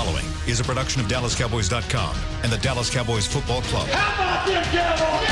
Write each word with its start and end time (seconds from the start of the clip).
following 0.00 0.24
is 0.48 0.60
a 0.60 0.64
production 0.64 0.98
of 1.02 1.06
DallasCowboys.com 1.08 2.16
and 2.42 2.50
the 2.50 2.56
Dallas 2.58 2.88
Cowboys 2.88 3.26
Football 3.26 3.60
Club. 3.62 3.86
How 3.88 4.14
about 4.14 4.46
them 4.46 4.64
Cowboys? 4.72 5.28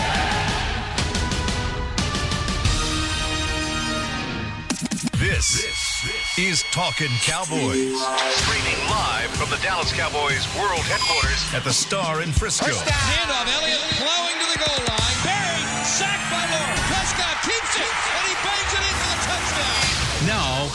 This, 5.19 6.39
is 6.39 6.63
Talking 6.71 7.09
Cowboys. 7.23 7.97
Streaming 8.45 8.81
live 8.91 9.31
from 9.41 9.49
the 9.49 9.59
Dallas 9.63 9.91
Cowboys 9.93 10.47
World 10.61 10.85
Headquarters 10.85 11.55
at 11.55 11.65
the 11.65 11.73
Star 11.73 12.21
in 12.21 12.31
Frisco. 12.31 12.67
Handoff, 12.67 13.49
Elliott 13.57 13.81
plowing 13.97 14.37
to 14.39 14.47
the 14.53 14.59
goal 14.65 14.85
line. 14.87 15.38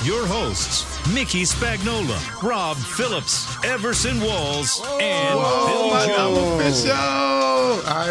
Your 0.03 0.25
hosts, 0.27 0.85
Mickey 1.13 1.43
Spagnola, 1.43 2.41
Rob 2.43 2.75
Phillips, 2.75 3.63
Everson 3.63 4.19
Walls, 4.19 4.81
and 4.99 5.39
Bill 5.39 6.05
Jones. 6.07 6.85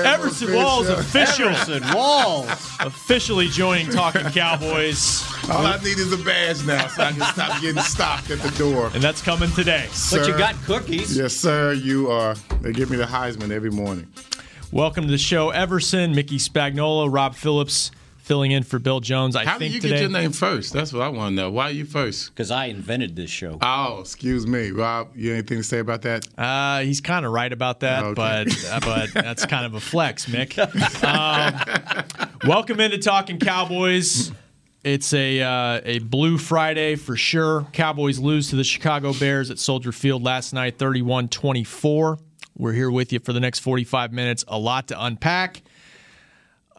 Everson 0.06 0.54
Walls 0.54 0.88
official. 0.88 1.48
Everson 1.48 1.82
Walls. 1.94 2.48
Officially 2.80 3.48
joining 3.48 3.90
Talking 3.90 4.24
Cowboys. 4.32 5.22
All 5.50 5.66
I 5.66 5.76
need 5.78 5.98
is 5.98 6.12
a 6.12 6.24
badge 6.24 6.64
now 6.64 6.86
so 6.86 7.02
I 7.02 7.12
can 7.12 7.20
stop 7.34 7.60
getting 7.60 7.82
stopped 7.82 8.30
at 8.30 8.38
the 8.38 8.50
door. 8.56 8.90
And 8.94 9.02
that's 9.02 9.20
coming 9.20 9.50
today. 9.50 9.88
But 10.10 10.26
you 10.26 10.36
got 10.38 10.54
cookies. 10.64 11.16
Yes, 11.16 11.34
sir, 11.34 11.72
you 11.74 12.10
are. 12.10 12.34
They 12.62 12.72
give 12.72 12.90
me 12.90 12.96
the 12.96 13.04
Heisman 13.04 13.50
every 13.50 13.70
morning. 13.70 14.06
Welcome 14.72 15.04
to 15.04 15.10
the 15.10 15.18
show, 15.18 15.50
Everson, 15.50 16.14
Mickey 16.14 16.38
Spagnola, 16.38 17.12
Rob 17.12 17.34
Phillips, 17.34 17.90
filling 18.22 18.52
in 18.52 18.62
for 18.62 18.78
Bill 18.78 19.00
Jones. 19.00 19.34
I 19.36 19.44
How 19.44 19.58
think 19.58 19.72
did 19.72 19.74
you 19.74 19.80
today, 19.80 19.94
get 19.96 20.00
your 20.02 20.10
name 20.10 20.32
first? 20.32 20.72
That's 20.72 20.92
what 20.92 21.02
I 21.02 21.08
want 21.08 21.32
to 21.32 21.34
know. 21.34 21.50
Why 21.50 21.64
are 21.66 21.70
you 21.72 21.84
first? 21.84 22.30
Because 22.30 22.50
I 22.50 22.66
invented 22.66 23.16
this 23.16 23.30
show. 23.30 23.58
Oh, 23.60 23.98
excuse 24.00 24.46
me. 24.46 24.70
Rob, 24.70 25.08
you 25.16 25.32
anything 25.32 25.58
to 25.58 25.64
say 25.64 25.80
about 25.80 26.02
that? 26.02 26.26
Uh, 26.38 26.80
he's 26.80 27.00
kind 27.00 27.26
of 27.26 27.32
right 27.32 27.52
about 27.52 27.80
that, 27.80 28.04
Okay. 28.04 28.14
but 28.14 28.64
uh, 28.70 28.80
but 28.80 29.12
that's 29.14 29.44
kind 29.46 29.66
of 29.66 29.74
a 29.74 29.80
flex, 29.80 30.26
Mick. 30.26 30.56
Um, 31.04 32.04
welcome 32.46 32.80
into 32.80 32.98
Talking 32.98 33.38
Cowboys. 33.38 34.32
It's 34.84 35.12
a 35.12 35.40
uh, 35.42 35.80
a 35.84 35.98
blue 36.00 36.38
Friday 36.38 36.96
for 36.96 37.16
sure. 37.16 37.66
Cowboys 37.72 38.18
lose 38.18 38.50
to 38.50 38.56
the 38.56 38.64
Chicago 38.64 39.12
Bears 39.12 39.50
at 39.50 39.58
Soldier 39.58 39.92
Field 39.92 40.22
last 40.22 40.52
night, 40.52 40.78
31-24. 40.78 42.18
We're 42.56 42.72
here 42.72 42.90
with 42.90 43.12
you 43.12 43.18
for 43.20 43.32
the 43.32 43.40
next 43.40 43.60
45 43.60 44.12
minutes. 44.12 44.44
A 44.48 44.58
lot 44.58 44.88
to 44.88 45.04
unpack. 45.04 45.62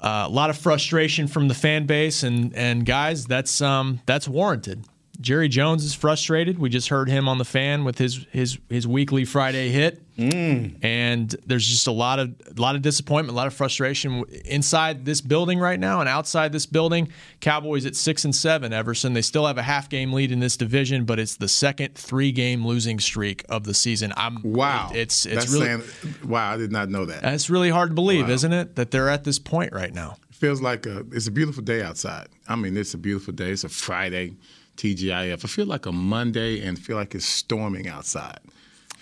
Uh, 0.04 0.26
a 0.28 0.30
lot 0.30 0.50
of 0.50 0.58
frustration 0.58 1.28
from 1.28 1.48
the 1.48 1.54
fan 1.54 1.86
base, 1.86 2.24
and 2.24 2.54
and 2.56 2.86
guys, 2.86 3.26
that's 3.26 3.62
um 3.62 4.02
that's 4.06 4.28
warranted. 4.28 4.84
Jerry 5.22 5.48
Jones 5.48 5.84
is 5.86 5.94
frustrated. 5.94 6.58
We 6.58 6.70
just 6.70 6.90
heard 6.90 7.08
him 7.08 7.28
on 7.30 7.38
the 7.38 7.46
fan 7.46 7.84
with 7.84 7.98
his 8.00 8.26
his 8.32 8.58
his 8.68 8.88
weekly 8.88 9.26
Friday 9.26 9.70
hit, 9.70 10.02
mm. 10.18 10.76
and 10.84 11.30
there's 11.46 11.68
just 11.68 11.86
a 11.86 11.92
lot 11.92 12.18
of 12.20 12.30
a 12.58 12.60
lot 12.60 12.76
of 12.76 12.82
disappointment, 12.82 13.30
a 13.34 13.36
lot 13.38 13.46
of 13.46 13.54
frustration 13.54 14.24
inside 14.44 15.06
this 15.06 15.22
building 15.22 15.60
right 15.60 15.80
now, 15.80 16.00
and 16.00 16.10
outside 16.10 16.52
this 16.52 16.66
building. 16.66 17.10
Cowboys 17.42 17.86
at 17.86 17.96
six 17.96 18.26
and 18.26 18.36
seven. 18.36 18.74
Everson, 18.74 19.14
they 19.14 19.22
still 19.22 19.46
have 19.46 19.60
a 19.60 19.64
half 19.64 19.88
game 19.88 20.14
lead 20.14 20.32
in 20.32 20.40
this 20.40 20.58
division, 20.58 21.06
but 21.06 21.20
it's 21.20 21.36
the 21.36 21.48
second 21.48 21.94
three 21.94 22.32
game 22.32 22.66
losing 22.66 23.00
streak 23.00 23.46
of 23.50 23.66
the 23.66 23.74
season. 23.76 24.14
I'm 24.18 24.40
Wow. 24.44 24.90
it- 24.94 24.98
it's 24.98 25.26
it's 25.28 25.36
That's 25.36 25.52
really 25.54 25.66
saying, 25.68 25.84
wow, 26.26 26.54
I 26.54 26.58
did 26.58 26.72
not 26.72 26.90
know 26.90 27.06
that. 27.06 27.24
it's 27.24 27.52
really 27.52 27.70
hard 27.70 27.92
to 27.92 27.96
believe, 27.96 28.28
Wow. 28.28 28.34
isn't 28.34 28.52
it, 28.54 28.76
that 28.78 28.90
they're 28.90 29.10
at 29.10 29.26
this 29.26 29.38
point 29.40 29.74
right 29.74 29.94
now. 29.94 30.18
It 30.32 30.36
feels 30.36 30.60
like 30.60 30.88
a 30.88 31.06
it's 31.12 31.28
a 31.28 31.32
beautiful 31.32 31.62
day 31.64 31.84
outside. 31.84 32.28
I 32.50 32.56
mean, 32.56 32.76
it's 32.76 32.96
a 32.96 32.98
beautiful 32.98 33.32
day. 33.34 33.52
It's 33.52 33.64
a 33.64 33.70
Friday, 33.70 34.34
TGIF. 34.78 35.46
I 35.46 35.48
feel 35.48 35.66
like 35.66 35.86
a 35.86 35.92
Monday 35.92 36.66
and 36.66 36.78
feel 36.78 36.98
like 36.98 37.16
it's 37.16 37.26
storming 37.26 37.88
outside. 37.88 38.40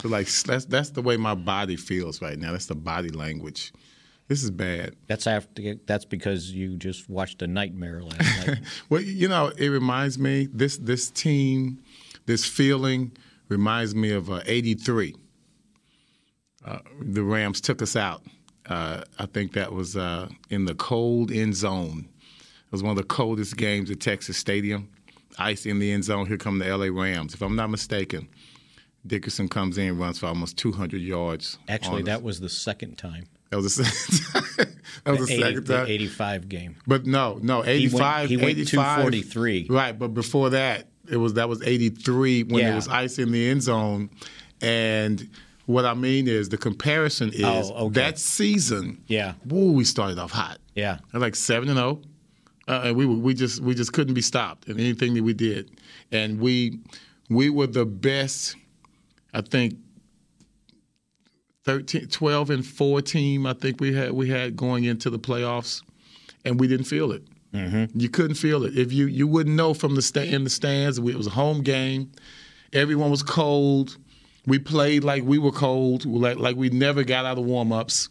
So 0.01 0.07
like 0.07 0.27
that's 0.27 0.65
that's 0.65 0.89
the 0.91 1.01
way 1.01 1.17
my 1.17 1.35
body 1.35 1.75
feels 1.75 2.21
right 2.21 2.37
now. 2.37 2.51
That's 2.51 2.65
the 2.65 2.75
body 2.75 3.09
language. 3.09 3.71
This 4.27 4.43
is 4.43 4.49
bad. 4.49 4.95
That's 5.07 5.27
after. 5.27 5.75
That's 5.85 6.05
because 6.05 6.51
you 6.51 6.77
just 6.77 7.09
watched 7.09 7.41
a 7.41 7.47
nightmare 7.47 8.01
last 8.01 8.47
night. 8.47 8.59
Well, 8.89 9.01
you 9.01 9.27
know, 9.27 9.51
it 9.57 9.67
reminds 9.67 10.17
me 10.17 10.47
this 10.51 10.77
this 10.77 11.11
team, 11.11 11.83
this 12.25 12.45
feeling 12.45 13.11
reminds 13.49 13.93
me 13.93 14.11
of 14.11 14.31
uh, 14.31 14.41
'83. 14.45 15.15
Uh, 16.63 16.79
the 17.01 17.23
Rams 17.23 17.59
took 17.59 17.81
us 17.81 17.95
out. 17.95 18.23
Uh, 18.67 19.03
I 19.19 19.25
think 19.25 19.53
that 19.53 19.73
was 19.73 19.97
uh, 19.97 20.29
in 20.49 20.65
the 20.65 20.75
cold 20.75 21.31
end 21.31 21.55
zone. 21.55 22.07
It 22.39 22.71
was 22.71 22.81
one 22.81 22.91
of 22.91 22.97
the 22.97 23.03
coldest 23.03 23.57
games 23.57 23.91
at 23.91 23.99
Texas 23.99 24.37
Stadium. 24.37 24.89
Ice 25.37 25.65
in 25.65 25.79
the 25.79 25.91
end 25.91 26.03
zone. 26.03 26.25
Here 26.27 26.37
come 26.37 26.59
the 26.59 26.65
LA 26.75 26.87
Rams. 26.87 27.33
If 27.33 27.41
I'm 27.41 27.55
not 27.55 27.69
mistaken, 27.69 28.27
Dickerson 29.05 29.47
comes 29.49 29.77
in, 29.77 29.97
runs 29.97 30.19
for 30.19 30.27
almost 30.27 30.57
200 30.57 31.01
yards. 31.01 31.57
Actually, 31.67 32.03
that 32.03 32.21
was 32.23 32.39
the 32.39 32.49
second 32.49 32.97
time. 32.97 33.25
that 33.49 33.57
was 33.57 33.75
the 33.75 33.83
second. 33.85 34.75
that 35.05 35.17
was 35.19 35.27
the, 35.27 35.33
80 35.35 35.41
second 35.43 35.67
the 35.67 35.85
85 35.87 36.49
game. 36.49 36.75
But 36.87 37.05
no, 37.05 37.39
no, 37.41 37.61
He 37.61 37.87
went- 37.87 37.93
85, 37.95 38.29
he 38.29 38.37
went 38.37 38.67
243. 38.67 39.67
Right, 39.69 39.97
but 39.97 40.09
before 40.09 40.51
that, 40.51 40.87
it 41.09 41.17
was 41.17 41.33
that 41.33 41.49
was 41.49 41.61
83 41.63 42.43
when 42.43 42.59
Yeah. 42.59 42.67
there 42.67 42.75
was 42.75 42.87
ice 42.87 43.17
in 43.19 43.31
the 43.31 43.49
end 43.49 43.63
zone. 43.63 44.09
And 44.61 45.27
what 45.65 45.85
I 45.85 45.93
mean 45.95 46.27
is 46.27 46.49
the 46.49 46.57
comparison 46.57 47.31
is 47.33 47.43
Oh, 47.43 47.85
okay. 47.87 47.93
that 48.01 48.19
season. 48.19 49.01
Yeah. 49.07 49.33
Woo, 49.45 49.71
we 49.71 49.83
started 49.83 50.19
off 50.19 50.31
hot. 50.31 50.59
Yeah. 50.75 50.99
Like 51.13 51.35
7 51.35 51.67
and 51.69 51.77
0. 51.77 52.01
Uh, 52.71 52.83
and 52.85 52.95
we 52.95 53.05
we 53.05 53.33
just 53.33 53.61
we 53.61 53.75
just 53.75 53.91
couldn't 53.91 54.13
be 54.13 54.21
stopped 54.21 54.69
in 54.69 54.79
anything 54.79 55.13
that 55.13 55.23
we 55.23 55.33
did. 55.33 55.69
And 56.13 56.39
we 56.39 56.79
we 57.29 57.49
were 57.49 57.67
the 57.67 57.85
best 57.85 58.55
I 59.33 59.41
think 59.41 59.75
13 61.65 62.07
12 62.07 62.49
and 62.49 62.65
4 62.65 63.01
team 63.01 63.45
I 63.45 63.53
think 63.53 63.81
we 63.81 63.93
had 63.93 64.13
we 64.13 64.29
had 64.29 64.55
going 64.55 64.85
into 64.85 65.09
the 65.09 65.19
playoffs 65.19 65.83
and 66.45 66.61
we 66.61 66.67
didn't 66.67 66.85
feel 66.85 67.11
it. 67.11 67.23
You 67.93 68.07
couldn't 68.07 68.35
feel 68.35 68.63
it. 68.63 68.77
If 68.77 68.93
you 68.93 69.07
you 69.07 69.27
wouldn't 69.27 69.57
know 69.57 69.73
from 69.73 69.95
the 69.95 70.01
sta- 70.01 70.33
in 70.33 70.45
the 70.45 70.49
stands. 70.49 70.97
It 70.97 71.03
was 71.03 71.27
a 71.27 71.31
home 71.31 71.63
game. 71.63 72.13
Everyone 72.71 73.11
was 73.11 73.21
cold. 73.21 73.97
We 74.47 74.59
played 74.59 75.03
like 75.03 75.23
we 75.23 75.37
were 75.37 75.51
cold, 75.51 76.05
like 76.05 76.37
like 76.37 76.55
we 76.55 76.69
never 76.69 77.03
got 77.03 77.25
out 77.25 77.37
of 77.37 77.43
warm 77.43 77.73
ups. 77.73 78.07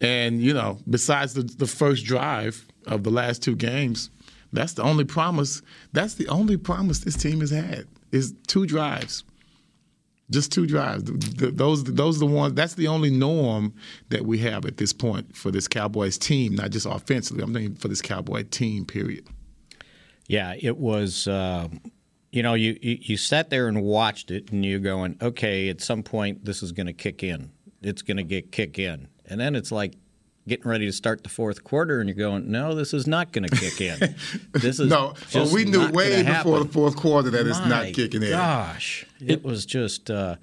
And 0.00 0.40
you 0.40 0.54
know, 0.54 0.78
besides 0.88 1.34
the 1.34 1.42
the 1.42 1.66
first 1.66 2.04
drive 2.04 2.64
of 2.86 3.02
the 3.02 3.10
last 3.10 3.42
two 3.42 3.56
games, 3.56 4.10
that's 4.52 4.74
the 4.74 4.82
only 4.82 5.04
promise. 5.04 5.62
That's 5.92 6.14
the 6.14 6.28
only 6.28 6.56
promise 6.56 7.00
this 7.00 7.16
team 7.16 7.40
has 7.40 7.50
had 7.50 7.86
is 8.12 8.34
two 8.46 8.66
drives. 8.66 9.24
Just 10.30 10.52
two 10.52 10.66
drives. 10.66 11.02
Th- 11.04 11.36
th- 11.38 11.54
Those, 11.54 11.84
those 11.84 12.16
are 12.16 12.20
the 12.20 12.26
ones. 12.26 12.54
That's 12.54 12.74
the 12.74 12.88
only 12.88 13.10
norm 13.10 13.74
that 14.08 14.24
we 14.24 14.38
have 14.38 14.64
at 14.64 14.78
this 14.78 14.92
point 14.92 15.36
for 15.36 15.50
this 15.50 15.68
Cowboys 15.68 16.16
team, 16.16 16.54
not 16.54 16.70
just 16.70 16.86
offensively. 16.86 17.42
I'm 17.42 17.52
thinking 17.52 17.74
for 17.74 17.88
this 17.88 18.00
Cowboy 18.00 18.44
team. 18.44 18.86
Period. 18.86 19.26
Yeah, 20.26 20.54
it 20.58 20.78
was. 20.78 21.28
Uh, 21.28 21.68
you 22.32 22.42
know, 22.42 22.54
you, 22.54 22.76
you 22.80 22.98
you 23.00 23.16
sat 23.16 23.50
there 23.50 23.68
and 23.68 23.82
watched 23.82 24.30
it, 24.30 24.50
and 24.50 24.64
you're 24.64 24.80
going, 24.80 25.16
okay, 25.20 25.68
at 25.68 25.80
some 25.80 26.02
point 26.02 26.44
this 26.44 26.62
is 26.62 26.72
going 26.72 26.86
to 26.86 26.92
kick 26.92 27.22
in. 27.22 27.50
It's 27.82 28.02
going 28.02 28.16
to 28.16 28.24
get 28.24 28.50
kick 28.50 28.78
in, 28.78 29.08
and 29.26 29.38
then 29.38 29.54
it's 29.54 29.70
like 29.70 29.94
getting 30.46 30.68
ready 30.68 30.86
to 30.86 30.92
start 30.92 31.22
the 31.22 31.28
fourth 31.28 31.64
quarter, 31.64 32.00
and 32.00 32.08
you're 32.08 32.16
going, 32.16 32.50
no, 32.50 32.74
this 32.74 32.92
is 32.94 33.06
not 33.06 33.32
going 33.32 33.48
to 33.48 33.56
kick 33.56 33.80
in. 33.80 34.14
This 34.52 34.78
is 34.80 34.88
No, 34.88 35.14
just 35.30 35.34
well, 35.34 35.54
we 35.54 35.64
knew 35.64 35.78
not 35.78 35.92
way 35.94 36.22
before 36.22 36.32
happen. 36.34 36.52
the 36.66 36.72
fourth 36.72 36.96
quarter 36.96 37.30
that 37.30 37.46
it's 37.46 37.58
not 37.60 37.92
kicking 37.92 38.22
in. 38.22 38.30
Gosh, 38.30 39.06
it 39.20 39.42
was 39.44 39.64
just. 39.66 40.10
Uh, 40.10 40.36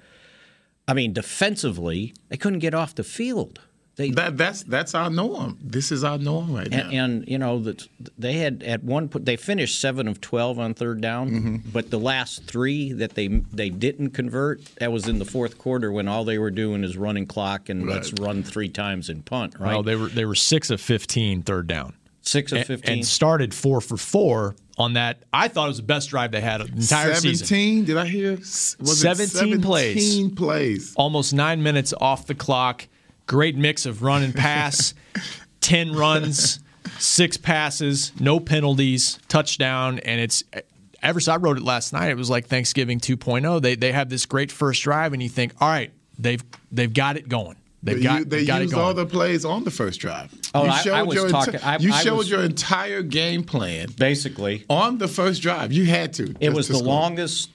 I 0.88 0.94
mean, 0.94 1.12
defensively, 1.12 2.12
they 2.28 2.36
couldn't 2.36 2.58
get 2.58 2.74
off 2.74 2.94
the 2.94 3.04
field. 3.04 3.60
They 3.96 4.10
That, 4.10 4.38
that's 4.38 4.62
that's 4.62 4.94
our 4.94 5.10
norm. 5.10 5.58
This 5.62 5.92
is 5.92 6.02
our 6.02 6.16
norm 6.16 6.50
right 6.54 6.70
now. 6.70 6.88
and, 6.88 6.92
and 6.94 7.28
you 7.28 7.36
know 7.36 7.58
that 7.60 7.86
they 8.18 8.34
had 8.34 8.62
at 8.62 8.82
one 8.82 9.08
point 9.08 9.26
they 9.26 9.36
finished 9.36 9.80
seven 9.80 10.08
of 10.08 10.18
twelve 10.20 10.58
on 10.58 10.72
third 10.72 11.00
down, 11.02 11.30
Mm-hmm. 11.30 11.56
but 11.72 11.90
the 11.90 11.98
last 11.98 12.44
three 12.44 12.92
that 12.94 13.14
they 13.14 13.28
they 13.28 13.68
didn't 13.68 14.10
convert 14.10 14.64
that 14.76 14.90
was 14.92 15.08
in 15.08 15.18
the 15.18 15.26
fourth 15.26 15.58
quarter 15.58 15.92
when 15.92 16.08
all 16.08 16.24
they 16.24 16.38
were 16.38 16.50
doing 16.50 16.84
is 16.84 16.96
running 16.96 17.26
clock 17.26 17.68
and 17.68 17.86
let's 17.86 18.12
run 18.14 18.42
three 18.42 18.70
times 18.70 19.10
and 19.10 19.24
punt. 19.26 19.56
Right, 19.58 19.68
Well, 19.74 19.82
they 19.82 19.96
were 19.96 20.08
they 20.08 20.24
were 20.24 20.34
six 20.34 20.70
of 20.70 20.80
15 20.80 21.42
third 21.42 21.66
down. 21.66 21.92
six 22.22 22.50
of 22.52 22.64
fifteen. 22.66 22.94
and 22.98 23.06
started 23.06 23.52
four 23.52 23.82
for 23.82 23.98
four 23.98 24.56
on 24.78 24.94
that. 24.94 25.22
I 25.34 25.48
thought 25.48 25.66
it 25.66 25.68
was 25.68 25.76
the 25.76 25.82
best 25.82 26.08
drive 26.08 26.32
they 26.32 26.40
had 26.40 26.62
the 26.62 26.64
entire 26.64 27.14
season. 27.16 27.46
17, 27.46 27.84
did 27.84 27.98
I 27.98 28.06
hear? 28.06 28.36
Was 28.36 28.76
17 29.00 29.52
it 29.52 29.62
plays. 29.62 30.12
17 30.12 30.34
plays. 30.34 30.94
Almost 30.96 31.34
nine 31.34 31.62
minutes 31.62 31.92
off 32.00 32.26
the 32.26 32.34
clock. 32.34 32.88
Great 33.32 33.56
mix 33.56 33.86
of 33.86 34.02
run 34.02 34.22
and 34.22 34.34
pass. 34.34 34.92
Ten 35.62 35.92
runs, 35.94 36.60
six 36.98 37.38
passes, 37.38 38.12
no 38.20 38.38
penalties, 38.40 39.18
touchdown, 39.28 40.00
and 40.00 40.20
it's. 40.20 40.44
Ever 41.02 41.18
since 41.18 41.28
I 41.28 41.36
wrote 41.38 41.56
it 41.56 41.62
last 41.62 41.94
night, 41.94 42.10
it 42.10 42.16
was 42.18 42.28
like 42.28 42.46
Thanksgiving 42.46 43.00
2.0. 43.00 43.62
They 43.62 43.74
they 43.74 43.90
have 43.92 44.10
this 44.10 44.26
great 44.26 44.52
first 44.52 44.82
drive, 44.82 45.14
and 45.14 45.22
you 45.22 45.30
think, 45.30 45.54
all 45.62 45.68
right, 45.68 45.90
they've 46.18 46.44
they've 46.70 46.92
got 46.92 47.16
it 47.16 47.26
going. 47.26 47.56
They've 47.82 47.96
They, 47.96 48.02
got, 48.02 48.18
u- 48.18 48.24
they 48.26 48.36
they've 48.38 48.46
got 48.46 48.60
it 48.60 48.64
used 48.64 48.74
going. 48.74 48.86
all 48.86 48.94
the 48.94 49.06
plays 49.06 49.44
on 49.46 49.64
the 49.64 49.70
first 49.70 49.98
drive. 49.98 50.30
Oh, 50.54 50.64
you 50.64 50.70
I- 50.92 50.98
I 50.98 51.02
was 51.02 51.14
your 51.16 51.28
talking- 51.30 51.56
I- 51.62 51.78
you 51.78 51.90
I 51.92 52.02
showed 52.02 52.18
was- 52.18 52.30
your 52.30 52.42
entire 52.42 53.02
game 53.02 53.42
plan 53.44 53.88
Basically, 53.98 54.64
on 54.68 54.98
the 54.98 55.08
first 55.08 55.40
drive. 55.42 55.72
You 55.72 55.86
had 55.86 56.12
to. 56.14 56.34
it 56.38 56.50
was 56.52 56.66
to 56.66 56.72
the 56.74 56.78
score. 56.80 56.88
longest 56.88 57.48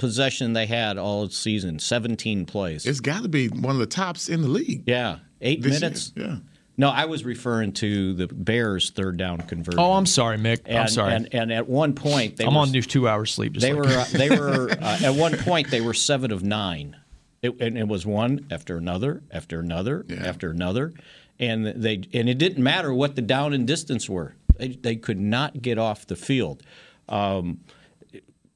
possession 0.00 0.54
they 0.54 0.66
had 0.66 0.98
all 0.98 1.28
season, 1.28 1.78
17 1.78 2.46
plays. 2.46 2.86
It's 2.86 3.00
got 3.00 3.22
to 3.22 3.28
be 3.28 3.48
one 3.48 3.74
of 3.74 3.78
the 3.78 3.86
tops 3.86 4.28
in 4.28 4.42
the 4.42 4.48
league. 4.48 4.82
yeah, 4.86 5.18
eight 5.40 5.62
minutes. 5.64 6.12
year. 6.16 6.26
Yeah. 6.26 6.36
No, 6.76 6.88
I 6.88 7.04
was 7.04 7.24
referring 7.26 7.72
to 7.74 8.14
the 8.14 8.26
Bears' 8.26 8.90
third 8.90 9.18
down 9.18 9.38
conversion. 9.42 9.78
Oh, 9.78 9.92
I'm 9.92 10.06
sorry, 10.06 10.38
Mick. 10.38 10.60
and, 10.64 10.78
I'm 10.78 10.88
sorry. 10.88 11.12
And, 11.14 11.28
and 11.34 11.52
at 11.52 11.68
one 11.68 11.92
point, 11.92 12.36
they 12.38 12.46
I'm 12.46 12.54
were, 12.54 12.60
on 12.60 12.70
new 12.70 12.80
two 12.80 13.06
hours 13.06 13.32
sleep. 13.34 13.52
Just 13.52 13.66
They 13.66 13.74
like 13.74 13.84
were 13.86 13.98
uh, 13.98 14.04
they 14.12 14.30
were 14.30 14.70
uh, 14.80 14.98
at 15.04 15.14
one 15.14 15.36
point 15.36 15.70
they 15.70 15.82
were 15.82 15.92
seven 15.92 16.30
of 16.32 16.42
nine, 16.42 16.96
it, 17.42 17.60
and 17.60 17.76
it 17.76 17.86
was 17.86 18.06
one 18.06 18.46
after 18.50 18.78
another 18.78 19.22
after 19.30 19.60
another 19.60 20.06
Yeah. 20.08 20.24
after 20.26 20.50
another, 20.50 20.94
and 21.38 21.66
they 21.66 22.02
and 22.14 22.30
it 22.30 22.38
didn't 22.38 22.62
matter 22.62 22.94
what 22.94 23.14
the 23.14 23.22
down 23.22 23.52
and 23.52 23.66
distance 23.66 24.08
were. 24.08 24.34
They, 24.56 24.68
they 24.68 24.96
could 24.96 25.20
not 25.20 25.60
get 25.60 25.76
off 25.76 26.06
the 26.06 26.16
field. 26.16 26.62
Um, 27.10 27.60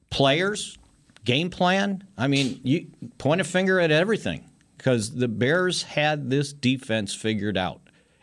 players, 0.09 0.77
game 1.25 1.49
plan. 1.49 2.03
I 2.17 2.27
mean, 2.27 2.61
you 2.63 2.87
point 3.17 3.41
a 3.41 3.43
finger 3.43 3.79
at 3.79 3.91
everything 3.91 4.49
because 4.77 5.15
the 5.15 5.27
Bears 5.27 5.83
had 5.83 6.29
this 6.29 6.53
defense 6.53 7.13
figured 7.13 7.57
out. 7.57 7.81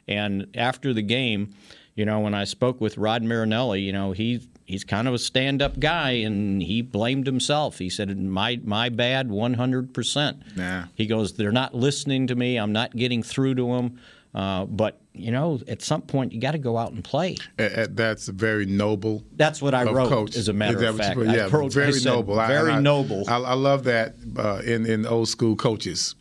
And 0.09 0.47
after 0.55 0.95
the 0.95 1.03
game, 1.03 1.55
you 1.95 2.05
know, 2.05 2.21
when 2.21 2.35
I 2.35 2.45
spoke 2.45 2.81
with 2.81 2.97
Rod 2.97 3.23
Marinelli, 3.23 3.83
you 3.83 3.93
know, 3.93 4.13
he 4.13 4.49
he's 4.65 4.85
kind 4.85 5.07
of 5.07 5.15
a 5.15 5.19
stand-up 5.19 5.79
guy, 5.79 6.13
and 6.13 6.63
he 6.63 6.83
blamed 6.83 7.27
himself. 7.27 7.79
He 7.79 7.91
said, 7.91 8.17
"My 8.19 8.61
my 8.65 8.89
bad, 8.89 9.31
100 9.31 9.93
percent." 9.93 10.43
Nah. 10.57 10.85
He 10.95 11.07
goes, 11.07 11.35
"They're 11.35 11.53
not 11.53 11.75
listening 11.75 12.27
to 12.29 12.35
me. 12.35 12.57
I'm 12.57 12.73
not 12.73 12.97
getting 12.97 13.23
through 13.23 13.57
to 13.57 13.75
them." 13.77 13.99
Uh, 14.35 14.65
but 14.65 14.99
you 15.13 15.31
know, 15.31 15.61
at 15.69 15.83
some 15.83 16.01
point, 16.03 16.33
you 16.33 16.41
got 16.41 16.53
to 16.53 16.59
go 16.59 16.79
out 16.79 16.93
and 16.93 17.05
play. 17.05 17.37
Uh, 17.59 17.87
that's 17.91 18.29
very 18.29 18.65
noble. 18.65 19.23
That's 19.37 19.61
what 19.61 19.75
I 19.75 19.85
wrote, 19.85 20.09
coach. 20.09 20.37
as 20.37 20.49
a 20.49 20.55
matter 20.55 20.83
of 20.87 20.97
fact. 20.97 21.19
Yeah, 21.19 21.49
wrote- 21.51 21.73
very 21.73 21.93
said, 21.93 22.05
noble. 22.11 22.37
Very 22.37 22.73
I- 22.73 22.81
noble. 22.81 23.25
I, 23.29 23.37
I 23.37 23.55
love 23.55 23.85
that 23.85 24.15
uh, 24.39 24.63
in 24.65 24.87
in 24.87 25.05
old 25.07 25.29
school 25.29 25.55
coaches, 25.55 26.15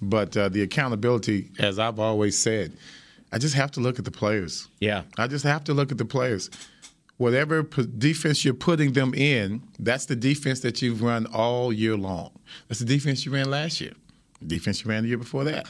but 0.00 0.36
uh, 0.36 0.48
the 0.48 0.62
accountability, 0.62 1.50
as 1.60 1.78
I've 1.78 2.00
always 2.00 2.36
said, 2.36 2.72
I 3.32 3.38
just 3.38 3.54
have 3.54 3.70
to 3.72 3.80
look 3.80 3.98
at 3.98 4.04
the 4.04 4.10
players. 4.10 4.68
Yeah. 4.80 5.02
I 5.16 5.26
just 5.26 5.44
have 5.44 5.64
to 5.64 5.74
look 5.74 5.90
at 5.90 5.98
the 5.98 6.04
players. 6.04 6.50
Whatever 7.16 7.62
p- 7.62 7.86
defense 7.98 8.44
you're 8.44 8.52
putting 8.54 8.92
them 8.92 9.14
in, 9.14 9.62
that's 9.78 10.06
the 10.06 10.16
defense 10.16 10.60
that 10.60 10.82
you've 10.82 11.02
run 11.02 11.26
all 11.26 11.72
year 11.72 11.96
long. 11.96 12.32
That's 12.68 12.80
the 12.80 12.86
defense 12.86 13.24
you 13.24 13.32
ran 13.32 13.48
last 13.48 13.80
year. 13.80 13.92
The 14.40 14.48
defense 14.48 14.84
you 14.84 14.90
ran 14.90 15.04
the 15.04 15.08
year 15.10 15.18
before 15.18 15.44
that. 15.44 15.66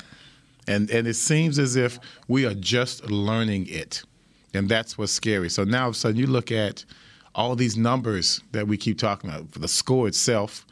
And 0.68 0.90
and 0.90 1.06
it 1.06 1.14
seems 1.14 1.58
as 1.58 1.76
if 1.76 1.98
we 2.28 2.46
are 2.46 2.54
just 2.54 3.10
learning 3.10 3.66
it. 3.68 4.02
And 4.54 4.68
that's 4.68 4.98
what's 4.98 5.12
scary. 5.12 5.48
So 5.48 5.64
now 5.64 5.84
all 5.84 5.88
of 5.88 5.94
a 5.94 5.98
sudden 5.98 6.16
you 6.18 6.26
look 6.26 6.52
at 6.52 6.84
all 7.34 7.56
these 7.56 7.76
numbers 7.76 8.42
that 8.52 8.68
we 8.68 8.76
keep 8.76 8.98
talking 8.98 9.30
about, 9.30 9.50
the 9.52 9.68
score 9.68 10.06
itself, 10.06 10.66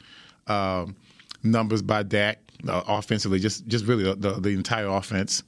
um, 0.46 0.94
numbers 1.42 1.80
by 1.80 2.02
Dak, 2.02 2.38
uh, 2.68 2.82
offensively, 2.86 3.38
just 3.38 3.66
just 3.66 3.86
really 3.86 4.04
the, 4.04 4.14
the, 4.14 4.32
the 4.40 4.50
entire 4.50 4.86
offense. 4.86 5.42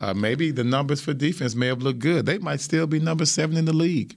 Uh, 0.00 0.14
maybe 0.14 0.50
the 0.50 0.64
numbers 0.64 1.00
for 1.00 1.14
defense 1.14 1.54
may 1.54 1.68
have 1.68 1.82
looked 1.82 2.00
good. 2.00 2.26
They 2.26 2.38
might 2.38 2.60
still 2.60 2.86
be 2.86 2.98
number 2.98 3.24
seven 3.24 3.56
in 3.56 3.66
the 3.66 3.72
league. 3.72 4.16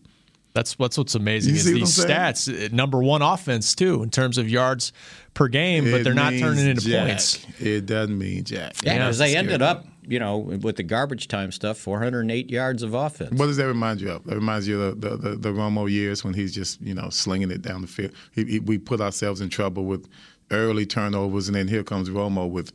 That's 0.55 0.79
what's 0.79 0.97
what's 0.97 1.13
amazing 1.15 1.53
You 1.53 1.59
is 1.59 1.65
these 1.65 1.97
stats. 2.05 2.47
uh, 2.47 2.69
Number 2.73 3.03
one 3.03 3.21
offense 3.21 3.75
too 3.75 4.01
in 4.01 4.09
terms 4.09 4.37
of 4.37 4.49
yards 4.49 4.93
per 5.33 5.49
game, 5.49 5.91
but 5.91 6.03
they're 6.03 6.13
not 6.13 6.33
turning 6.33 6.65
into 6.67 6.89
jack. 6.89 7.07
points. 7.07 7.45
It 7.59 7.85
doesn't 7.85 8.17
mean 8.17 8.45
jack. 8.45 8.75
Yeah, 8.81 8.93
Yeah, 8.93 8.97
because 8.99 9.19
it's 9.19 9.31
they 9.33 9.37
ended 9.37 9.61
up, 9.61 9.85
you 10.07 10.17
know, 10.17 10.37
with 10.37 10.77
the 10.77 10.83
garbage 10.83 11.27
time 11.27 11.51
stuff, 11.51 11.77
408 11.77 12.49
yards 12.49 12.83
of 12.83 12.93
offense. 12.93 13.37
What 13.37 13.47
does 13.47 13.57
that 13.57 13.67
remind 13.67 13.99
you 13.99 14.11
of? 14.11 14.23
That 14.23 14.35
reminds 14.35 14.65
you 14.65 14.81
of 14.81 15.01
the, 15.01 15.09
the, 15.09 15.17
the, 15.17 15.35
the 15.35 15.49
Romo 15.49 15.91
years 15.91 16.23
when 16.23 16.33
he's 16.33 16.55
just, 16.55 16.79
you 16.81 16.93
know, 16.93 17.09
slinging 17.09 17.51
it 17.51 17.61
down 17.61 17.81
the 17.81 17.87
field. 17.87 18.13
He, 18.31 18.45
he, 18.45 18.59
we 18.59 18.77
put 18.77 19.01
ourselves 19.01 19.41
in 19.41 19.49
trouble 19.49 19.83
with 19.83 20.07
early 20.51 20.85
turnovers, 20.85 21.47
and 21.49 21.55
then 21.55 21.67
here 21.67 21.83
comes 21.83 22.09
Romo 22.09 22.49
with 22.49 22.71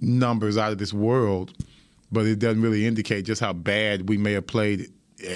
numbers 0.00 0.56
out 0.56 0.72
of 0.72 0.78
this 0.78 0.92
world, 0.94 1.52
but 2.10 2.24
it 2.26 2.38
doesn't 2.38 2.62
really 2.62 2.86
indicate 2.86 3.26
just 3.26 3.40
how 3.40 3.52
bad 3.52 4.08
we 4.08 4.16
may 4.16 4.32
have 4.32 4.46
played, 4.46 4.90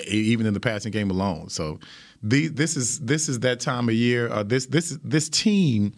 even 0.09 0.47
in 0.47 0.55
the 0.55 0.61
passing 0.61 0.93
game 0.93 1.11
alone. 1.11 1.49
So, 1.49 1.81
the, 2.23 2.49
this 2.49 2.77
is 2.77 3.01
this 3.01 3.29
is 3.29 3.41
that 3.41 3.61
time 3.61 3.89
of 3.89 3.95
year. 3.95 4.29
Uh, 4.29 4.43
this 4.43 4.67
this 4.67 4.99
this 5.03 5.29
team 5.29 5.93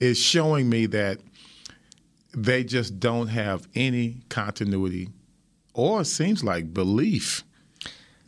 is 0.00 0.18
showing 0.18 0.68
me 0.68 0.86
that 0.86 1.18
they 2.36 2.64
just 2.64 2.98
don't 2.98 3.28
have 3.28 3.66
any 3.74 4.22
continuity 4.28 5.08
or 5.74 6.02
it 6.02 6.06
seems 6.06 6.42
like 6.42 6.72
belief 6.72 7.44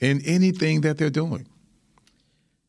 in 0.01 0.21
anything 0.27 0.83
that 0.83 0.99
they're 0.99 1.09
doing. 1.09 1.47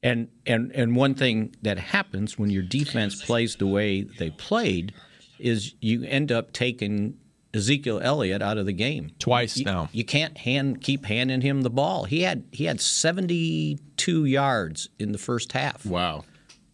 And 0.04 0.30
and 0.46 0.72
and 0.74 0.96
one 0.96 1.16
thing 1.16 1.56
that 1.64 1.80
happens 1.80 2.38
when 2.38 2.52
your 2.52 2.62
defense 2.62 3.22
plays 3.26 3.56
the 3.56 3.68
way 3.68 4.04
they 4.04 4.30
played 4.30 4.94
is 5.40 5.74
you 5.82 6.04
end 6.04 6.32
up 6.32 6.54
taking 6.54 7.18
Ezekiel 7.54 8.00
Elliott 8.04 8.42
out 8.42 8.58
of 8.58 8.66
the 8.66 8.74
game 8.74 9.12
Twice 9.20 9.58
You- 9.58 9.66
now. 9.66 9.90
You 9.92 10.04
can't 10.04 10.38
hand 10.38 10.82
keep 10.82 11.06
handing 11.06 11.42
him 11.42 11.62
the 11.62 11.70
ball. 11.70 12.04
He 12.06 12.22
had 12.22 12.44
he 12.52 12.66
had 12.66 12.80
72 12.82 14.26
yards 14.26 14.90
in 15.00 15.12
the 15.12 15.18
first 15.18 15.52
half, 15.54 15.86
Wow. 15.86 16.24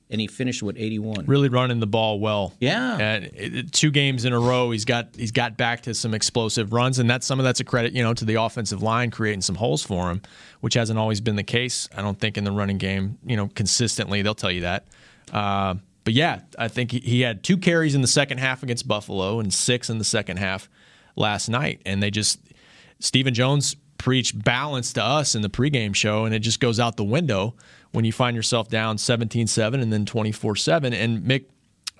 and 0.10 0.20
he 0.20 0.28
finished 0.28 0.62
with 0.64 0.76
81. 0.78 1.26
Really 1.28 1.50
running 1.50 1.80
the 1.80 1.88
ball 1.88 2.20
well. 2.20 2.54
Yeah. 2.60 2.98
and 2.98 3.26
it, 3.34 3.72
two 3.72 3.92
games 3.92 4.26
in 4.26 4.34
a 4.34 4.40
row, 4.40 4.72
he's 4.72 4.86
got 4.86 5.10
he's 5.16 5.32
got 5.32 5.58
back 5.58 5.82
to 5.84 5.94
some 5.94 6.14
explosive 6.14 6.74
runs, 6.74 7.00
and 7.00 7.10
that's 7.10 7.26
some 7.26 7.40
of 7.40 7.44
that's 7.46 7.60
a 7.60 7.64
credit, 7.64 7.94
you 7.94 8.04
know, 8.04 8.14
to 8.14 8.26
the 8.26 8.36
offensive 8.36 8.82
line 8.82 9.12
creating 9.12 9.42
some 9.42 9.56
holes 9.56 9.84
for 9.84 10.10
him, 10.10 10.22
which 10.62 10.74
hasn't 10.74 11.00
always 11.00 11.22
been 11.22 11.36
the 11.36 11.44
case. 11.44 11.88
I 11.96 12.02
don't 12.02 12.20
think 12.20 12.38
in 12.38 12.44
the 12.44 12.52
running 12.52 12.78
game, 12.78 13.18
you 13.26 13.38
know, 13.38 13.48
consistently 13.56 14.22
they'll 14.22 14.36
tell 14.36 14.52
you 14.52 14.62
that. 14.62 14.86
Uh, 15.32 15.76
but 16.04 16.14
yeah, 16.14 16.42
I 16.58 16.68
think 16.68 16.92
he, 16.92 17.22
had 17.22 17.44
two 17.44 17.58
carries 17.58 17.96
in 17.96 18.02
the 18.02 18.08
second 18.08 18.40
half 18.40 18.64
against 18.64 18.88
Buffalo 18.88 19.40
and 19.40 19.54
six 19.54 19.90
in 19.90 20.00
the 20.00 20.04
second 20.04 20.38
half 20.38 20.70
last 21.16 21.48
night, 21.48 21.82
and 21.86 22.04
they 22.04 22.12
just 22.12 22.40
Stephen 23.00 23.34
Jones 23.34 23.76
preached 23.98 24.44
balance 24.44 24.92
to 24.94 25.04
us 25.04 25.34
in 25.34 25.42
the 25.42 25.50
pregame 25.50 25.96
show, 25.96 26.26
and 26.26 26.36
it 26.36 26.40
just 26.40 26.60
goes 26.60 26.80
out 26.80 26.98
the 26.98 27.04
window 27.04 27.56
when 27.92 28.04
you 28.04 28.12
find 28.12 28.36
yourself 28.36 28.68
down 28.68 28.98
17 28.98 29.48
7 29.48 29.80
and 29.80 29.94
then 29.94 30.06
24 30.06 30.56
7. 30.58 30.94
And 30.94 31.24
Mick, 31.24 31.46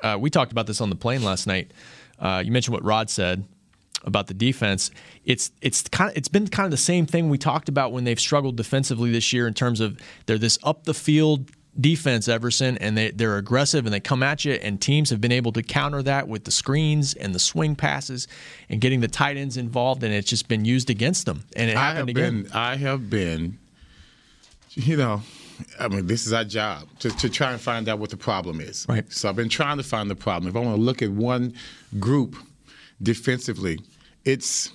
uh, 0.02 0.18
we 0.20 0.30
talked 0.30 0.52
about 0.52 0.68
this 0.68 0.82
on 0.82 0.90
the 0.90 0.96
plane 0.96 1.24
last 1.24 1.48
night. 1.48 1.72
Uh, 2.20 2.42
you 2.44 2.52
mentioned 2.52 2.74
what 2.74 2.84
Rod 2.84 3.10
said 3.10 3.46
about 4.04 4.28
the 4.28 4.34
defense. 4.34 4.92
It's 5.24 5.52
it's 5.62 5.84
kind 5.84 6.12
of 6.12 6.18
it's 6.18 6.28
been 6.28 6.48
kind 6.48 6.66
of 6.66 6.72
the 6.72 6.78
same 6.78 7.06
thing 7.06 7.30
we 7.30 7.38
talked 7.38 7.70
about 7.70 7.94
when 7.94 8.04
they've 8.04 8.20
struggled 8.20 8.58
defensively 8.58 9.12
this 9.12 9.32
year 9.32 9.48
in 9.48 9.54
terms 9.54 9.80
of 9.80 9.98
they're 10.26 10.38
this 10.38 10.58
up 10.64 10.84
the 10.84 10.94
field 10.94 11.50
defense, 11.80 12.28
Everson, 12.28 12.78
and 12.78 12.98
they, 12.98 13.12
they're 13.12 13.38
aggressive 13.38 13.86
and 13.86 13.94
they 13.94 14.00
come 14.00 14.24
at 14.24 14.46
you, 14.46 14.54
and 14.54 14.80
teams 14.80 15.10
have 15.10 15.22
been 15.22 15.32
able 15.32 15.52
to 15.54 15.64
counter 15.64 16.04
that 16.04 16.28
with 16.28 16.44
the 16.44 16.52
screens 16.52 17.14
and 17.14 17.34
the 17.34 17.40
swing 17.40 17.76
passes 17.76 18.28
and 18.70 18.80
getting 18.82 19.02
the 19.02 19.08
tight 19.08 19.38
ends 19.38 19.58
involved, 19.58 20.04
and 20.04 20.14
it's 20.14 20.30
just 20.30 20.48
been 20.48 20.66
used 20.66 20.90
against 20.90 21.26
them. 21.26 21.46
And 21.56 21.70
it 21.70 21.78
I 21.78 21.80
happened 21.80 22.10
have 22.10 22.18
again. 22.18 22.44
been 22.44 22.52
I 22.52 22.76
have 22.76 23.10
been 23.10 23.58
you 24.76 24.98
know, 24.98 25.22
I 25.80 25.88
mean, 25.88 26.08
this 26.08 26.26
is 26.26 26.34
our 26.34 26.44
job 26.44 26.88
to, 27.00 27.10
to 27.10 27.30
try 27.30 27.52
and 27.52 27.62
find 27.62 27.88
out 27.88 28.00
what 28.00 28.10
the 28.10 28.18
problem 28.18 28.60
is. 28.60 28.86
Right. 28.90 29.12
So 29.12 29.30
I've 29.30 29.36
been 29.36 29.50
trying 29.50 29.78
to 29.78 29.84
find 29.84 30.10
the 30.10 30.16
problem. 30.16 30.50
If 30.50 30.56
I 30.56 30.60
want 30.60 30.76
to 30.76 30.82
look 30.82 31.02
at 31.02 31.12
one 31.12 31.54
group 32.00 32.36
defensively, 33.02 33.80
it's 34.26 34.72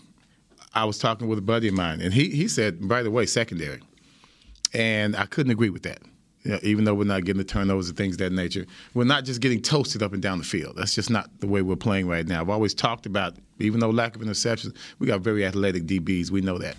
I 0.74 0.84
was 0.84 0.98
talking 0.98 1.28
with 1.28 1.38
a 1.38 1.42
buddy 1.42 1.68
of 1.68 1.74
mine, 1.74 2.00
and 2.00 2.12
he 2.14 2.28
he 2.30 2.46
said, 2.46 2.86
by 2.86 3.02
the 3.02 3.10
way, 3.10 3.26
secondary, 3.26 3.80
and 4.72 5.16
I 5.16 5.26
couldn't 5.26 5.50
agree 5.50 5.70
with 5.70 5.82
that. 5.82 6.00
You 6.42 6.52
know, 6.52 6.58
even 6.62 6.84
though 6.84 6.94
we're 6.94 7.04
not 7.04 7.24
getting 7.24 7.38
the 7.38 7.44
turnovers 7.44 7.88
and 7.88 7.96
things 7.96 8.14
of 8.14 8.18
that 8.18 8.32
nature, 8.32 8.64
we're 8.94 9.04
not 9.04 9.24
just 9.24 9.40
getting 9.40 9.60
toasted 9.60 10.02
up 10.02 10.12
and 10.12 10.22
down 10.22 10.38
the 10.38 10.44
field. 10.44 10.76
That's 10.76 10.94
just 10.94 11.10
not 11.10 11.28
the 11.40 11.46
way 11.46 11.62
we're 11.62 11.76
playing 11.76 12.06
right 12.06 12.26
now. 12.26 12.40
I've 12.40 12.48
always 12.48 12.74
talked 12.74 13.06
about, 13.06 13.34
even 13.58 13.80
though 13.80 13.90
lack 13.90 14.14
of 14.14 14.22
interceptions, 14.22 14.74
we 14.98 15.06
got 15.06 15.20
very 15.20 15.44
athletic 15.44 15.84
DBs. 15.84 16.30
We 16.30 16.40
know 16.40 16.58
that. 16.58 16.76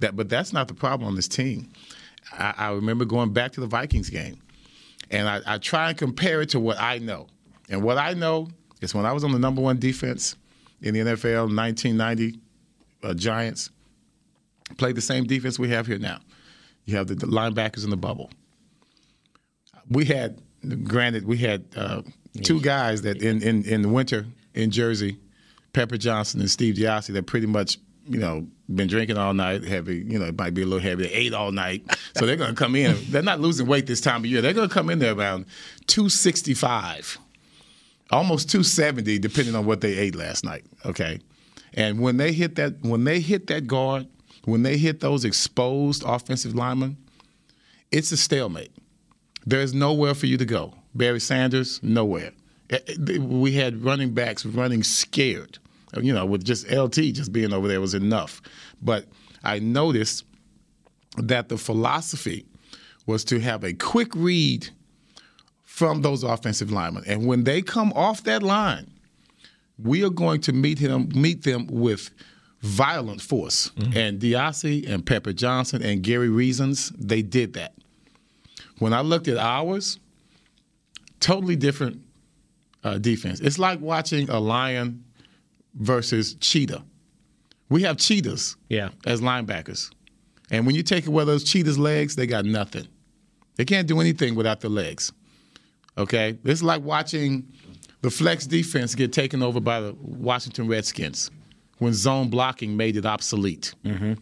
That, 0.00 0.14
but 0.14 0.28
that's 0.28 0.52
not 0.52 0.68
the 0.68 0.74
problem 0.74 1.08
on 1.08 1.16
this 1.16 1.28
team. 1.28 1.70
I, 2.32 2.54
I 2.56 2.70
remember 2.70 3.04
going 3.04 3.32
back 3.32 3.52
to 3.52 3.60
the 3.60 3.66
Vikings 3.66 4.10
game, 4.10 4.40
and 5.10 5.28
I, 5.28 5.40
I 5.46 5.58
try 5.58 5.88
and 5.88 5.98
compare 5.98 6.42
it 6.42 6.50
to 6.50 6.60
what 6.60 6.80
I 6.80 6.98
know. 6.98 7.26
And 7.68 7.82
what 7.82 7.98
I 7.98 8.14
know 8.14 8.48
is 8.80 8.94
when 8.94 9.06
I 9.06 9.12
was 9.12 9.24
on 9.24 9.32
the 9.32 9.38
number 9.38 9.60
one 9.60 9.78
defense 9.78 10.36
in 10.82 10.94
the 10.94 11.00
NFL, 11.00 11.54
1990 11.54 12.38
uh, 13.02 13.14
Giants, 13.14 13.70
played 14.76 14.94
the 14.94 15.00
same 15.00 15.24
defense 15.24 15.58
we 15.58 15.70
have 15.70 15.86
here 15.86 15.98
now. 15.98 16.20
You 16.84 16.96
have 16.96 17.06
the, 17.06 17.14
the 17.14 17.26
linebackers 17.26 17.84
in 17.84 17.90
the 17.90 17.96
bubble. 17.96 18.30
We 19.90 20.04
had, 20.04 20.40
granted, 20.84 21.26
we 21.26 21.38
had 21.38 21.64
uh, 21.76 22.02
two 22.42 22.60
guys 22.60 23.02
that 23.02 23.22
in, 23.22 23.42
in, 23.42 23.64
in 23.64 23.82
the 23.82 23.88
winter 23.88 24.26
in 24.54 24.70
Jersey, 24.70 25.18
Pepper 25.72 25.96
Johnson 25.96 26.40
and 26.40 26.50
Steve 26.50 26.74
DeOssie, 26.74 27.12
that 27.14 27.26
pretty 27.26 27.46
much, 27.46 27.78
you 28.06 28.18
know, 28.18 28.46
been 28.74 28.88
drinking 28.88 29.16
all 29.16 29.34
night, 29.34 29.64
heavy, 29.64 30.04
you 30.06 30.18
know, 30.18 30.26
it 30.26 30.38
might 30.38 30.54
be 30.54 30.62
a 30.62 30.66
little 30.66 30.80
heavy, 30.80 31.04
they 31.04 31.12
ate 31.12 31.32
all 31.32 31.52
night. 31.52 31.84
So 32.16 32.26
they're 32.26 32.36
going 32.36 32.50
to 32.50 32.56
come 32.56 32.74
in. 32.74 32.96
They're 33.10 33.22
not 33.22 33.40
losing 33.40 33.66
weight 33.66 33.86
this 33.86 34.00
time 34.00 34.22
of 34.22 34.26
year. 34.26 34.42
They're 34.42 34.52
going 34.52 34.68
to 34.68 34.74
come 34.74 34.90
in 34.90 34.98
there 34.98 35.14
around 35.14 35.46
265, 35.86 37.18
almost 38.10 38.50
270, 38.50 39.18
depending 39.18 39.54
on 39.54 39.64
what 39.64 39.80
they 39.80 39.96
ate 39.96 40.14
last 40.14 40.44
night. 40.44 40.64
Okay. 40.84 41.20
And 41.74 42.00
when 42.00 42.16
they 42.16 42.32
hit 42.32 42.56
that, 42.56 42.82
when 42.82 43.04
they 43.04 43.20
hit 43.20 43.46
that 43.48 43.66
guard, 43.66 44.06
when 44.44 44.62
they 44.62 44.78
hit 44.78 45.00
those 45.00 45.24
exposed 45.24 46.02
offensive 46.04 46.54
linemen, 46.54 46.96
it's 47.90 48.10
a 48.12 48.16
stalemate. 48.16 48.72
There's 49.48 49.72
nowhere 49.72 50.14
for 50.14 50.26
you 50.26 50.36
to 50.36 50.44
go. 50.44 50.74
Barry 50.94 51.20
Sanders, 51.20 51.80
nowhere. 51.82 52.32
Eh, 52.68 52.78
eh, 52.86 53.18
we 53.18 53.52
had 53.52 53.82
running 53.82 54.12
backs 54.12 54.44
running 54.44 54.82
scared. 54.82 55.58
You 55.98 56.12
know, 56.12 56.26
with 56.26 56.44
just 56.44 56.70
LT 56.70 57.14
just 57.14 57.32
being 57.32 57.54
over 57.54 57.66
there 57.66 57.80
was 57.80 57.94
enough. 57.94 58.42
But 58.82 59.06
I 59.42 59.58
noticed 59.58 60.24
that 61.16 61.48
the 61.48 61.56
philosophy 61.56 62.44
was 63.06 63.24
to 63.24 63.40
have 63.40 63.64
a 63.64 63.72
quick 63.72 64.14
read 64.14 64.68
from 65.64 66.02
those 66.02 66.24
offensive 66.24 66.70
linemen. 66.70 67.04
And 67.06 67.26
when 67.26 67.44
they 67.44 67.62
come 67.62 67.90
off 67.94 68.24
that 68.24 68.42
line, 68.42 68.90
we 69.82 70.04
are 70.04 70.10
going 70.10 70.42
to 70.42 70.52
meet 70.52 70.78
him 70.78 71.08
meet 71.14 71.44
them 71.44 71.68
with 71.68 72.10
violent 72.60 73.22
force. 73.22 73.70
Mm-hmm. 73.78 73.96
And 73.96 74.20
DeOssie 74.20 74.86
and 74.86 75.06
Pepper 75.06 75.32
Johnson 75.32 75.82
and 75.82 76.02
Gary 76.02 76.28
Reasons, 76.28 76.90
they 76.98 77.22
did 77.22 77.54
that. 77.54 77.72
When 78.78 78.92
I 78.92 79.00
looked 79.00 79.28
at 79.28 79.36
ours, 79.36 79.98
totally 81.20 81.56
different 81.56 82.00
uh, 82.84 82.98
defense. 82.98 83.40
It's 83.40 83.58
like 83.58 83.80
watching 83.80 84.30
a 84.30 84.38
lion 84.38 85.04
versus 85.74 86.34
cheetah. 86.34 86.82
We 87.68 87.82
have 87.82 87.96
cheetahs 87.96 88.56
yeah. 88.68 88.90
as 89.06 89.20
linebackers. 89.20 89.90
And 90.50 90.64
when 90.66 90.74
you 90.74 90.82
take 90.82 91.06
away 91.06 91.24
those 91.24 91.44
cheetahs' 91.44 91.78
legs, 91.78 92.16
they 92.16 92.26
got 92.26 92.44
nothing. 92.44 92.88
They 93.56 93.64
can't 93.64 93.86
do 93.86 94.00
anything 94.00 94.34
without 94.34 94.60
the 94.60 94.68
legs. 94.68 95.12
Okay? 95.98 96.38
It's 96.44 96.62
like 96.62 96.82
watching 96.82 97.52
the 98.00 98.10
flex 98.10 98.46
defense 98.46 98.94
get 98.94 99.12
taken 99.12 99.42
over 99.42 99.60
by 99.60 99.80
the 99.80 99.94
Washington 100.00 100.68
Redskins 100.68 101.30
when 101.78 101.92
zone 101.92 102.30
blocking 102.30 102.76
made 102.76 102.96
it 102.96 103.04
obsolete. 103.04 103.74
Mm-hmm. 103.84 104.14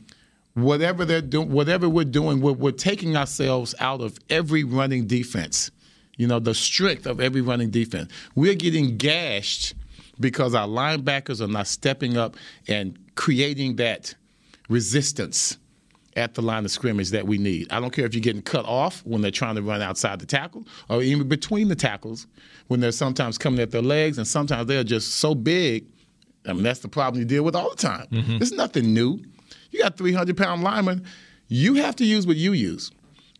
Whatever 0.57 1.05
they're 1.05 1.21
doing, 1.21 1.51
whatever 1.51 1.89
we're 1.89 2.05
doing, 2.05 2.41
we're, 2.41 2.53
we're 2.53 2.71
taking 2.73 3.17
ourselves 3.17 3.75
out 3.79 4.01
of 4.01 4.19
every 4.31 4.65
running 4.65 5.07
defense. 5.07 5.71
You 6.17 6.27
know, 6.27 6.39
the 6.39 6.55
strength 6.55 7.07
of 7.07 7.21
every 7.21 7.43
running 7.43 7.71
defense. 7.71 8.11
We're 8.35 8.55
getting 8.55 8.97
gashed 8.97 9.75
because 10.19 10.55
our 10.55 10.67
linebackers 10.67 11.43
are 11.43 11.47
not 11.47 11.67
stepping 11.67 12.17
up 12.17 12.37
and 12.69 12.99
creating 13.17 13.77
that 13.77 14.15
resistance 14.71 15.59
at 16.17 16.33
the 16.33 16.41
line 16.41 16.65
of 16.65 16.71
scrimmage 16.71 17.11
that 17.11 17.27
we 17.27 17.37
need. 17.37 17.71
I 17.71 17.79
don't 17.79 17.91
care 17.91 18.07
if 18.07 18.15
you're 18.15 18.23
getting 18.23 18.41
cut 18.41 18.65
off 18.65 19.05
when 19.05 19.21
they're 19.21 19.31
trying 19.31 19.57
to 19.57 19.63
run 19.63 19.83
outside 19.83 20.19
the 20.19 20.27
tackle 20.27 20.67
or 20.89 21.03
even 21.03 21.29
between 21.29 21.69
the 21.69 21.77
tackles 21.77 22.27
when 22.69 22.81
they're 22.81 22.93
sometimes 22.93 23.37
coming 23.37 23.61
at 23.61 23.71
their 23.71 23.83
legs 23.83 24.17
and 24.17 24.27
sometimes 24.27 24.67
they're 24.67 24.85
just 24.85 25.17
so 25.17 25.35
big. 25.35 25.85
I 26.47 26.55
mean, 26.55 26.63
that's 26.63 26.81
the 26.81 26.89
problem 26.89 27.21
you 27.21 27.27
deal 27.27 27.43
with 27.43 27.55
all 27.55 27.69
the 27.69 27.77
time. 27.77 28.07
Mm-hmm. 28.11 28.39
It's 28.41 28.53
nothing 28.53 28.95
new. 28.95 29.21
You 29.71 29.83
got 29.83 29.97
300 29.97 30.37
pound 30.37 30.63
linemen. 30.63 31.05
You 31.49 31.75
have 31.75 31.97
to 31.97 32.05
use 32.05 32.27
what 32.27 32.37
you 32.37 32.53
use. 32.53 32.91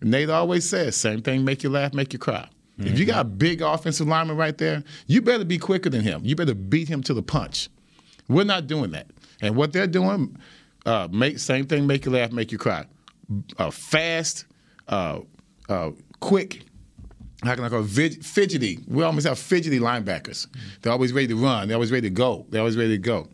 Nate 0.03 0.31
always 0.31 0.69
says, 0.69 0.97
same 0.97 1.23
thing, 1.23 1.45
make 1.45 1.63
you 1.63 1.71
laugh, 1.71 1.95
make 1.95 2.13
you 2.13 2.19
cry. 2.19 2.49
Mm-hmm. 2.79 2.89
If 2.89 2.99
you 2.99 3.07
got 3.07 3.21
a 3.21 3.25
big 3.25 3.63
offensive 3.63 4.07
lineman 4.07 4.37
right 4.37 4.57
there, 4.57 4.83
you 5.07 5.23
better 5.23 5.45
be 5.45 5.59
quicker 5.59 5.89
than 5.89 6.03
him. 6.03 6.21
You 6.25 6.37
better 6.37 6.55
beat 6.55 6.89
him 6.89 7.03
to 7.05 7.15
the 7.15 7.23
punch. 7.23 7.71
We're 8.29 8.45
not 8.45 8.67
doing 8.67 8.91
that. 8.91 9.07
And 9.41 9.57
what 9.57 9.73
they're 9.73 9.87
doing, 9.87 10.37
uh, 10.85 11.09
make 11.11 11.39
same 11.39 11.67
thing, 11.67 11.87
make 11.87 12.05
you 12.05 12.13
laugh, 12.13 12.33
make 12.33 12.53
you 12.53 12.59
cry. 12.59 12.85
Uh, 13.59 13.71
fast, 13.71 14.45
uh, 14.89 15.21
uh 15.69 15.91
quick. 16.21 16.63
How 17.43 17.55
can 17.55 17.65
I 17.65 17.69
call 17.69 17.85
it? 17.85 18.25
Fidgety. 18.25 18.81
We 18.87 19.05
almost 19.05 19.27
have 19.27 19.39
fidgety 19.39 19.79
linebackers. 19.79 20.47
They're 20.83 20.93
always 20.93 21.13
ready 21.13 21.29
to 21.29 21.37
run. 21.37 21.69
They're 21.69 21.77
always 21.77 21.93
ready 21.93 22.09
to 22.09 22.15
go. 22.15 22.47
They're 22.49 22.61
always 22.61 22.77
ready 22.77 22.91
to 22.91 22.99
go. 22.99 23.29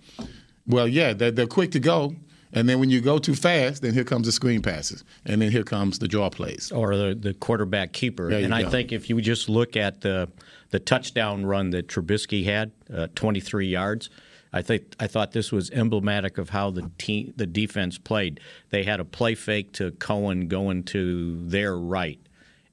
Well, 0.67 0.87
yeah, 0.87 1.13
they're, 1.13 1.31
they're 1.31 1.47
quick 1.47 1.73
to 1.73 1.81
go, 1.81 2.15
and 2.53 2.69
then 2.69 2.79
when 2.79 2.91
you 2.91 3.01
go 3.01 3.19
too 3.19 3.35
fast, 3.35 3.83
then 3.83 3.95
here 3.95 4.05
comes 4.05 4.27
the 4.27 4.33
screen 4.33 4.61
passes, 4.61 5.05
and 5.25 5.41
then 5.41 5.51
here 5.51 5.65
comes 5.65 5.99
the 5.99 6.09
draw 6.09 6.29
plays 6.29 6.71
or 6.71 6.97
the, 6.97 7.15
the 7.15 7.35
quarterback 7.35 7.93
keeper. 7.93 8.31
And 8.31 8.49
go. 8.49 8.55
I 8.55 8.65
think 8.65 8.93
if 8.93 9.09
you 9.09 9.21
just 9.21 9.49
look 9.49 9.77
at 9.77 10.03
the 10.03 10.29
the 10.71 10.81
touchdown 10.81 11.47
run 11.47 11.71
that 11.71 11.87
Trubisky 11.87 12.45
had, 12.45 12.73
uh, 12.93 13.07
23 13.15 13.67
yards. 13.67 14.11
I 14.55 14.61
think 14.61 14.95
I 15.01 15.07
thought 15.07 15.33
this 15.33 15.51
was 15.51 15.71
emblematic 15.71 16.37
of 16.37 16.51
how 16.51 16.71
the 16.71 16.91
team, 16.99 17.33
the 17.37 17.47
defense 17.47 17.97
played. 17.97 18.41
They 18.69 18.85
had 18.85 19.01
a 19.01 19.05
play 19.05 19.35
fake 19.35 19.73
to 19.75 19.93
Cohen 19.93 20.49
going 20.49 20.85
to 20.85 21.39
their 21.49 21.77
right, 21.77 22.21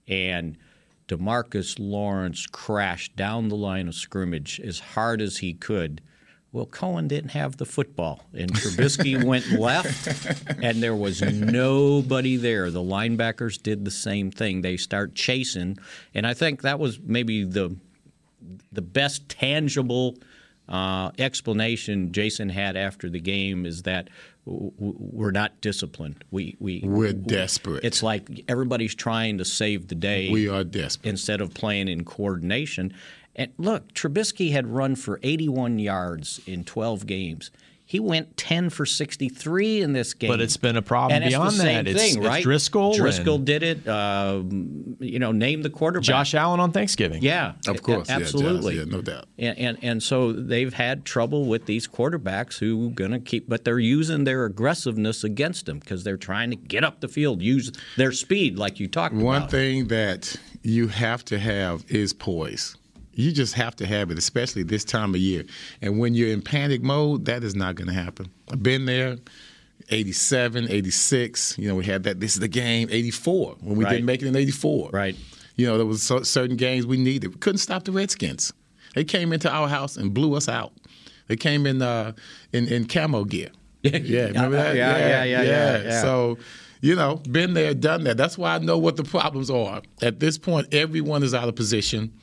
and 0.07 0.57
Demarcus 1.07 1.77
Lawrence 1.79 2.45
crashed 2.47 3.15
down 3.15 3.47
the 3.47 3.55
line 3.55 3.87
of 3.87 3.95
scrimmage 3.95 4.59
as 4.59 4.79
hard 4.79 5.21
as 5.21 5.37
he 5.37 5.53
could 5.53 6.01
well, 6.51 6.65
Cohen 6.65 7.07
didn't 7.07 7.31
have 7.31 7.57
the 7.57 7.65
football, 7.65 8.25
and 8.33 8.51
Trubisky 8.51 9.23
went 9.23 9.51
left, 9.51 10.07
and 10.61 10.81
there 10.81 10.95
was 10.95 11.21
nobody 11.21 12.37
there. 12.37 12.71
The 12.71 12.81
linebackers 12.81 13.61
did 13.61 13.85
the 13.85 13.91
same 13.91 14.31
thing. 14.31 14.61
They 14.61 14.75
start 14.75 15.13
chasing, 15.13 15.77
and 16.13 16.25
I 16.25 16.33
think 16.33 16.61
that 16.63 16.79
was 16.79 16.99
maybe 16.99 17.43
the 17.43 17.75
the 18.71 18.81
best 18.81 19.29
tangible 19.29 20.15
uh, 20.67 21.11
explanation 21.19 22.11
Jason 22.11 22.49
had 22.49 22.75
after 22.75 23.09
the 23.09 23.19
game 23.19 23.65
is 23.65 23.83
that 23.83 24.09
we're 24.45 25.31
not 25.31 25.61
disciplined. 25.61 26.23
We 26.31 26.55
we 26.59 26.81
we're 26.83 27.13
desperate. 27.13 27.83
It's 27.83 28.01
like 28.01 28.45
everybody's 28.47 28.95
trying 28.95 29.37
to 29.37 29.45
save 29.45 29.87
the 29.87 29.95
day. 29.95 30.29
We 30.29 30.47
are 30.47 30.63
desperate 30.63 31.09
instead 31.09 31.41
of 31.41 31.53
playing 31.53 31.87
in 31.87 32.05
coordination. 32.05 32.93
And 33.39 33.53
look, 33.57 33.93
Trubisky 33.93 34.51
had 34.51 34.67
run 34.67 34.95
for 34.95 35.17
81 35.23 35.79
yards 35.79 36.41
in 36.45 36.65
12 36.65 37.07
games. 37.07 37.51
He 37.85 37.99
went 37.99 38.35
10 38.37 38.69
for 38.69 38.85
63 38.85 39.81
in 39.81 39.93
this 39.93 40.13
game. 40.13 40.29
But 40.29 40.41
it's 40.41 40.57
been 40.57 40.75
a 40.75 40.81
problem 40.81 41.23
and 41.23 41.27
beyond 41.27 41.47
it's 41.47 41.57
the 41.57 41.63
same 41.63 41.85
that. 41.85 41.95
Thing, 41.95 42.17
it's, 42.17 42.27
right? 42.27 42.45
It's 42.45 42.69
Driskel. 42.69 42.95
Driskel 42.95 43.43
did 43.43 43.63
it. 43.63 43.87
Uh, 43.87 44.43
you 44.99 45.17
know, 45.17 45.31
name 45.31 45.63
the 45.63 45.69
quarterback. 45.71 46.05
Josh 46.05 46.35
Allen 46.35 46.59
on 46.59 46.71
Thanksgiving. 46.71 47.23
Yeah, 47.23 47.53
of 47.67 47.81
course, 47.81 48.07
absolutely, 48.07 48.75
yeah, 48.75 48.81
Josh, 48.81 48.91
yeah, 48.91 48.95
no 48.95 49.01
doubt. 49.01 49.25
And, 49.39 49.57
and 49.57 49.77
and 49.81 50.03
so 50.03 50.33
they've 50.33 50.71
had 50.71 51.03
trouble 51.03 51.45
with 51.45 51.65
these 51.65 51.87
quarterbacks 51.87 52.59
who 52.59 52.91
going 52.91 53.09
to 53.09 53.19
keep, 53.19 53.49
but 53.49 53.63
they're 53.63 53.79
using 53.79 54.23
their 54.23 54.45
aggressiveness 54.45 55.23
against 55.23 55.65
them 55.65 55.79
because 55.79 56.03
they're 56.03 56.15
trying 56.15 56.51
to 56.51 56.57
get 56.57 56.83
up 56.83 56.99
the 56.99 57.07
field, 57.07 57.41
use 57.41 57.71
their 57.97 58.11
speed, 58.11 58.59
like 58.59 58.79
you 58.79 58.87
talked 58.87 59.15
One 59.15 59.23
about. 59.23 59.41
One 59.41 59.49
thing 59.49 59.87
that 59.87 60.35
you 60.61 60.89
have 60.89 61.25
to 61.25 61.39
have 61.39 61.85
is 61.87 62.13
poise. 62.13 62.75
You 63.19 63.33
just 63.33 63.53
have 63.55 63.75
to 63.77 63.85
have 63.85 64.11
it, 64.11 64.17
especially 64.17 64.63
this 64.63 64.85
time 64.85 65.13
of 65.13 65.19
year. 65.19 65.43
And 65.81 65.99
when 65.99 66.13
you're 66.13 66.29
in 66.29 66.41
panic 66.41 66.81
mode, 66.81 67.25
that 67.25 67.43
is 67.43 67.53
not 67.53 67.75
going 67.75 67.89
to 67.89 67.93
happen. 67.93 68.31
I've 68.49 68.63
been 68.63 68.85
there. 68.85 69.17
87, 69.89 70.67
86. 70.69 71.57
You 71.57 71.67
know, 71.67 71.75
we 71.75 71.83
had 71.83 72.03
that. 72.03 72.21
This 72.21 72.35
is 72.35 72.39
the 72.39 72.47
game. 72.47 72.87
84 72.89 73.57
when 73.59 73.77
we 73.77 73.83
right. 73.83 73.91
didn't 73.91 74.05
make 74.05 74.21
it 74.21 74.27
in 74.27 74.37
84. 74.37 74.91
Right. 74.93 75.17
You 75.57 75.67
know, 75.67 75.75
there 75.75 75.85
was 75.85 76.01
so, 76.01 76.23
certain 76.23 76.55
games 76.55 76.85
we 76.85 76.95
needed. 76.95 77.33
We 77.33 77.39
couldn't 77.39 77.57
stop 77.57 77.83
the 77.83 77.91
Redskins. 77.91 78.53
They 78.95 79.03
came 79.03 79.33
into 79.33 79.51
our 79.51 79.67
house 79.67 79.97
and 79.97 80.13
blew 80.13 80.35
us 80.35 80.47
out. 80.47 80.71
They 81.27 81.35
came 81.35 81.65
in 81.65 81.81
uh, 81.81 82.13
in 82.53 82.67
in 82.67 82.87
camo 82.87 83.25
gear. 83.25 83.49
yeah, 83.81 84.27
remember 84.27 84.55
that? 84.55 84.75
Yeah, 84.77 84.97
yeah, 84.97 85.23
yeah, 85.25 85.41
yeah, 85.41 85.83
yeah. 85.83 86.01
So, 86.01 86.37
you 86.79 86.95
know, 86.95 87.17
been 87.29 87.53
there, 87.53 87.73
done 87.73 88.05
that. 88.05 88.15
That's 88.15 88.37
why 88.37 88.55
I 88.55 88.59
know 88.59 88.77
what 88.77 88.95
the 88.95 89.03
problems 89.03 89.49
are. 89.49 89.81
At 90.01 90.21
this 90.21 90.37
point, 90.37 90.73
everyone 90.73 91.21
is 91.21 91.33
out 91.33 91.49
of 91.49 91.55
position 91.55 92.13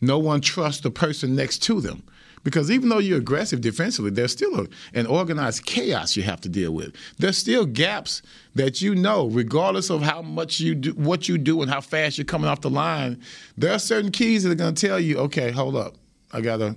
no 0.00 0.18
one 0.18 0.40
trusts 0.40 0.80
the 0.80 0.90
person 0.90 1.34
next 1.34 1.58
to 1.64 1.80
them. 1.80 2.02
Because 2.42 2.70
even 2.70 2.88
though 2.88 2.98
you're 2.98 3.18
aggressive 3.18 3.60
defensively, 3.60 4.10
there's 4.10 4.32
still 4.32 4.60
a, 4.60 4.66
an 4.94 5.06
organized 5.06 5.66
chaos 5.66 6.16
you 6.16 6.22
have 6.22 6.40
to 6.40 6.48
deal 6.48 6.72
with. 6.72 6.94
There's 7.18 7.36
still 7.36 7.66
gaps 7.66 8.22
that 8.54 8.80
you 8.80 8.94
know, 8.94 9.26
regardless 9.26 9.90
of 9.90 10.00
how 10.02 10.22
much 10.22 10.58
you 10.58 10.74
do, 10.74 10.92
what 10.92 11.28
you 11.28 11.36
do, 11.36 11.60
and 11.60 11.70
how 11.70 11.82
fast 11.82 12.16
you're 12.16 12.24
coming 12.24 12.48
off 12.48 12.62
the 12.62 12.70
line. 12.70 13.20
There 13.58 13.72
are 13.72 13.78
certain 13.78 14.10
keys 14.10 14.44
that 14.44 14.52
are 14.52 14.54
going 14.54 14.74
to 14.74 14.86
tell 14.86 14.98
you, 14.98 15.18
okay, 15.18 15.50
hold 15.50 15.76
up, 15.76 15.96
I 16.32 16.40
gotta 16.40 16.76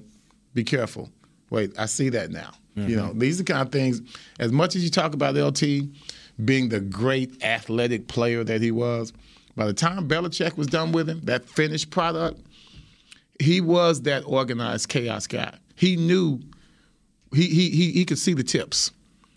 be 0.53 0.63
careful. 0.63 1.09
Wait, 1.49 1.77
I 1.79 1.85
see 1.85 2.09
that 2.09 2.31
now. 2.31 2.51
Mm-hmm. 2.75 2.89
You 2.89 2.95
know, 2.97 3.13
these 3.13 3.39
are 3.39 3.43
the 3.43 3.53
kind 3.53 3.65
of 3.65 3.71
things. 3.71 4.01
As 4.39 4.51
much 4.51 4.75
as 4.75 4.83
you 4.83 4.89
talk 4.89 5.13
about 5.13 5.35
LT 5.35 5.63
being 6.43 6.69
the 6.69 6.79
great 6.79 7.43
athletic 7.43 8.07
player 8.07 8.43
that 8.43 8.61
he 8.61 8.71
was, 8.71 9.13
by 9.55 9.65
the 9.65 9.73
time 9.73 10.07
Belichick 10.09 10.57
was 10.57 10.67
done 10.67 10.91
with 10.91 11.07
him, 11.07 11.21
that 11.23 11.47
finished 11.47 11.91
product 11.91 12.42
he 13.43 13.61
was 13.61 14.01
that 14.03 14.23
organized 14.25 14.89
chaos 14.89 15.27
guy. 15.27 15.57
He 15.75 15.95
knew 15.95 16.39
he 17.33 17.47
he 17.47 17.69
he, 17.69 17.91
he 17.91 18.05
could 18.05 18.19
see 18.19 18.33
the 18.33 18.43
tips. 18.43 18.91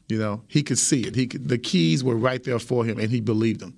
You 0.09 0.19
know, 0.19 0.43
he 0.47 0.63
could 0.63 0.79
see 0.79 1.01
it. 1.03 1.17
He 1.17 1.27
could, 1.27 1.49
the 1.49 1.59
keys 1.59 2.05
were 2.05 2.15
right 2.15 2.43
there 2.45 2.61
for 2.61 2.85
him, 2.85 2.99
and 2.99 3.11
he 3.11 3.21
believed 3.21 3.61
them. 3.61 3.77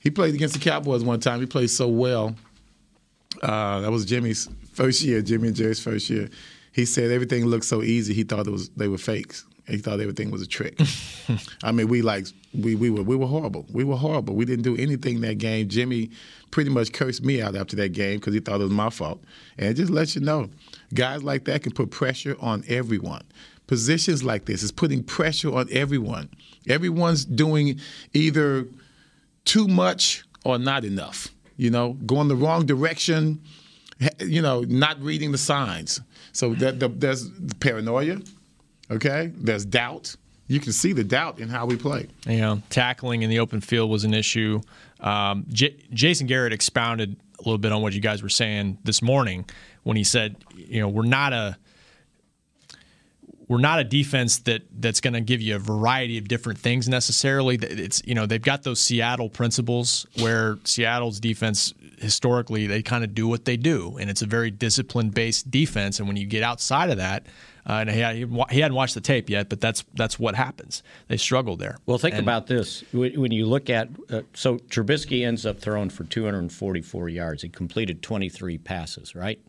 He 0.00 0.10
played 0.10 0.34
against 0.34 0.54
the 0.54 0.60
Cowboys 0.60 1.04
one 1.04 1.20
time. 1.20 1.38
He 1.40 1.46
played 1.46 1.70
so 1.70 1.86
well. 1.86 2.34
Uh, 3.42 3.80
that 3.80 3.90
was 3.90 4.04
Jimmy's 4.04 4.48
first 4.72 5.02
year, 5.02 5.22
Jimmy 5.22 5.48
and 5.48 5.56
Jerry's 5.56 5.80
first 5.80 6.10
year. 6.10 6.28
He 6.72 6.84
said 6.84 7.10
everything 7.12 7.46
looked 7.46 7.66
so 7.66 7.82
easy. 7.82 8.14
He 8.14 8.24
thought 8.24 8.46
it 8.46 8.50
was 8.50 8.70
they 8.70 8.88
were 8.88 8.98
fakes. 8.98 9.44
He 9.68 9.76
thought 9.78 10.00
everything 10.00 10.32
was 10.32 10.42
a 10.42 10.46
trick. 10.46 10.80
I 11.62 11.70
mean, 11.70 11.86
we 11.86 12.02
like 12.02 12.26
we 12.54 12.74
we 12.74 12.90
were 12.90 13.02
we 13.02 13.16
were 13.16 13.26
horrible. 13.26 13.66
We 13.72 13.84
were 13.84 13.96
horrible. 13.96 14.34
We 14.34 14.44
didn't 14.44 14.64
do 14.64 14.76
anything 14.76 15.20
that 15.20 15.38
game. 15.38 15.68
Jimmy 15.68 16.10
pretty 16.50 16.70
much 16.70 16.92
cursed 16.92 17.24
me 17.24 17.40
out 17.40 17.54
after 17.54 17.76
that 17.76 17.90
game 17.90 18.18
because 18.18 18.34
he 18.34 18.40
thought 18.40 18.60
it 18.60 18.64
was 18.64 18.72
my 18.72 18.90
fault. 18.90 19.22
And 19.58 19.76
just 19.76 19.90
lets 19.90 20.14
you 20.14 20.20
know, 20.20 20.50
guys 20.94 21.22
like 21.22 21.44
that 21.44 21.62
can 21.62 21.72
put 21.72 21.90
pressure 21.90 22.36
on 22.40 22.64
everyone. 22.68 23.22
Positions 23.66 24.24
like 24.24 24.46
this 24.46 24.62
is 24.64 24.72
putting 24.72 25.04
pressure 25.04 25.54
on 25.54 25.68
everyone. 25.70 26.28
Everyone's 26.68 27.24
doing 27.24 27.78
either 28.14 28.66
too 29.44 29.68
much 29.68 30.24
or 30.44 30.58
not 30.58 30.84
enough. 30.84 31.28
You 31.56 31.70
know, 31.70 31.92
going 32.06 32.28
the 32.28 32.36
wrong 32.36 32.66
direction 32.66 33.40
you 34.20 34.42
know, 34.42 34.62
not 34.62 35.00
reading 35.02 35.32
the 35.32 35.38
signs. 35.38 36.00
So 36.32 36.54
that 36.54 36.80
the, 36.80 36.88
there's 36.88 37.28
paranoia, 37.60 38.18
okay? 38.90 39.32
There's 39.34 39.64
doubt. 39.64 40.14
You 40.50 40.58
can 40.58 40.72
see 40.72 40.92
the 40.92 41.04
doubt 41.04 41.38
in 41.38 41.48
how 41.48 41.64
we 41.64 41.76
play. 41.76 42.08
Yeah, 42.26 42.56
tackling 42.70 43.22
in 43.22 43.30
the 43.30 43.38
open 43.38 43.60
field 43.60 43.88
was 43.88 44.02
an 44.02 44.12
issue. 44.12 44.60
Um, 44.98 45.46
J- 45.48 45.76
Jason 45.92 46.26
Garrett 46.26 46.52
expounded 46.52 47.16
a 47.38 47.42
little 47.42 47.56
bit 47.56 47.70
on 47.70 47.82
what 47.82 47.92
you 47.92 48.00
guys 48.00 48.20
were 48.20 48.28
saying 48.28 48.78
this 48.82 49.00
morning 49.00 49.44
when 49.84 49.96
he 49.96 50.02
said, 50.02 50.34
you 50.56 50.80
know, 50.80 50.88
we're 50.88 51.06
not 51.06 51.32
a 51.32 51.56
we're 53.46 53.58
not 53.58 53.78
a 53.78 53.84
defense 53.84 54.38
that 54.40 54.62
that's 54.80 55.00
going 55.00 55.14
to 55.14 55.20
give 55.20 55.40
you 55.40 55.54
a 55.54 55.58
variety 55.60 56.18
of 56.18 56.26
different 56.26 56.58
things 56.58 56.88
necessarily. 56.88 57.54
It's 57.54 58.02
you 58.04 58.16
know 58.16 58.26
they've 58.26 58.42
got 58.42 58.64
those 58.64 58.80
Seattle 58.80 59.28
principles 59.28 60.04
where 60.18 60.58
Seattle's 60.64 61.20
defense 61.20 61.74
historically 61.98 62.66
they 62.66 62.82
kind 62.82 63.04
of 63.04 63.14
do 63.14 63.28
what 63.28 63.44
they 63.44 63.56
do, 63.56 63.98
and 64.00 64.10
it's 64.10 64.22
a 64.22 64.26
very 64.26 64.50
discipline 64.50 65.10
based 65.10 65.48
defense. 65.48 66.00
And 66.00 66.08
when 66.08 66.16
you 66.16 66.26
get 66.26 66.42
outside 66.42 66.90
of 66.90 66.96
that, 66.96 67.26
uh, 67.68 67.84
and 67.86 67.90
he, 67.90 68.26
he 68.50 68.60
hadn't 68.60 68.74
watched 68.74 68.94
the 68.94 69.00
tape 69.00 69.28
yet, 69.28 69.48
but 69.48 69.60
that's 69.60 69.84
that's 69.94 70.18
what 70.18 70.34
happens. 70.34 70.82
They 71.08 71.16
struggle 71.16 71.56
there. 71.56 71.78
Well, 71.86 71.98
think 71.98 72.14
and, 72.14 72.22
about 72.22 72.46
this: 72.46 72.84
when 72.92 73.32
you 73.32 73.46
look 73.46 73.70
at 73.70 73.88
uh, 74.10 74.22
so 74.34 74.56
Trubisky 74.56 75.26
ends 75.26 75.44
up 75.46 75.58
throwing 75.58 75.90
for 75.90 76.04
244 76.04 77.08
yards. 77.08 77.42
He 77.42 77.48
completed 77.48 78.02
23 78.02 78.58
passes, 78.58 79.14
right? 79.14 79.40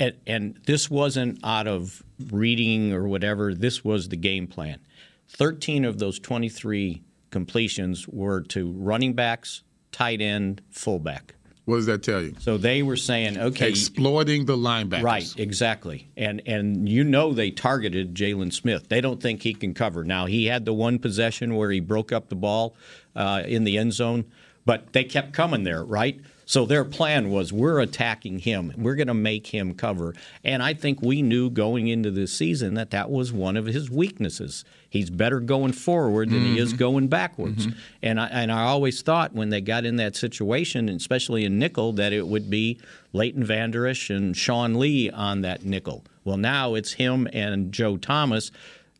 And, 0.00 0.14
and 0.26 0.58
this 0.66 0.90
wasn't 0.90 1.38
out 1.44 1.66
of 1.66 2.02
reading 2.30 2.92
or 2.92 3.06
whatever. 3.06 3.54
This 3.54 3.84
was 3.84 4.08
the 4.08 4.16
game 4.16 4.46
plan. 4.46 4.80
13 5.28 5.84
of 5.84 5.98
those 5.98 6.18
23 6.18 7.02
completions 7.30 8.08
were 8.08 8.40
to 8.40 8.70
running 8.72 9.12
backs, 9.12 9.62
tight 9.92 10.20
end, 10.20 10.62
fullback. 10.70 11.34
What 11.66 11.76
does 11.76 11.86
that 11.86 12.04
tell 12.04 12.22
you? 12.22 12.34
So 12.38 12.58
they 12.58 12.84
were 12.84 12.96
saying, 12.96 13.38
okay, 13.38 13.68
exploiting 13.68 14.44
the 14.44 14.56
linebackers. 14.56 15.02
Right, 15.02 15.34
exactly. 15.36 16.08
And 16.16 16.40
and 16.46 16.88
you 16.88 17.02
know 17.02 17.32
they 17.32 17.50
targeted 17.50 18.14
Jaylon 18.14 18.52
Smith. 18.52 18.88
They 18.88 19.00
don't 19.00 19.20
think 19.20 19.42
he 19.42 19.52
can 19.52 19.74
cover. 19.74 20.04
Now 20.04 20.26
he 20.26 20.46
had 20.46 20.64
the 20.64 20.72
one 20.72 21.00
possession 21.00 21.56
where 21.56 21.72
he 21.72 21.80
broke 21.80 22.12
up 22.12 22.28
the 22.28 22.36
ball 22.36 22.76
uh, 23.16 23.42
in 23.44 23.64
the 23.64 23.78
end 23.78 23.94
zone, 23.94 24.26
but 24.64 24.92
they 24.92 25.02
kept 25.02 25.32
coming 25.32 25.64
there, 25.64 25.84
right? 25.84 26.20
So 26.48 26.64
their 26.64 26.84
plan 26.84 27.30
was 27.30 27.52
we're 27.52 27.80
attacking 27.80 28.38
him. 28.38 28.72
We're 28.76 28.94
going 28.94 29.08
to 29.08 29.14
make 29.14 29.48
him 29.48 29.74
cover. 29.74 30.14
And 30.44 30.62
I 30.62 30.74
think 30.74 31.02
we 31.02 31.20
knew 31.20 31.50
going 31.50 31.88
into 31.88 32.12
this 32.12 32.32
season 32.32 32.74
that 32.74 32.90
that 32.92 33.10
was 33.10 33.32
one 33.32 33.56
of 33.56 33.66
his 33.66 33.90
weaknesses. 33.90 34.64
He's 34.88 35.10
better 35.10 35.40
going 35.40 35.72
forward 35.72 36.30
than 36.30 36.38
mm-hmm. 36.38 36.54
he 36.54 36.58
is 36.60 36.68
mm-hmm. 36.70 36.78
going 36.78 37.08
backwards. 37.08 37.66
Mm-hmm. 37.66 37.78
And 38.00 38.20
I 38.20 38.26
and 38.28 38.52
I 38.52 38.62
always 38.62 39.02
thought 39.02 39.34
when 39.34 39.48
they 39.48 39.60
got 39.60 39.84
in 39.84 39.96
that 39.96 40.14
situation, 40.14 40.88
especially 40.88 41.44
in 41.44 41.58
nickel, 41.58 41.92
that 41.94 42.12
it 42.12 42.28
would 42.28 42.48
be 42.48 42.78
Leighton 43.12 43.42
Vander 43.42 43.84
Esch 43.84 44.08
and 44.08 44.36
Sean 44.36 44.78
Lee 44.78 45.10
on 45.10 45.40
that 45.40 45.64
nickel. 45.64 46.04
Well, 46.24 46.36
now 46.36 46.74
it's 46.74 46.92
him 46.92 47.26
and 47.32 47.72
Joe 47.72 47.96
Thomas. 47.96 48.52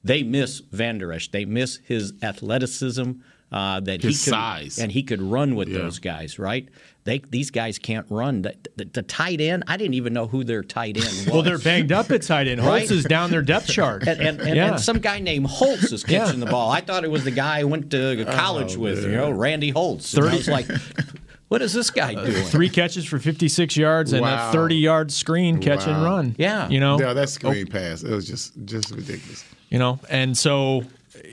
They 0.02 0.24
miss 0.24 0.60
Vanderish. 0.60 1.30
They 1.30 1.44
miss 1.44 1.78
his 1.84 2.12
athleticism. 2.22 3.12
Uh, 3.52 3.78
that 3.78 4.02
his 4.02 4.24
he 4.24 4.24
could, 4.24 4.36
size 4.36 4.78
and 4.80 4.90
he 4.90 5.04
could 5.04 5.22
run 5.22 5.54
with 5.54 5.68
yeah. 5.68 5.78
those 5.78 6.00
guys, 6.00 6.36
right? 6.36 6.68
They, 7.06 7.20
these 7.20 7.52
guys 7.52 7.78
can't 7.78 8.04
run. 8.10 8.42
The, 8.42 8.56
the, 8.74 8.84
the, 8.84 9.02
tight 9.02 9.40
end, 9.40 9.62
I 9.68 9.76
didn't 9.76 9.94
even 9.94 10.12
know 10.12 10.26
who 10.26 10.42
their 10.42 10.64
tight 10.64 10.96
end 10.96 11.06
was. 11.06 11.26
well, 11.28 11.42
they're 11.42 11.56
banged 11.56 11.92
up 11.92 12.10
at 12.10 12.22
tight 12.22 12.48
end. 12.48 12.60
Holtz 12.60 12.90
is 12.90 13.04
down 13.04 13.30
their 13.30 13.42
depth 13.42 13.68
chart. 13.68 14.06
And, 14.08 14.20
and, 14.20 14.40
and, 14.40 14.56
yeah. 14.56 14.68
and, 14.72 14.80
some 14.80 14.98
guy 14.98 15.20
named 15.20 15.46
Holtz 15.46 15.92
is 15.92 16.02
catching 16.02 16.40
yeah. 16.40 16.44
the 16.44 16.50
ball. 16.50 16.70
I 16.70 16.80
thought 16.80 17.04
it 17.04 17.10
was 17.10 17.22
the 17.22 17.30
guy 17.30 17.60
I 17.60 17.64
went 17.64 17.92
to 17.92 18.24
college 18.24 18.76
oh, 18.76 18.80
with, 18.80 19.02
man. 19.02 19.10
you 19.12 19.16
know, 19.16 19.30
Randy 19.30 19.70
Holtz. 19.70 20.12
30. 20.12 20.28
I 20.28 20.36
was 20.36 20.48
like, 20.48 20.66
what 21.46 21.62
is 21.62 21.72
this 21.72 21.90
guy 21.90 22.14
doing? 22.14 22.44
Three 22.46 22.68
catches 22.68 23.04
for 23.04 23.20
56 23.20 23.76
yards 23.76 24.12
and 24.12 24.26
a 24.26 24.50
30 24.50 24.74
yard 24.74 25.12
screen 25.12 25.60
catch 25.60 25.86
wow. 25.86 25.94
and 25.94 26.04
run. 26.04 26.34
Yeah. 26.38 26.68
You 26.68 26.80
know? 26.80 26.98
Yeah, 26.98 27.12
that 27.12 27.28
screen 27.28 27.66
oh. 27.68 27.72
pass. 27.72 28.02
It 28.02 28.10
was 28.10 28.26
just 28.26 28.52
just 28.64 28.90
ridiculous. 28.90 29.44
You 29.68 29.78
know, 29.78 30.00
and 30.10 30.36
so 30.36 30.84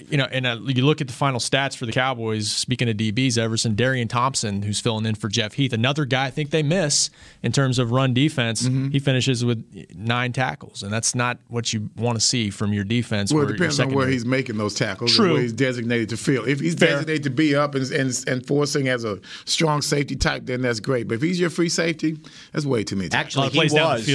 you 0.10 0.18
know, 0.18 0.26
and 0.26 0.46
uh, 0.46 0.58
you 0.66 0.86
look 0.86 1.02
at 1.02 1.08
the 1.08 1.14
final 1.14 1.40
stats 1.40 1.76
for 1.76 1.86
the 1.86 1.92
Cowboys. 1.92 2.50
Speaking 2.50 2.90
of 2.90 2.98
DBs, 2.98 3.38
Everson 3.38 3.76
Darian 3.76 4.08
Thompson, 4.08 4.62
who's 4.62 4.80
filling 4.80 5.06
in 5.06 5.16
for 5.16 5.28
Jeff 5.28 5.54
Heath, 5.54 5.74
another 5.74 6.06
guy 6.06 6.26
I 6.26 6.32
think 6.32 6.52
they 6.52 6.64
miss 6.64 7.10
in 7.42 7.52
terms 7.52 7.80
of 7.80 7.92
run 7.92 8.14
defense. 8.14 8.64
Mm-hmm. 8.64 8.90
He 8.90 9.00
finishes 9.00 9.44
with 9.44 9.66
nine 9.96 10.34
tackles, 10.34 10.84
and 10.84 10.92
that's 10.92 11.16
not 11.16 11.38
what 11.48 11.74
you 11.74 11.90
want 11.98 12.20
to 12.20 12.26
see 12.26 12.50
from 12.50 12.74
your 12.74 12.84
defense. 12.84 13.34
Well, 13.34 13.48
it 13.48 13.54
depends 13.54 13.80
on 13.80 13.94
where 13.94 14.08
he's 14.08 14.26
making 14.26 14.58
those 14.58 14.76
tackles. 14.76 15.16
True, 15.16 15.34
where 15.34 15.42
he's 15.42 15.54
designated 15.54 16.10
to 16.10 16.18
fill. 16.18 16.46
If 16.46 16.60
he's 16.60 16.76
Fair. 16.76 16.90
designated 16.90 17.24
to 17.24 17.30
be 17.30 17.56
up 17.56 17.76
and, 17.76 17.90
and 17.92 18.24
and 18.28 18.46
forcing 18.46 18.88
as 18.88 19.04
a 19.04 19.20
strong 19.46 19.82
safety 19.82 20.16
type, 20.16 20.46
then 20.46 20.62
that's 20.62 20.80
great. 20.80 21.08
But 21.08 21.16
if 21.16 21.22
he's 21.22 21.40
your 21.40 21.50
free 21.50 21.70
safety, 21.70 22.18
that's 22.52 22.66
way 22.66 22.84
too 22.84 22.96
many. 22.96 23.12
Actually, 23.12 23.50
he 23.50 23.60
was. 23.60 24.06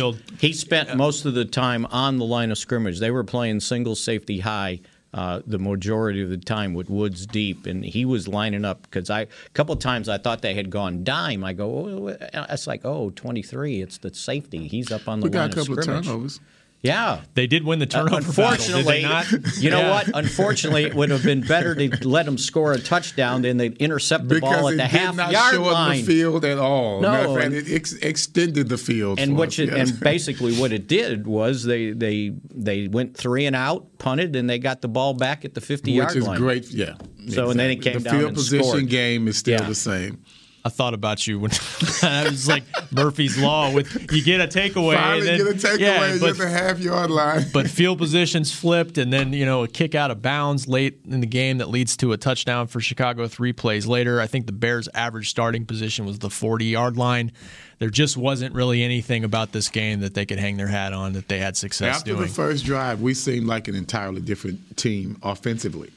He 0.41 0.53
spent 0.53 0.91
yeah. 0.91 0.95
most 0.95 1.25
of 1.25 1.35
the 1.35 1.45
time 1.45 1.87
on 1.87 2.19
the 2.19 2.25
line 2.25 2.51
of 2.51 2.59
scrimmage. 2.59 3.01
They 3.01 3.11
were 3.11 3.25
playing 3.25 3.61
single 3.61 3.95
safety 3.95 4.41
high 4.41 4.81
uh, 5.15 5.41
the 5.47 5.59
majority 5.59 6.23
of 6.23 6.31
the 6.31 6.37
time 6.37 6.75
with 6.75 6.91
Woods 6.91 7.27
deep, 7.27 7.67
and 7.67 7.85
he 7.85 8.05
was 8.05 8.29
lining 8.29 8.65
up 8.65 8.83
because 8.83 9.09
I 9.09 9.23
a 9.23 9.27
couple 9.55 9.73
of 9.73 9.79
times 9.81 10.09
I 10.09 10.19
thought 10.19 10.43
they 10.43 10.55
had 10.55 10.71
gone 10.71 11.05
dime. 11.05 11.45
I 11.45 11.53
go, 11.55 12.09
oh, 12.11 12.17
it's 12.51 12.67
like 12.67 12.85
oh 12.85 13.11
23, 13.11 13.81
it's 13.81 13.99
the 13.99 14.13
safety. 14.13 14.69
He's 14.69 14.93
up 14.93 15.09
on 15.09 15.21
the 15.21 15.25
we 15.25 15.31
line 15.31 15.51
got 15.51 15.57
a 15.57 15.61
couple 15.61 15.73
of, 15.75 15.79
of 15.79 15.85
turnovers. 15.85 16.41
Yeah, 16.81 17.23
they 17.35 17.49
did 17.49 17.65
win 17.65 17.81
the 17.81 17.87
turnover. 17.87 18.15
Uh, 18.15 18.19
unfortunately, 18.19 19.03
battle, 19.03 19.41
you 19.59 19.71
know 19.71 19.81
yeah. 19.81 19.91
what? 19.91 20.11
Unfortunately, 20.15 20.85
it 20.85 20.95
would 20.95 21.11
have 21.11 21.25
been 21.25 21.41
better 21.41 21.75
to 21.75 22.09
let 22.09 22.25
them 22.25 22.39
score 22.39 22.73
a 22.73 22.79
touchdown 22.79 23.43
than 23.43 23.57
they 23.57 23.67
intercept 23.67 24.29
the 24.29 24.37
because 24.37 24.61
ball 24.61 24.69
at 24.69 24.77
the 24.77 24.87
half 24.87 25.17
yard 25.33 25.57
line. 25.57 25.99
the 25.99 26.03
field 26.05 26.45
at 26.45 26.59
all. 26.59 27.01
No, 27.01 27.37
and, 27.37 27.53
it 27.53 27.69
ex- 27.69 27.95
extended 27.95 28.69
the 28.69 28.79
field. 28.79 29.19
And 29.19 29.37
which 29.37 29.59
it, 29.59 29.71
yes. 29.71 29.91
and 29.91 30.01
basically 30.01 30.57
what 30.57 30.73
it 30.73 30.87
did 30.87 31.27
was 31.27 31.65
they 31.65 31.91
they 31.91 32.33
they 32.55 32.87
went 32.87 33.17
three 33.17 33.47
and 33.47 33.57
out, 33.57 33.99
punted, 33.99 34.37
and 34.37 34.49
they 34.49 34.61
got 34.61 34.81
the 34.81 34.89
ball 34.89 35.15
back 35.15 35.45
at 35.45 35.55
the 35.55 35.61
fifty 35.61 35.93
yard 35.93 36.15
line. 36.15 36.23
Which 36.23 36.33
is 36.33 36.39
great. 36.39 36.71
Yeah. 36.71 36.95
So 36.95 37.25
exactly. 37.25 37.51
and 37.51 37.61
then 37.61 37.71
it 37.71 37.83
came 37.83 37.99
the 37.99 38.01
down 38.01 38.21
field 38.21 38.35
position 38.35 38.65
scored. 38.65 38.89
game 38.89 39.27
is 39.27 39.37
still 39.37 39.61
yeah. 39.61 39.67
the 39.67 39.75
same. 39.75 40.23
I 40.65 40.71
thought 40.71 40.95
about 40.95 41.27
you 41.27 41.39
when 41.39 41.51
I 42.03 42.25
was 42.25 42.49
like 42.49 42.65
Murphy's 42.93 43.39
Law 43.39 43.73
with 43.73 44.13
you 44.13 44.23
get 44.23 44.41
a 44.41 44.47
takeaway. 44.47 44.95
Finally 44.95 45.29
and 45.29 45.41
then, 45.41 45.53
get 45.53 45.65
a 45.65 45.67
takeaway 45.67 45.79
yeah, 45.81 46.17
but, 46.21 46.31
at 46.31 46.37
the 46.39 46.49
half 46.49 46.79
yard 46.79 47.11
line. 47.11 47.47
but 47.53 47.69
field 47.71 47.99
positions 47.99 48.53
flipped, 48.53 48.99
and 48.99 49.13
then 49.13 49.33
you 49.33 49.47
know 49.47 49.63
a 49.63 49.69
kick 49.69 49.95
out 49.95 50.11
of 50.11 50.21
bounds 50.21 50.69
late 50.69 51.01
in 51.09 51.21
the 51.21 51.27
game 51.27 51.59
that 51.59 51.69
leads 51.69 51.97
to 51.99 52.13
a 52.13 52.17
touchdown 52.17 52.67
for 52.67 52.81
Chicago. 52.81 53.29
Three 53.29 53.53
plays 53.53 53.87
later, 53.87 54.21
I 54.21 54.27
think 54.27 54.47
the 54.47 54.53
Bears' 54.53 54.89
average 54.95 55.31
starting 55.31 55.65
position 55.65 56.05
was 56.05 56.19
the 56.19 56.31
40 56.31 56.67
yard 56.67 56.97
line. 56.97 57.33
There 57.79 57.91
just 57.91 58.17
wasn't 58.17 58.55
really 58.55 58.83
anything 58.83 59.23
about 59.23 59.53
this 59.53 59.69
game 59.69 60.01
that 60.01 60.15
they 60.15 60.27
could 60.27 60.41
hang 60.41 60.57
their 60.57 60.67
hat 60.67 60.93
on 60.93 61.13
that 61.13 61.29
they 61.29 61.39
had 61.39 61.57
success 61.57 61.99
After 61.99 62.11
doing. 62.11 62.23
the 62.23 62.29
first 62.29 62.65
drive, 62.65 63.01
we 63.01 63.15
seemed 63.15 63.47
like 63.47 63.69
an 63.69 63.77
entirely 63.77 64.21
different 64.21 64.77
team 64.77 65.17
offensively. 65.23 65.91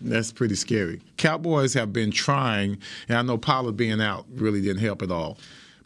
That's 0.00 0.32
pretty 0.32 0.54
scary. 0.54 1.00
Cowboys 1.16 1.74
have 1.74 1.92
been 1.92 2.10
trying, 2.10 2.78
and 3.08 3.18
I 3.18 3.22
know 3.22 3.38
Pollard 3.38 3.76
being 3.76 4.00
out 4.00 4.26
really 4.30 4.60
didn't 4.60 4.82
help 4.82 5.02
at 5.02 5.10
all. 5.10 5.38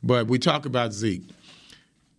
But 0.03 0.27
we 0.27 0.39
talk 0.39 0.67
about 0.67 0.93
Zeke. 0.93 1.23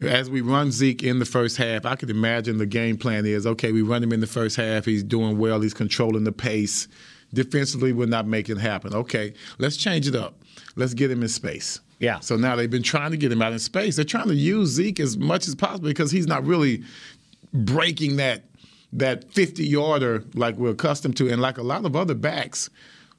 As 0.02 0.30
we 0.30 0.42
run 0.42 0.72
Zeke 0.72 1.04
in 1.04 1.20
the 1.20 1.26
first 1.26 1.58
half, 1.58 1.86
I 1.86 1.96
could 1.96 2.10
imagine 2.10 2.58
the 2.58 2.66
game 2.66 2.98
plan 2.98 3.26
is 3.26 3.46
okay, 3.46 3.72
we 3.72 3.82
run 3.82 4.04
him 4.04 4.12
in 4.12 4.20
the 4.20 4.28
first 4.28 4.56
half. 4.56 4.86
He's 4.86 5.04
doing 5.04 5.38
well, 5.38 5.62
he's 5.62 5.74
controlling 5.74 6.24
the 6.24 6.32
pace. 6.32 6.88
Defensively, 7.34 7.94
we're 7.94 8.06
not 8.06 8.28
making 8.28 8.58
it 8.58 8.62
happen. 8.62 8.94
Okay, 8.94 9.34
let's 9.60 9.78
change 9.78 10.08
it 10.08 10.16
up. 10.16 10.36
Let's 10.76 10.94
get 10.94 11.10
him 11.10 11.22
in 11.22 11.30
space. 11.30 11.80
Yeah. 12.00 12.20
So 12.20 12.36
now 12.36 12.56
they've 12.56 12.70
been 12.70 12.84
trying 12.84 13.12
to 13.12 13.18
get 13.18 13.32
him 13.32 13.42
out 13.42 13.54
in 13.54 13.60
space. 13.60 13.96
They're 13.96 14.06
trying 14.06 14.28
to 14.28 14.36
use 14.36 14.70
Zeke 14.70 15.00
as 15.00 15.18
much 15.18 15.48
as 15.48 15.56
possible 15.56 15.88
because 15.88 16.12
he's 16.12 16.28
not 16.28 16.46
really 16.46 16.84
breaking 17.54 18.18
that 18.18 18.44
that 18.94 19.32
50 19.34 19.66
yarder 19.66 20.24
like 20.34 20.56
we're 20.56 20.72
accustomed 20.72 21.18
to, 21.18 21.30
and 21.30 21.42
like 21.42 21.58
a 21.58 21.64
lot 21.64 21.86
of 21.86 21.96
other 21.96 22.14
backs 22.14 22.70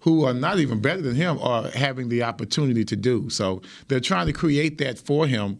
who 0.00 0.24
are 0.24 0.34
not 0.34 0.58
even 0.58 0.80
better 0.80 1.00
than 1.00 1.14
him 1.14 1.38
are 1.40 1.68
having 1.70 2.08
the 2.10 2.22
opportunity 2.22 2.84
to 2.84 2.96
do. 2.96 3.30
So 3.30 3.62
they're 3.88 4.00
trying 4.00 4.26
to 4.26 4.32
create 4.32 4.78
that 4.78 4.98
for 4.98 5.26
him 5.26 5.58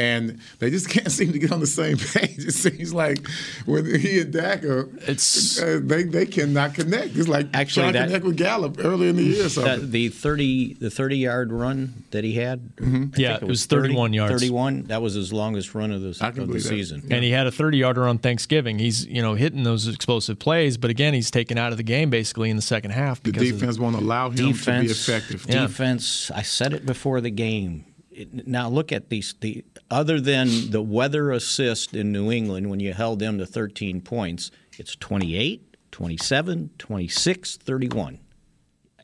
and 0.00 0.40
they 0.60 0.70
just 0.70 0.88
can't 0.94 1.12
seem 1.12 1.32
to 1.32 1.38
get 1.38 1.52
on 1.52 1.60
the 1.60 1.66
same 1.66 1.98
page. 1.98 2.38
It 2.38 2.52
seems 2.52 2.94
like 2.94 3.26
when 3.66 3.84
he 3.84 4.20
and 4.20 4.32
Dak 4.32 4.64
are, 4.64 4.88
it's 5.02 5.60
uh, 5.60 5.80
they 5.82 6.04
they 6.04 6.26
cannot 6.26 6.74
connect. 6.74 7.16
It's 7.16 7.28
like 7.28 7.48
actually 7.52 7.82
trying 7.82 7.92
that, 7.92 8.00
to 8.00 8.06
connect 8.06 8.24
with 8.24 8.36
Gallup 8.36 8.82
early 8.82 9.08
in 9.08 9.16
the 9.16 9.22
year. 9.22 9.48
That, 9.48 9.90
the 9.90 10.08
thirty 10.08 10.74
the 10.74 10.90
thirty 10.90 11.18
yard 11.18 11.52
run 11.52 12.04
that 12.12 12.24
he 12.24 12.34
had, 12.34 12.76
mm-hmm. 12.76 13.20
yeah, 13.20 13.36
it, 13.36 13.42
it, 13.42 13.48
was 13.48 13.66
thirty 13.66 13.94
one 13.94 14.12
yards. 14.12 14.32
Thirty 14.32 14.50
one. 14.50 14.84
That 14.84 15.02
was 15.02 15.14
his 15.14 15.32
longest 15.32 15.74
run 15.74 15.92
of 15.92 16.00
the, 16.00 16.26
of 16.26 16.48
the 16.48 16.60
season. 16.60 17.06
And 17.10 17.22
he 17.22 17.30
had 17.30 17.46
a 17.46 17.52
thirty 17.52 17.78
yarder 17.78 18.08
on 18.08 18.18
Thanksgiving. 18.18 18.78
He's 18.78 19.06
you 19.06 19.20
know 19.20 19.34
hitting 19.34 19.64
those 19.64 19.86
explosive 19.86 20.38
plays, 20.38 20.78
but 20.78 20.90
again, 20.90 21.12
he's 21.12 21.30
taken 21.30 21.58
out 21.58 21.72
of 21.72 21.76
the 21.76 21.84
game 21.84 22.08
basically 22.08 22.48
in 22.48 22.56
the 22.56 22.62
second 22.62 22.92
half. 22.92 23.22
The 23.22 23.32
defense 23.32 23.78
won't 23.78 23.96
allow 23.96 24.30
him 24.30 24.52
defense, 24.52 25.04
to 25.04 25.12
be 25.12 25.16
effective. 25.18 25.46
Yeah. 25.46 25.66
Defense. 25.66 26.30
I 26.30 26.42
said 26.42 26.72
it 26.72 26.86
before 26.86 27.20
the 27.20 27.30
game 27.30 27.84
now 28.32 28.68
look 28.68 28.92
at 28.92 29.08
these 29.08 29.34
the 29.40 29.64
other 29.90 30.20
than 30.20 30.70
the 30.70 30.82
weather 30.82 31.30
assist 31.30 31.94
in 31.94 32.12
New 32.12 32.30
England 32.30 32.68
when 32.70 32.80
you 32.80 32.92
held 32.92 33.18
them 33.20 33.38
to 33.38 33.46
13 33.46 34.00
points 34.00 34.50
it's 34.78 34.96
28 34.96 35.76
27 35.92 36.70
26 36.78 37.56
31 37.56 38.18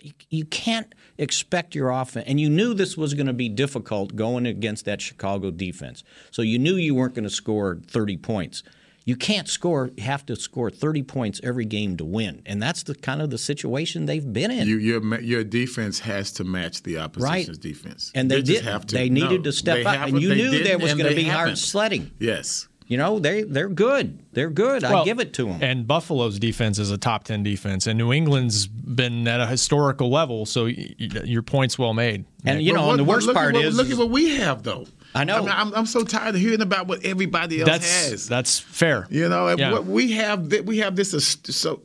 you, 0.06 0.12
you 0.30 0.44
can't 0.44 0.94
expect 1.18 1.74
your 1.74 1.90
offense. 1.90 2.26
And 2.28 2.40
you 2.40 2.48
knew 2.48 2.74
this 2.74 2.96
was 2.96 3.14
going 3.14 3.26
to 3.26 3.32
be 3.32 3.48
difficult 3.48 4.14
going 4.14 4.46
against 4.46 4.84
that 4.84 5.00
Chicago 5.00 5.50
defense. 5.50 6.04
So 6.30 6.42
you 6.42 6.58
knew 6.58 6.76
you 6.76 6.94
weren't 6.94 7.14
going 7.14 7.24
to 7.24 7.30
score 7.30 7.80
30 7.88 8.16
points. 8.18 8.62
You 9.06 9.14
can't 9.16 9.48
score. 9.48 9.90
You 9.96 10.02
have 10.02 10.26
to 10.26 10.34
score 10.36 10.68
30 10.68 11.04
points 11.04 11.40
every 11.44 11.64
game 11.64 11.96
to 11.96 12.04
win, 12.04 12.42
and 12.44 12.60
that's 12.60 12.82
the 12.82 12.94
kind 12.96 13.22
of 13.22 13.30
the 13.30 13.38
situation 13.38 14.06
they've 14.06 14.32
been 14.32 14.50
in. 14.50 14.66
You, 14.66 14.78
your 14.78 15.20
your 15.20 15.44
defense 15.44 16.00
has 16.00 16.32
to 16.32 16.44
match 16.44 16.82
the 16.82 16.98
opposition's 16.98 17.48
Right. 17.50 17.60
defense, 17.60 18.10
and 18.16 18.28
they, 18.28 18.42
just 18.42 18.62
did. 18.64 18.70
have 18.70 18.84
to. 18.86 18.94
They 18.96 19.08
needed 19.08 19.38
no, 19.38 19.42
to 19.44 19.52
step 19.52 19.86
up, 19.86 20.08
and 20.08 20.20
you 20.20 20.34
knew 20.34 20.62
there 20.62 20.76
was 20.78 20.92
going 20.94 21.04
to 21.08 21.14
they 21.14 21.22
be 21.22 21.28
hard 21.28 21.56
sledding. 21.56 22.10
Yes. 22.18 22.66
You 22.88 22.96
know, 22.98 23.18
they 23.18 23.42
they're 23.42 23.68
good. 23.68 24.20
They're 24.32 24.50
good. 24.50 24.84
I 24.84 25.02
give 25.04 25.18
it 25.18 25.32
to 25.34 25.46
them. 25.46 25.58
And 25.60 25.88
Buffalo's 25.88 26.38
defense 26.38 26.78
is 26.78 26.92
a 26.92 26.98
top 26.98 27.24
10 27.24 27.42
defense, 27.42 27.86
and 27.88 27.98
New 27.98 28.12
England's 28.12 28.66
been 28.68 29.26
at 29.26 29.40
a 29.40 29.46
historical 29.46 30.08
level, 30.08 30.46
so 30.46 30.64
y- 30.66 30.94
y- 31.00 31.08
your 31.24 31.42
point's 31.42 31.76
well 31.78 31.94
made. 31.94 32.24
And 32.44 32.60
Mick. 32.60 32.64
you 32.64 32.72
know, 32.72 32.86
what- 32.86 32.90
and 32.90 33.00
the 33.00 33.04
but 33.04 33.08
worst 33.14 33.26
look 33.26 33.36
at 33.36 33.40
part 33.40 33.54
what- 33.54 33.64
is, 33.64 33.76
look 33.76 33.90
at 33.90 33.98
what 33.98 34.10
we 34.10 34.36
have 34.36 34.62
though. 34.62 34.86
I 35.16 35.24
know. 35.24 35.40
mean, 35.40 35.52
I'm, 35.52 35.74
I'm 35.74 35.86
so 35.86 36.04
tired 36.04 36.34
of 36.34 36.40
hearing 36.40 36.60
about 36.60 36.86
what 36.86 37.04
everybody 37.04 37.60
else 37.60 37.70
that's 37.70 38.10
has. 38.10 38.28
that's 38.28 38.58
fair. 38.58 39.06
You 39.10 39.28
know, 39.28 39.48
Yeah. 39.56 39.72
what 39.72 39.86
we 39.86 40.12
have 40.12 40.52
we 40.64 40.78
have 40.78 40.96
this 40.96 41.36
so 41.50 41.80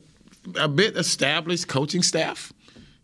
a 0.58 0.68
bit 0.68 0.96
established 0.96 1.68
coaching 1.68 2.02
staff. 2.02 2.52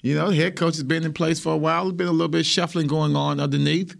You 0.02 0.14
know, 0.14 0.30
head 0.30 0.54
coach 0.56 0.74
has 0.76 0.84
been 0.84 1.04
in 1.04 1.12
place 1.12 1.40
for 1.40 1.52
a 1.52 1.56
while. 1.56 1.84
There's 1.84 1.94
been 1.96 2.06
a 2.08 2.12
little 2.12 2.28
bit 2.28 2.40
of 2.40 2.46
shuffling 2.46 2.86
going 2.86 3.16
on 3.16 3.40
underneath. 3.40 3.96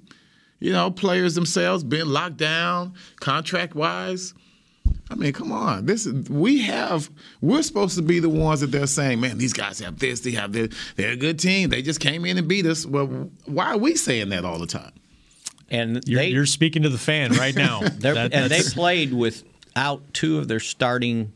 You 0.61 0.73
know, 0.73 0.91
players 0.91 1.35
themselves 1.35 1.85
been 1.85 2.09
locked 2.09 2.37
down 2.37 2.95
contract 3.21 3.75
wise. 3.75 4.35
I 5.11 5.15
mean, 5.15 5.33
come 5.33 5.53
on. 5.53 5.87
This 5.87 6.07
is 6.07 6.29
we 6.29 6.63
have. 6.63 7.11
We're 7.41 7.63
supposed 7.63 7.97
to 7.97 8.03
be 8.03 8.21
the 8.21 8.29
ones 8.29 8.61
that 8.61 8.69
they're 8.69 8.87
saying, 8.87 9.21
man, 9.21 9.39
these 9.39 9.53
guys 9.53 9.79
have 9.81 9.99
this. 9.99 10.21
They 10.21 10.33
have 10.33 10.53
this. 10.53 10.75
They're 10.97 11.13
a 11.13 11.17
good 11.17 11.39
team. 11.39 11.71
They 11.71 11.83
just 11.83 12.01
came 12.01 12.25
in 12.25 12.39
and 12.39 12.49
beat 12.49 12.67
us. 12.67 12.85
Well, 12.87 13.31
why 13.47 13.73
are 13.73 13.79
we 13.79 13.97
saying 13.97 14.29
that 14.31 14.45
all 14.45 14.59
the 14.59 14.67
time? 14.67 14.93
And 15.71 16.03
You're, 16.07 16.21
they 16.21 16.29
you're 16.29 16.47
speaking 16.47 16.83
to 16.85 16.89
the 16.89 16.99
fan 16.99 17.33
right 17.33 17.55
now. 17.55 17.81
That- 17.99 18.33
and 18.33 18.51
they 18.51 18.63
played 18.63 19.13
without 19.13 20.15
two 20.15 20.39
of 20.39 20.49
their 20.49 20.61
starting 20.61 21.33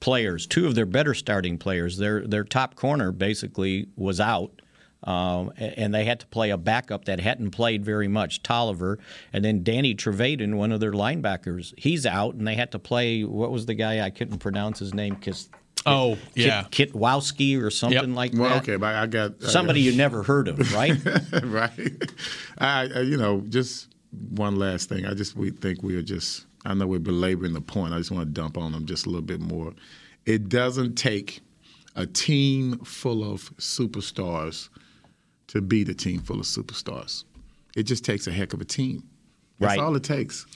players, 0.00 0.46
two 0.46 0.66
of 0.66 0.74
their 0.74 0.86
better 0.86 1.14
starting 1.14 1.58
players. 1.58 1.96
Their 1.98 2.26
their 2.26 2.44
top 2.44 2.74
corner 2.74 3.12
basically 3.12 3.86
was 3.96 4.20
out, 4.20 4.60
um, 5.04 5.52
and 5.56 5.94
they 5.94 6.04
had 6.04 6.20
to 6.20 6.26
play 6.26 6.50
a 6.50 6.56
backup 6.58 7.04
that 7.06 7.20
hadn't 7.20 7.50
played 7.50 7.84
very 7.84 8.08
much, 8.08 8.42
Toliver, 8.42 8.98
and 9.32 9.44
then 9.44 9.62
Danny 9.62 9.94
Trevathan, 9.94 10.54
one 10.54 10.72
of 10.72 10.80
their 10.80 10.92
linebackers, 10.92 11.72
he's 11.78 12.04
out, 12.06 12.34
and 12.34 12.46
they 12.46 12.54
had 12.54 12.72
to 12.72 12.78
play. 12.78 13.24
What 13.24 13.50
was 13.50 13.66
the 13.66 13.74
guy 13.74 14.00
I 14.04 14.10
couldn't 14.10 14.38
pronounce 14.38 14.78
his 14.78 14.92
name? 14.94 15.16
Kis, 15.16 15.48
Oh, 15.86 16.18
yeah. 16.34 16.64
Kit, 16.70 16.92
Kitwowski 16.92 17.60
or 17.62 17.70
something 17.70 18.08
Yep. 18.10 18.16
like 18.16 18.32
that. 18.32 18.40
Well, 18.40 18.50
that. 18.50 18.62
okay, 18.62 18.76
but 18.76 18.94
I 18.94 19.06
got 19.06 19.34
I 19.42 19.46
Somebody 19.48 19.82
got- 19.84 19.90
you 19.92 19.96
never 19.96 20.22
heard 20.22 20.48
of, 20.48 20.72
right? 20.74 20.94
right? 21.42 22.12
I, 22.58 22.88
I, 22.94 23.00
you 23.00 23.16
know, 23.16 23.42
just 23.48 23.88
one 24.30 24.56
last 24.56 24.88
thing. 24.88 25.06
I 25.06 25.14
just 25.14 25.36
we 25.36 25.50
think 25.50 25.82
we 25.82 25.96
are 25.96 26.02
just. 26.02 26.46
I 26.66 26.74
know 26.74 26.86
we're 26.86 26.98
belaboring 26.98 27.54
the 27.54 27.60
point. 27.62 27.94
I 27.94 27.98
just 27.98 28.10
want 28.10 28.26
to 28.26 28.30
dump 28.40 28.58
on 28.58 28.72
them 28.72 28.84
just 28.84 29.06
a 29.06 29.08
little 29.08 29.24
bit 29.24 29.40
more. 29.40 29.72
It 30.26 30.50
doesn't 30.50 30.96
take 30.96 31.40
a 31.96 32.06
team 32.06 32.78
full 32.80 33.24
of 33.32 33.44
superstars 33.56 34.68
to 35.48 35.62
beat 35.62 35.88
a 35.88 35.94
team 35.94 36.20
full 36.20 36.38
of 36.38 36.46
superstars. 36.46 37.24
It 37.74 37.84
just 37.84 38.04
takes 38.04 38.26
a 38.26 38.30
heck 38.32 38.52
of 38.52 38.60
a 38.60 38.64
team. 38.66 39.02
That's 39.58 39.70
Right. 39.76 39.78
all 39.80 39.96
it 39.96 40.04
takes. 40.04 40.46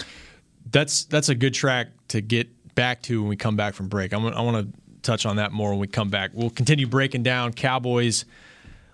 that's 0.71 1.05
that's 1.05 1.29
a 1.31 1.35
good 1.35 1.55
track 1.55 1.89
to 2.09 2.21
get 2.21 2.49
back 2.75 3.03
to 3.03 3.21
when 3.23 3.29
we 3.29 3.37
come 3.37 3.57
back 3.57 3.75
from 3.75 3.89
break. 3.89 4.13
I'm, 4.13 4.27
I 4.27 4.41
want 4.43 4.67
to 4.73 4.81
touch 5.05 5.27
on 5.27 5.37
that 5.37 5.53
more 5.53 5.71
when 5.71 5.79
we 5.79 5.87
come 5.87 6.11
back. 6.11 6.31
We'll 6.35 6.51
continue 6.51 6.87
breaking 6.87 7.23
down 7.23 7.53
Cowboys 7.53 8.25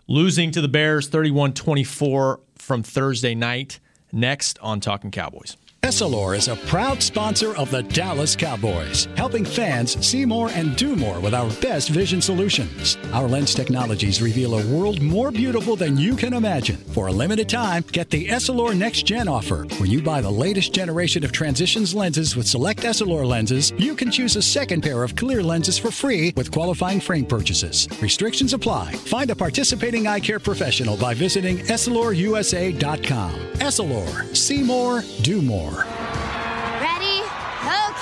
losing 0.06 0.50
to 0.50 0.60
the 0.60 0.68
Bears 0.68 1.08
31-24 1.08 2.40
from 2.56 2.82
Thursday 2.82 3.34
night 3.34 3.78
next 4.12 4.58
on 4.58 4.80
Talking 4.80 5.10
Cowboys. 5.10 5.56
Essilor 5.90 6.36
is 6.36 6.46
a 6.46 6.54
proud 6.54 7.02
sponsor 7.02 7.56
of 7.56 7.68
the 7.72 7.82
Dallas 7.82 8.36
Cowboys, 8.36 9.08
helping 9.16 9.44
fans 9.44 9.98
see 10.06 10.24
more 10.24 10.48
and 10.50 10.76
do 10.76 10.94
more 10.94 11.18
with 11.18 11.34
our 11.34 11.50
best 11.60 11.88
vision 11.88 12.22
solutions. 12.22 12.96
Our 13.12 13.26
lens 13.26 13.56
technologies 13.56 14.22
reveal 14.22 14.54
a 14.54 14.64
world 14.68 15.02
more 15.02 15.32
beautiful 15.32 15.74
than 15.74 15.98
you 15.98 16.14
can 16.14 16.32
imagine. 16.32 16.76
For 16.76 17.08
a 17.08 17.12
limited 17.12 17.48
time, 17.48 17.82
get 17.90 18.08
the 18.08 18.28
Essilor 18.28 18.72
Next 18.72 19.04
Gen 19.04 19.26
offer. 19.26 19.66
When 19.78 19.90
you 19.90 20.00
buy 20.00 20.20
the 20.20 20.30
latest 20.30 20.72
generation 20.72 21.24
of 21.24 21.32
transitions 21.32 21.92
lenses 21.92 22.36
with 22.36 22.46
select 22.46 22.82
Essilor 22.82 23.26
lenses, 23.26 23.72
you 23.76 23.96
can 23.96 24.12
choose 24.12 24.36
a 24.36 24.42
second 24.42 24.84
pair 24.84 25.02
of 25.02 25.16
clear 25.16 25.42
lenses 25.42 25.76
for 25.76 25.90
free 25.90 26.32
with 26.36 26.52
qualifying 26.52 27.00
frame 27.00 27.26
purchases. 27.26 27.88
Restrictions 28.00 28.52
apply. 28.52 28.92
Find 28.92 29.28
a 29.30 29.34
participating 29.34 30.06
eye 30.06 30.20
care 30.20 30.38
professional 30.38 30.96
by 30.96 31.14
visiting 31.14 31.58
EssilorUSA.com. 31.58 33.32
Essilor, 33.54 34.36
see 34.36 34.62
more, 34.62 35.02
do 35.22 35.42
more. 35.42 35.79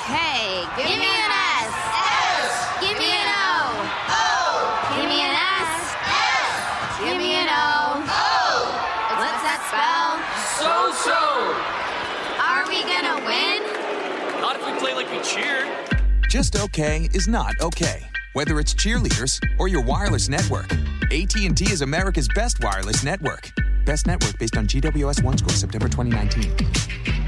Ready? 0.09 0.19
Okay. 0.19 0.65
Give, 0.77 0.99
me 0.99 1.07
an 1.07 1.31
S. 1.31 1.73
S. 2.01 2.81
Give 2.81 2.99
me 2.99 3.11
an 3.13 3.29
O. 3.29 3.77
O. 4.09 4.97
Give 4.97 5.09
me 5.09 5.21
an 5.21 5.35
S. 5.37 5.97
S. 6.09 7.01
Give 7.01 7.19
me 7.19 7.35
an 7.35 7.49
O. 7.49 8.03
O. 8.09 8.39
What's 9.19 9.43
that 9.45 9.61
spell? 9.69 10.17
So 10.57 10.93
so. 11.05 11.19
Are 12.41 12.65
we 12.69 12.83
gonna 12.85 13.21
win? 13.27 13.63
Not 14.41 14.57
if 14.57 14.65
we 14.67 14.79
play 14.79 14.95
like 14.95 15.11
we 15.11 15.21
cheered. 15.23 15.69
Just 16.31 16.57
okay 16.57 17.09
is 17.13 17.29
not 17.29 17.55
okay. 17.61 18.03
Whether 18.33 18.61
it's 18.61 18.75
cheerleaders 18.75 19.41
or 19.59 19.69
your 19.69 19.83
wireless 19.83 20.29
network, 20.29 20.71
AT&T 21.11 21.65
is 21.65 21.83
America's 21.83 22.29
best 22.35 22.63
wireless 22.63 23.03
network. 23.03 23.51
Best 23.85 24.07
network 24.07 24.39
based 24.39 24.57
on 24.57 24.67
GWS 24.67 25.23
One 25.23 25.39
score 25.39 25.51
September 25.55 25.89
2019. 25.89 27.28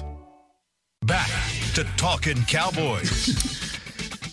Back 1.05 1.29
to 1.73 1.83
Talking 1.97 2.43
Cowboys. 2.45 3.59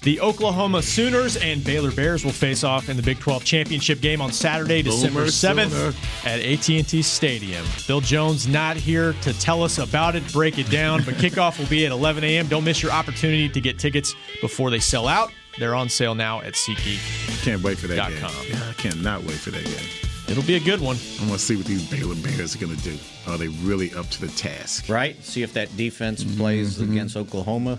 The 0.02 0.20
Oklahoma 0.20 0.80
Sooners 0.80 1.36
and 1.36 1.62
Baylor 1.62 1.90
Bears 1.90 2.24
will 2.24 2.32
face 2.32 2.62
off 2.62 2.88
in 2.88 2.96
the 2.96 3.02
Big 3.02 3.18
12 3.18 3.44
championship 3.44 4.00
game 4.00 4.22
on 4.22 4.32
Saturday, 4.32 4.80
December 4.80 5.24
7th 5.24 5.94
at 6.24 6.40
AT&T 6.40 7.02
Stadium. 7.02 7.66
Bill 7.86 8.00
Jones 8.00 8.46
not 8.46 8.76
here 8.76 9.12
to 9.22 9.38
tell 9.38 9.62
us 9.62 9.76
about 9.78 10.14
it, 10.14 10.32
break 10.32 10.56
it 10.58 10.70
down, 10.70 11.02
but 11.02 11.14
kickoff 11.16 11.58
will 11.58 11.66
be 11.66 11.84
at 11.84 11.90
11 11.92 12.22
a.m. 12.22 12.46
Don't 12.46 12.64
miss 12.64 12.80
your 12.82 12.92
opportunity 12.92 13.48
to 13.48 13.60
get 13.60 13.78
tickets 13.78 14.14
before 14.40 14.70
they 14.70 14.78
sell 14.78 15.08
out. 15.08 15.30
They're 15.58 15.74
on 15.74 15.88
sale 15.88 16.14
now 16.14 16.40
at 16.42 16.54
SeatGeek. 16.54 17.42
Can't 17.44 17.62
wait 17.62 17.76
for 17.76 17.88
that 17.88 18.08
game. 18.08 18.18
Yeah, 18.48 18.68
I 18.68 18.72
cannot 18.74 19.24
wait 19.24 19.36
for 19.36 19.50
that 19.50 19.64
game. 19.64 20.07
It'll 20.28 20.42
be 20.42 20.56
a 20.56 20.60
good 20.60 20.80
one. 20.80 20.96
I 21.20 21.26
want 21.26 21.38
to 21.38 21.38
see 21.38 21.56
what 21.56 21.64
these 21.64 21.90
Baylor 21.90 22.14
Bears 22.16 22.54
are 22.54 22.58
going 22.58 22.76
to 22.76 22.82
do. 22.82 22.98
Are 23.26 23.38
they 23.38 23.48
really 23.48 23.94
up 23.94 24.06
to 24.10 24.20
the 24.20 24.28
task? 24.28 24.86
Right? 24.90 25.16
See 25.24 25.42
if 25.42 25.54
that 25.54 25.74
defense 25.76 26.22
plays 26.36 26.76
mm-hmm. 26.76 26.92
against 26.92 27.16
Oklahoma 27.16 27.78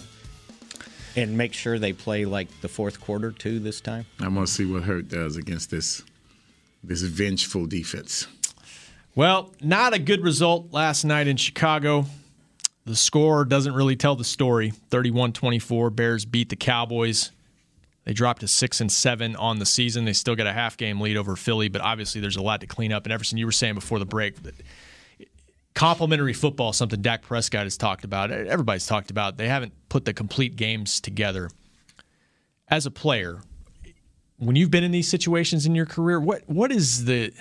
and 1.16 1.38
make 1.38 1.54
sure 1.54 1.78
they 1.78 1.94
play 1.94 2.26
like 2.26 2.48
the 2.62 2.68
fourth 2.68 3.00
quarter 3.00 3.32
too 3.32 3.60
this 3.60 3.82
time. 3.82 4.08
I 4.20 4.28
want 4.30 4.48
to 4.48 4.54
see 4.54 4.66
what 4.66 4.84
Hurt 4.84 5.10
does 5.10 5.38
against 5.38 5.70
this 5.70 6.02
this 6.84 7.02
vengeful 7.04 7.68
defense. 7.68 8.28
Well, 9.14 9.54
not 9.62 9.94
a 9.94 10.00
good 10.00 10.24
result 10.24 10.72
last 10.72 11.04
night 11.04 11.28
in 11.28 11.38
Chicago. 11.38 12.06
The 12.86 12.96
score 12.96 13.46
doesn't 13.46 13.74
really 13.76 13.96
tell 13.96 14.16
the 14.16 14.24
story. 14.24 14.74
31-24 14.90 15.96
Bears 15.96 16.26
beat 16.26 16.50
the 16.50 16.56
Cowboys. 16.56 17.32
They 18.10 18.14
dropped 18.14 18.42
to 18.42 18.48
6 18.48 18.82
and 18.82 18.92
7 18.92 19.36
on 19.36 19.60
the 19.60 19.68
season. 19.68 20.06
They 20.06 20.14
still 20.14 20.36
got 20.36 20.48
a 20.48 20.52
half 20.52 20.78
game 20.78 21.00
lead 21.00 21.16
over 21.16 21.36
Philly, 21.36 21.70
but 21.70 21.80
obviously 21.80 22.20
there's 22.20 22.38
a 22.38 22.42
lot 22.42 22.60
to 22.62 22.66
clean 22.66 22.92
up. 22.92 23.06
And 23.06 23.14
Everson, 23.14 23.38
you 23.38 23.46
were 23.46 23.52
saying 23.52 23.76
before 23.76 24.00
the 24.00 24.06
break 24.08 24.42
that 24.42 24.56
complementary 25.76 26.34
football 26.34 26.74
something 26.74 27.04
Dak 27.04 27.22
Prescott 27.22 27.66
has 27.66 27.78
talked 27.78 28.04
about. 28.04 28.32
Everybody's 28.32 28.88
talked 28.88 29.12
about. 29.12 29.38
They 29.38 29.48
haven't 29.48 29.74
put 29.90 30.06
the 30.06 30.14
complete 30.16 30.56
games 30.56 31.00
together. 31.00 31.52
As 32.68 32.88
a 32.88 32.92
player, 32.92 33.42
when 34.40 34.56
you've 34.56 34.72
been 34.72 34.84
in 34.84 34.90
these 34.90 35.08
situations 35.08 35.68
in 35.68 35.76
your 35.76 35.86
career, 35.86 36.20
what 36.20 36.42
what 36.50 36.72
is 36.72 37.06
the 37.06 37.32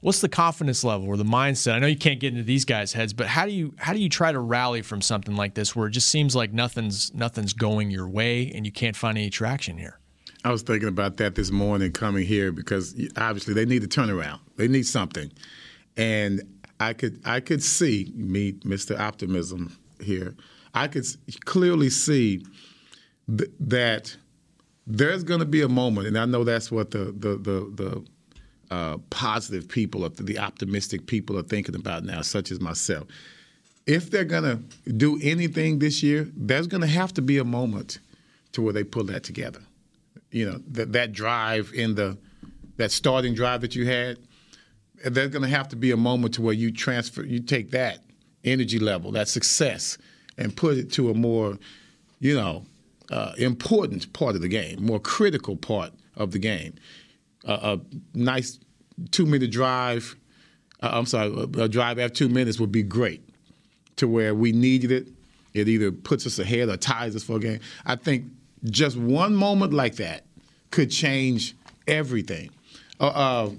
what's 0.00 0.20
the 0.20 0.28
confidence 0.28 0.82
level 0.84 1.06
or 1.08 1.16
the 1.16 1.24
mindset? 1.24 1.74
I 1.74 1.78
know 1.78 1.86
you 1.86 1.96
can't 1.96 2.20
get 2.20 2.32
into 2.32 2.42
these 2.42 2.64
guys' 2.64 2.92
heads, 2.92 3.12
but 3.12 3.26
how 3.26 3.46
do 3.46 3.52
you 3.52 3.74
how 3.78 3.92
do 3.92 4.00
you 4.00 4.08
try 4.08 4.32
to 4.32 4.40
rally 4.40 4.82
from 4.82 5.00
something 5.00 5.36
like 5.36 5.54
this 5.54 5.74
where 5.76 5.88
it 5.88 5.92
just 5.92 6.08
seems 6.08 6.34
like 6.34 6.52
nothing's 6.52 7.14
nothing's 7.14 7.52
going 7.52 7.90
your 7.90 8.08
way 8.08 8.50
and 8.54 8.66
you 8.66 8.72
can't 8.72 8.96
find 8.96 9.16
any 9.18 9.30
traction 9.30 9.78
here? 9.78 9.98
I 10.44 10.50
was 10.50 10.62
thinking 10.62 10.88
about 10.88 11.18
that 11.18 11.34
this 11.34 11.50
morning 11.50 11.92
coming 11.92 12.26
here 12.26 12.50
because 12.50 12.94
obviously 13.16 13.52
they 13.52 13.66
need 13.66 13.84
a 13.84 13.88
turnaround. 13.88 14.40
They 14.56 14.68
need 14.68 14.86
something, 14.86 15.30
and 15.96 16.42
I 16.78 16.94
could 16.94 17.20
I 17.24 17.40
could 17.40 17.62
see 17.62 18.12
me, 18.16 18.52
Mr. 18.52 18.98
Optimism 18.98 19.76
here. 20.00 20.34
I 20.72 20.88
could 20.88 21.04
clearly 21.44 21.90
see 21.90 22.44
th- 23.28 23.50
that 23.60 24.16
there's 24.86 25.24
going 25.24 25.40
to 25.40 25.46
be 25.46 25.62
a 25.62 25.68
moment, 25.68 26.06
and 26.06 26.18
I 26.18 26.24
know 26.24 26.42
that's 26.42 26.70
what 26.70 26.90
the 26.90 27.06
the 27.16 27.36
the, 27.36 27.72
the 27.74 28.04
uh, 28.70 28.98
positive 29.10 29.68
people, 29.68 30.04
of 30.04 30.16
the 30.16 30.38
optimistic 30.38 31.06
people, 31.06 31.38
are 31.38 31.42
thinking 31.42 31.74
about 31.74 32.04
now, 32.04 32.22
such 32.22 32.50
as 32.50 32.60
myself. 32.60 33.06
If 33.86 34.10
they're 34.10 34.24
going 34.24 34.44
to 34.44 34.92
do 34.92 35.18
anything 35.22 35.78
this 35.78 36.02
year, 36.02 36.28
there's 36.36 36.66
going 36.66 36.82
to 36.82 36.86
have 36.86 37.12
to 37.14 37.22
be 37.22 37.38
a 37.38 37.44
moment 37.44 37.98
to 38.52 38.62
where 38.62 38.72
they 38.72 38.84
pull 38.84 39.04
that 39.04 39.24
together. 39.24 39.60
You 40.30 40.48
know, 40.48 40.60
that 40.68 40.92
that 40.92 41.12
drive 41.12 41.72
in 41.74 41.96
the 41.96 42.16
that 42.76 42.90
starting 42.90 43.34
drive 43.34 43.60
that 43.60 43.74
you 43.74 43.86
had. 43.86 44.18
There's 45.04 45.30
going 45.30 45.42
to 45.42 45.48
have 45.48 45.68
to 45.68 45.76
be 45.76 45.90
a 45.92 45.96
moment 45.96 46.34
to 46.34 46.42
where 46.42 46.54
you 46.54 46.70
transfer, 46.70 47.22
you 47.22 47.40
take 47.40 47.70
that 47.70 47.98
energy 48.44 48.78
level, 48.78 49.12
that 49.12 49.28
success, 49.28 49.98
and 50.36 50.54
put 50.54 50.76
it 50.76 50.92
to 50.92 51.10
a 51.10 51.14
more, 51.14 51.58
you 52.20 52.34
know, 52.34 52.64
uh, 53.10 53.32
important 53.38 54.12
part 54.12 54.34
of 54.34 54.42
the 54.42 54.48
game, 54.48 54.84
more 54.84 55.00
critical 55.00 55.56
part 55.56 55.92
of 56.16 56.32
the 56.32 56.38
game. 56.38 56.74
Uh, 57.44 57.78
a 57.78 58.18
nice 58.18 58.58
two 59.10 59.26
minute 59.26 59.50
drive, 59.50 60.16
uh, 60.82 60.90
I'm 60.92 61.06
sorry, 61.06 61.48
a 61.58 61.68
drive 61.68 61.98
after 61.98 62.14
two 62.14 62.28
minutes 62.28 62.60
would 62.60 62.72
be 62.72 62.82
great 62.82 63.22
to 63.96 64.06
where 64.08 64.34
we 64.34 64.52
needed 64.52 64.92
it. 64.92 65.08
It 65.54 65.68
either 65.68 65.90
puts 65.90 66.26
us 66.26 66.38
ahead 66.38 66.68
or 66.68 66.76
ties 66.76 67.16
us 67.16 67.24
for 67.24 67.36
a 67.36 67.40
game. 67.40 67.60
I 67.84 67.96
think 67.96 68.26
just 68.64 68.96
one 68.96 69.34
moment 69.34 69.72
like 69.72 69.96
that 69.96 70.24
could 70.70 70.90
change 70.90 71.56
everything. 71.88 72.50
Uh, 73.00 73.06
uh, 73.06 73.50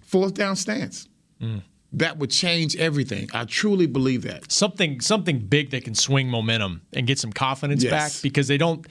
fourth 0.00 0.34
down 0.34 0.56
stance. 0.56 1.08
Mm 1.40 1.62
that 1.92 2.18
would 2.18 2.30
change 2.30 2.76
everything. 2.76 3.28
I 3.34 3.44
truly 3.44 3.86
believe 3.86 4.22
that. 4.22 4.50
Something 4.50 5.00
something 5.00 5.38
big 5.38 5.70
that 5.70 5.84
can 5.84 5.94
swing 5.94 6.28
momentum 6.28 6.82
and 6.92 7.06
get 7.06 7.18
some 7.18 7.32
confidence 7.32 7.84
yes. 7.84 7.90
back 7.90 8.22
because 8.22 8.48
they 8.48 8.58
don't 8.58 8.86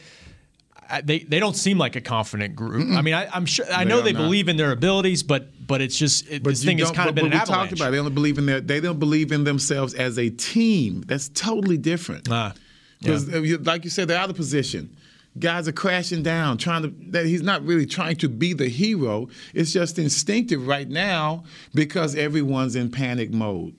they 0.99 1.19
they 1.19 1.39
don't 1.39 1.55
seem 1.55 1.77
like 1.77 1.95
a 1.95 2.01
confident 2.01 2.55
group. 2.55 2.87
Mm-mm. 2.87 2.97
I 2.97 3.01
mean, 3.01 3.13
I, 3.13 3.35
am 3.35 3.45
sure 3.45 3.65
I 3.71 3.83
they 3.83 3.89
know 3.89 4.01
they 4.01 4.11
not. 4.11 4.23
believe 4.23 4.49
in 4.49 4.57
their 4.57 4.71
abilities, 4.71 5.23
but 5.23 5.49
but 5.65 5.79
it's 5.81 5.97
just 5.97 6.29
it, 6.29 6.43
but 6.43 6.49
this 6.49 6.63
thing 6.63 6.79
has 6.79 6.91
kind 6.91 7.07
of 7.07 7.15
been 7.15 7.27
an 7.27 7.31
we 7.31 7.37
avalanche. 7.37 7.69
talked 7.69 7.79
about 7.79 7.87
it. 7.89 7.91
they 7.91 7.97
don't 7.97 8.13
believe 8.13 8.37
in 8.37 8.45
their 8.45 8.59
they 8.59 8.81
don't 8.81 8.99
believe 8.99 9.31
in 9.31 9.43
themselves 9.45 9.93
as 9.93 10.19
a 10.19 10.29
team. 10.29 11.03
That's 11.07 11.29
totally 11.29 11.77
different. 11.77 12.25
Because 12.25 13.33
uh, 13.33 13.41
yeah. 13.41 13.57
like 13.63 13.83
you 13.85 13.89
said, 13.89 14.07
they're 14.07 14.19
out 14.19 14.29
of 14.29 14.35
position 14.35 14.95
guys 15.39 15.67
are 15.67 15.71
crashing 15.71 16.21
down 16.21 16.57
trying 16.57 16.81
to 16.81 16.93
that 17.11 17.25
he's 17.25 17.41
not 17.41 17.63
really 17.63 17.85
trying 17.85 18.15
to 18.17 18.27
be 18.27 18.53
the 18.53 18.67
hero 18.67 19.29
it's 19.53 19.71
just 19.71 19.97
instinctive 19.97 20.67
right 20.67 20.89
now 20.89 21.43
because 21.73 22.15
everyone's 22.15 22.75
in 22.75 22.91
panic 22.91 23.31
mode 23.31 23.73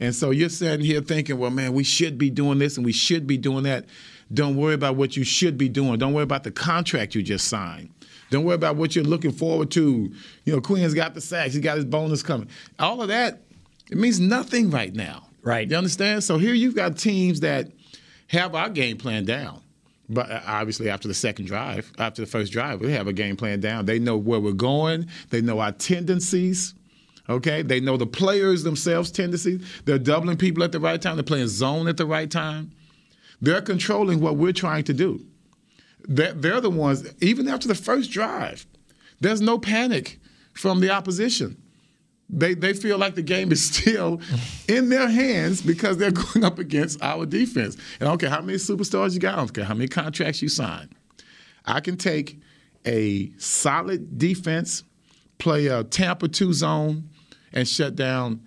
and 0.00 0.12
so 0.12 0.30
you're 0.30 0.48
sitting 0.48 0.84
here 0.84 1.00
thinking 1.00 1.38
well 1.38 1.50
man 1.50 1.72
we 1.72 1.84
should 1.84 2.18
be 2.18 2.30
doing 2.30 2.58
this 2.58 2.76
and 2.76 2.84
we 2.84 2.92
should 2.92 3.28
be 3.28 3.36
doing 3.36 3.62
that 3.62 3.84
don't 4.32 4.56
worry 4.56 4.74
about 4.74 4.96
what 4.96 5.16
you 5.16 5.24
should 5.24 5.56
be 5.56 5.68
doing 5.68 5.98
don't 5.98 6.12
worry 6.12 6.24
about 6.24 6.44
the 6.44 6.50
contract 6.50 7.14
you 7.14 7.22
just 7.22 7.48
signed 7.48 7.90
don't 8.30 8.44
worry 8.44 8.54
about 8.54 8.76
what 8.76 8.94
you're 8.94 9.04
looking 9.04 9.32
forward 9.32 9.70
to 9.70 10.12
you 10.44 10.52
know 10.52 10.60
Quinn's 10.60 10.94
got 10.94 11.14
the 11.14 11.20
sacks 11.20 11.54
he 11.54 11.60
got 11.60 11.76
his 11.76 11.84
bonus 11.84 12.22
coming 12.22 12.48
all 12.78 13.00
of 13.02 13.08
that 13.08 13.42
it 13.90 13.98
means 13.98 14.20
nothing 14.20 14.70
right 14.70 14.94
now 14.94 15.28
right 15.42 15.70
you 15.70 15.76
understand 15.76 16.22
so 16.22 16.38
here 16.38 16.54
you've 16.54 16.76
got 16.76 16.96
teams 16.98 17.40
that 17.40 17.70
have 18.28 18.54
our 18.54 18.68
game 18.68 18.96
plan 18.96 19.24
down 19.24 19.62
but 20.08 20.30
uh, 20.30 20.40
obviously, 20.46 20.88
after 20.88 21.06
the 21.06 21.14
second 21.14 21.46
drive, 21.46 21.92
after 21.98 22.22
the 22.22 22.26
first 22.26 22.52
drive, 22.52 22.80
we 22.80 22.92
have 22.92 23.06
a 23.06 23.12
game 23.12 23.36
plan 23.36 23.60
down. 23.60 23.84
They 23.84 23.98
know 23.98 24.16
where 24.16 24.40
we're 24.40 24.52
going. 24.52 25.08
They 25.30 25.42
know 25.42 25.60
our 25.60 25.72
tendencies. 25.72 26.74
Okay, 27.28 27.60
they 27.60 27.78
know 27.78 27.98
the 27.98 28.06
players 28.06 28.62
themselves' 28.62 29.10
tendencies. 29.10 29.62
They're 29.84 29.98
doubling 29.98 30.38
people 30.38 30.64
at 30.64 30.72
the 30.72 30.80
right 30.80 31.00
time. 31.00 31.16
They're 31.16 31.24
playing 31.24 31.48
zone 31.48 31.86
at 31.86 31.98
the 31.98 32.06
right 32.06 32.30
time. 32.30 32.70
They're 33.40 33.62
controlling 33.62 34.20
what 34.20 34.36
we're 34.36 34.52
trying 34.52 34.84
to 34.84 34.94
do. 34.94 35.24
They're, 36.08 36.60
the 36.60 36.70
ones. 36.70 37.06
Even 37.20 37.48
after 37.48 37.68
the 37.68 37.74
first 37.74 38.10
drive, 38.10 38.66
there's 39.20 39.40
no 39.40 39.58
panic 39.58 40.18
from 40.54 40.80
the 40.80 40.90
opposition 40.90 41.62
they 42.30 42.54
they 42.54 42.74
feel 42.74 42.98
like 42.98 43.14
the 43.14 43.22
game 43.22 43.52
is 43.52 43.64
still 43.74 44.20
in 44.66 44.88
their 44.88 45.08
hands 45.08 45.62
because 45.62 45.96
they're 45.96 46.10
going 46.32 46.44
up 46.44 46.58
against 46.58 47.02
our 47.02 47.26
defense. 47.26 47.76
And 48.00 48.08
I 48.08 48.12
don't 48.12 48.18
care 48.18 48.30
how 48.30 48.40
many 48.40 48.58
superstars 48.58 49.14
you 49.14 49.20
got, 49.20 49.34
I 49.34 49.36
don't 49.38 49.54
care 49.54 49.64
how 49.64 49.74
many 49.74 49.88
contracts 49.88 50.42
you 50.42 50.48
sign. 50.48 50.90
I 51.64 51.80
can 51.80 51.96
take 51.96 52.40
a 52.86 53.30
solid 53.38 54.18
defense, 54.18 54.84
play 55.38 55.66
a 55.66 55.84
Tampa 55.84 56.28
2 56.28 56.52
zone, 56.54 57.10
and 57.52 57.68
shut 57.68 57.94
down. 57.94 58.42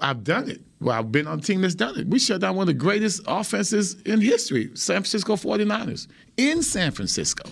I've 0.00 0.24
done 0.24 0.50
it. 0.50 0.62
Well, 0.80 0.98
I've 0.98 1.12
been 1.12 1.26
on 1.26 1.38
a 1.40 1.42
team 1.42 1.60
that's 1.60 1.74
done 1.74 1.98
it. 1.98 2.06
We 2.06 2.18
shut 2.18 2.40
down 2.40 2.56
one 2.56 2.62
of 2.62 2.68
the 2.68 2.74
greatest 2.74 3.22
offenses 3.26 4.00
in 4.02 4.20
history, 4.20 4.70
San 4.74 4.96
Francisco 4.96 5.36
49ers, 5.36 6.06
in 6.36 6.62
San 6.62 6.92
Francisco, 6.92 7.48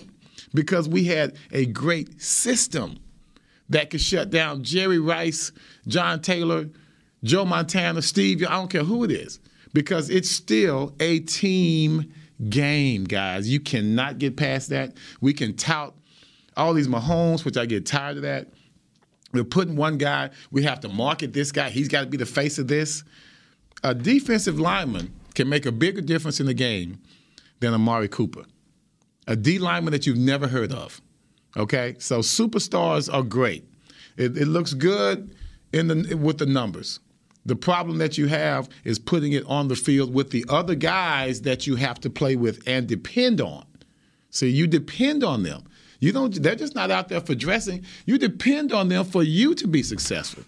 because 0.53 0.89
we 0.89 1.05
had 1.05 1.35
a 1.51 1.67
great 1.67 2.21
system 2.21 2.99
that 3.69 3.91
could 3.91 4.01
shut 4.01 4.31
down 4.31 4.63
Jerry 4.63 4.97
Rice, 4.97 5.51
John 5.87 6.21
Taylor, 6.21 6.69
Joe 7.23 7.45
Montana, 7.45 8.01
Steve. 8.01 8.43
I 8.47 8.51
don't 8.51 8.69
care 8.69 8.83
who 8.83 9.03
it 9.03 9.11
is 9.11 9.39
because 9.73 10.09
it's 10.09 10.31
still 10.31 10.95
a 10.99 11.19
team 11.19 12.11
game, 12.49 13.03
guys. 13.03 13.47
You 13.47 13.59
cannot 13.59 14.17
get 14.17 14.37
past 14.37 14.69
that. 14.69 14.93
We 15.21 15.33
can 15.33 15.55
tout 15.55 15.93
all 16.57 16.73
these 16.73 16.87
Mahomes, 16.87 17.45
which 17.45 17.57
I 17.57 17.65
get 17.65 17.85
tired 17.85 18.17
of 18.17 18.23
that. 18.23 18.47
We're 19.31 19.43
putting 19.43 19.75
one 19.75 19.97
guy, 19.97 20.31
we 20.51 20.63
have 20.63 20.79
to 20.81 20.89
market 20.89 21.33
this 21.33 21.51
guy. 21.51 21.69
He's 21.69 21.87
got 21.87 22.01
to 22.01 22.07
be 22.07 22.17
the 22.17 22.25
face 22.25 22.57
of 22.57 22.67
this. 22.67 23.03
A 23.83 23.93
defensive 23.93 24.59
lineman 24.59 25.13
can 25.35 25.47
make 25.47 25.65
a 25.65 25.71
bigger 25.71 26.01
difference 26.01 26.39
in 26.39 26.45
the 26.47 26.53
game 26.53 26.99
than 27.59 27.73
Amari 27.73 28.07
Cooper. 28.07 28.45
A 29.27 29.35
D 29.35 29.59
lineman 29.59 29.91
that 29.91 30.07
you've 30.07 30.17
never 30.17 30.47
heard 30.47 30.73
of. 30.73 31.01
Okay, 31.55 31.95
so 31.99 32.19
superstars 32.19 33.13
are 33.13 33.23
great. 33.23 33.63
It, 34.17 34.37
it 34.37 34.47
looks 34.47 34.73
good 34.73 35.35
in 35.71 35.87
the 35.87 36.15
with 36.15 36.39
the 36.39 36.45
numbers. 36.45 36.99
The 37.45 37.55
problem 37.55 37.99
that 37.99 38.17
you 38.17 38.27
have 38.27 38.69
is 38.83 38.99
putting 38.99 39.33
it 39.33 39.45
on 39.45 39.67
the 39.67 39.75
field 39.75 40.13
with 40.13 40.31
the 40.31 40.45
other 40.49 40.75
guys 40.75 41.41
that 41.43 41.65
you 41.65 41.75
have 41.75 41.99
to 42.01 42.09
play 42.09 42.35
with 42.35 42.67
and 42.67 42.87
depend 42.87 43.39
on. 43.39 43.65
So 44.29 44.45
you 44.45 44.67
depend 44.67 45.23
on 45.23 45.43
them. 45.43 45.63
You 45.99 46.11
don't. 46.11 46.33
They're 46.41 46.55
just 46.55 46.75
not 46.75 46.91
out 46.91 47.09
there 47.09 47.21
for 47.21 47.35
dressing. 47.35 47.85
You 48.05 48.17
depend 48.17 48.71
on 48.71 48.89
them 48.89 49.05
for 49.05 49.23
you 49.23 49.53
to 49.55 49.67
be 49.67 49.83
successful. 49.83 50.43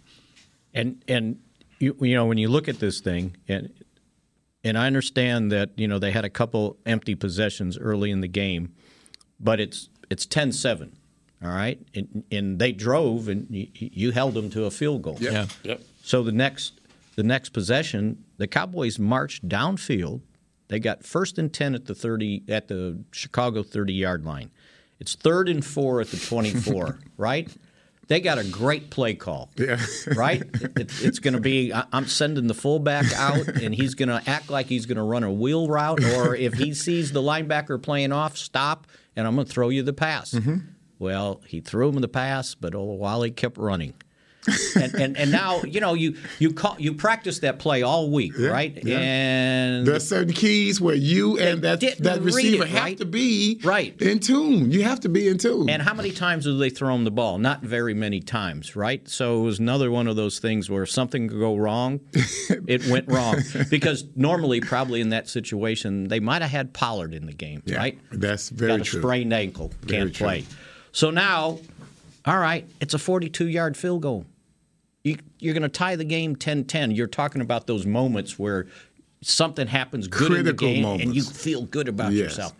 And 0.73 1.03
and 1.07 1.39
you, 1.79 1.95
you 1.99 2.15
know 2.15 2.25
when 2.25 2.37
you 2.37 2.49
look 2.49 2.67
at 2.69 2.79
this 2.79 3.01
thing 3.01 3.35
and 3.47 3.71
and 4.63 4.77
I 4.77 4.87
understand 4.87 5.51
that 5.51 5.71
you 5.75 5.87
know 5.87 5.99
they 5.99 6.11
had 6.11 6.25
a 6.25 6.29
couple 6.29 6.77
empty 6.85 7.15
possessions 7.15 7.77
early 7.77 8.11
in 8.11 8.21
the 8.21 8.27
game, 8.27 8.73
but 9.39 9.59
it's 9.59 9.89
it's 10.09 10.25
10-7. 10.25 10.91
All 11.43 11.49
right, 11.49 11.79
and, 11.95 12.23
and 12.31 12.59
they 12.59 12.71
drove, 12.71 13.27
and 13.27 13.47
you, 13.49 13.67
you, 13.73 14.11
held 14.11 14.35
them 14.35 14.51
to 14.51 14.65
a 14.65 14.71
field 14.71 15.01
goal. 15.01 15.17
Yep. 15.19 15.33
Yeah. 15.33 15.45
Yep. 15.63 15.81
So 16.03 16.21
the 16.21 16.31
next 16.31 16.79
the 17.15 17.23
next 17.23 17.49
possession, 17.49 18.23
the 18.37 18.45
Cowboys 18.45 18.99
marched 18.99 19.49
downfield. 19.49 20.21
They 20.67 20.79
got 20.79 21.03
first 21.03 21.39
and 21.39 21.51
ten 21.51 21.73
at 21.73 21.85
the 21.85 21.95
thirty 21.95 22.43
at 22.47 22.67
the 22.67 23.03
Chicago 23.11 23.63
thirty 23.63 23.93
yard 23.93 24.23
line. 24.23 24.51
It's 25.01 25.15
third 25.15 25.49
and 25.49 25.65
four 25.65 25.99
at 25.99 26.11
the 26.11 26.17
twenty 26.17 26.51
four. 26.51 26.99
right. 27.17 27.49
they 28.07 28.21
got 28.21 28.37
a 28.37 28.43
great 28.43 28.91
play 28.91 29.15
call. 29.15 29.49
Yeah. 29.57 29.83
right? 30.15 30.43
It, 30.53 30.91
it's 31.01 31.17
going 31.17 31.33
to 31.33 31.39
be 31.39 31.73
I'm 31.91 32.05
sending 32.05 32.45
the 32.45 32.53
fullback 32.53 33.11
out, 33.13 33.47
and 33.47 33.73
he's 33.73 33.95
going 33.95 34.09
to 34.09 34.21
act 34.29 34.51
like 34.51 34.67
he's 34.67 34.85
going 34.85 34.97
to 34.97 35.03
run 35.03 35.23
a 35.23 35.31
wheel 35.31 35.67
route, 35.67 36.03
or 36.03 36.35
if 36.47 36.53
he 36.53 36.75
sees 36.75 37.11
the 37.11 37.21
linebacker 37.21 37.81
playing 37.81 38.11
off, 38.11 38.37
stop, 38.37 38.85
and 39.15 39.25
I'm 39.25 39.33
going 39.33 39.47
to 39.47 39.51
throw 39.51 39.69
you 39.69 39.81
the 39.81 39.91
pass. 39.91 40.31
Mm-hmm. 40.31 40.57
Well, 40.99 41.41
he 41.47 41.61
threw 41.61 41.89
him 41.89 41.95
the 41.95 42.07
pass, 42.07 42.53
but 42.53 42.75
all 42.75 42.89
the 42.89 42.93
while 42.93 43.23
he 43.23 43.31
kept 43.31 43.57
running. 43.57 43.95
And, 44.75 44.93
and 44.95 45.17
and 45.17 45.31
now 45.31 45.61
you 45.63 45.79
know 45.79 45.93
you 45.93 46.15
you 46.39 46.51
call, 46.53 46.75
you 46.79 46.93
practice 46.93 47.39
that 47.39 47.59
play 47.59 47.83
all 47.83 48.09
week, 48.09 48.33
Yeah, 48.37 48.49
right? 48.49 48.77
yeah. 48.83 48.99
And 48.99 49.85
There's 49.87 50.07
certain 50.07 50.33
keys 50.33 50.81
where 50.81 50.95
you 50.95 51.37
and 51.37 51.61
that 51.61 51.79
that 51.99 52.21
receiver 52.21 52.63
it, 52.63 52.69
have 52.69 52.83
right? 52.83 52.97
to 52.97 53.05
be 53.05 53.59
Right. 53.63 53.99
in 54.01 54.19
tune. 54.19 54.71
You 54.71 54.83
have 54.83 54.99
to 55.01 55.09
be 55.09 55.27
in 55.27 55.37
tune. 55.37 55.69
And 55.69 55.81
how 55.81 55.93
many 55.93 56.11
times 56.11 56.45
do 56.45 56.57
they 56.57 56.69
throw 56.69 56.95
him 56.95 57.03
the 57.03 57.11
ball? 57.11 57.37
Not 57.37 57.61
very 57.61 57.93
many 57.93 58.19
times, 58.19 58.75
right? 58.75 59.07
So 59.07 59.41
it 59.41 59.43
was 59.43 59.59
another 59.59 59.91
one 59.91 60.07
of 60.07 60.15
those 60.15 60.39
things 60.39 60.69
where 60.69 60.83
if 60.83 60.89
something 60.89 61.27
could 61.29 61.39
go 61.39 61.55
wrong, 61.57 61.99
it 62.67 62.85
went 62.87 63.07
wrong. 63.09 63.37
Because 63.69 64.05
normally, 64.15 64.59
probably 64.61 65.01
in 65.01 65.09
that 65.09 65.29
situation, 65.29 66.07
they 66.07 66.19
might 66.19 66.41
have 66.41 66.51
had 66.51 66.73
Pollard 66.73 67.13
in 67.13 67.25
the 67.25 67.33
game, 67.33 67.61
Yeah, 67.65 67.77
right? 67.77 67.99
that's 68.11 68.49
very 68.49 68.71
Got 68.77 68.81
a 68.81 68.83
true. 68.83 68.99
sprained 69.01 69.33
ankle, 69.33 69.71
Very 69.83 69.99
can't 70.05 70.15
true. 70.15 70.25
play. 70.25 70.45
So 70.91 71.09
now, 71.11 71.59
all 72.25 72.37
right, 72.37 72.67
it's 72.79 72.93
a 72.93 72.99
42 72.99 73.47
yard 73.47 73.77
field 73.77 74.01
goal. 74.01 74.25
You, 75.03 75.17
you're 75.39 75.53
going 75.53 75.63
to 75.63 75.69
tie 75.69 75.95
the 75.95 76.03
game 76.03 76.35
10 76.35 76.65
10. 76.65 76.91
You're 76.91 77.07
talking 77.07 77.41
about 77.41 77.67
those 77.67 77.85
moments 77.85 78.37
where 78.37 78.67
something 79.21 79.67
happens 79.67 80.07
good 80.07 80.31
in 80.31 80.45
the 80.45 80.53
Critical 80.53 80.67
game 80.67 81.01
and 81.01 81.15
you 81.15 81.23
feel 81.23 81.63
good 81.63 81.87
about 81.87 82.11
Yes. 82.13 82.23
yourself. 82.23 82.53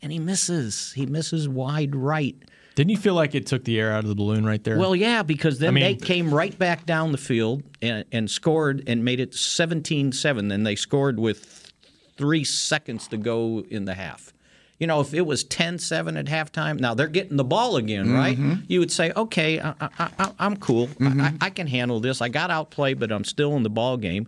And 0.00 0.10
he 0.10 0.18
misses. 0.18 0.92
He 0.94 1.06
misses 1.06 1.48
wide 1.48 1.94
right. 1.94 2.36
Didn't 2.74 2.90
you 2.90 2.96
feel 2.96 3.14
like 3.14 3.34
it 3.34 3.46
took 3.46 3.64
the 3.64 3.78
air 3.78 3.92
out 3.92 4.02
of 4.04 4.08
the 4.08 4.14
balloon 4.14 4.46
right 4.46 4.62
there? 4.64 4.78
Well, 4.78 4.96
yeah, 4.96 5.22
because 5.22 5.58
then 5.58 5.68
I 5.68 5.72
mean- 5.72 5.82
they 5.84 5.94
came 5.94 6.32
right 6.32 6.58
back 6.58 6.86
down 6.86 7.12
the 7.12 7.18
field 7.18 7.62
and, 7.82 8.04
and 8.10 8.30
scored 8.30 8.82
and 8.86 9.04
made 9.04 9.20
it 9.20 9.34
17 9.34 10.12
7. 10.12 10.50
And 10.50 10.66
they 10.66 10.74
scored 10.76 11.18
with 11.20 11.70
three 12.16 12.44
seconds 12.44 13.06
to 13.08 13.16
go 13.18 13.64
in 13.70 13.84
the 13.84 13.94
half. 13.94 14.32
You 14.82 14.88
know, 14.88 15.00
if 15.00 15.14
it 15.14 15.20
was 15.20 15.44
10 15.44 15.78
7 15.78 16.16
at 16.16 16.26
halftime, 16.26 16.80
now 16.80 16.92
they're 16.92 17.06
getting 17.06 17.36
the 17.36 17.44
ball 17.44 17.76
again, 17.76 18.12
right? 18.12 18.36
Mm-hmm. 18.36 18.64
You 18.66 18.80
would 18.80 18.90
say, 18.90 19.12
okay, 19.14 19.60
I, 19.60 20.32
I'm 20.40 20.56
cool. 20.56 20.88
I, 20.98 21.04
I, 21.04 21.08
mm-hmm. 21.08 21.36
I 21.40 21.50
can 21.50 21.68
handle 21.68 22.00
this. 22.00 22.20
I 22.20 22.28
got 22.28 22.50
outplayed, 22.50 22.98
but 22.98 23.12
I'm 23.12 23.22
still 23.22 23.54
in 23.54 23.62
the 23.62 23.70
ball 23.70 23.96
game. 23.96 24.26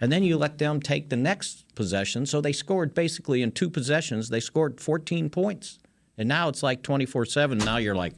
And 0.00 0.12
then 0.12 0.22
you 0.22 0.36
let 0.36 0.58
them 0.58 0.80
take 0.80 1.08
the 1.08 1.16
next 1.16 1.64
possession. 1.74 2.24
So 2.24 2.40
they 2.40 2.52
scored 2.52 2.94
basically 2.94 3.42
in 3.42 3.50
two 3.50 3.68
possessions, 3.68 4.28
they 4.28 4.38
scored 4.38 4.80
14 4.80 5.28
points. 5.28 5.80
And 6.16 6.28
now 6.28 6.48
it's 6.50 6.62
like 6.62 6.84
24 6.84 7.24
7. 7.24 7.58
Now 7.58 7.78
you're 7.78 7.96
like, 7.96 8.14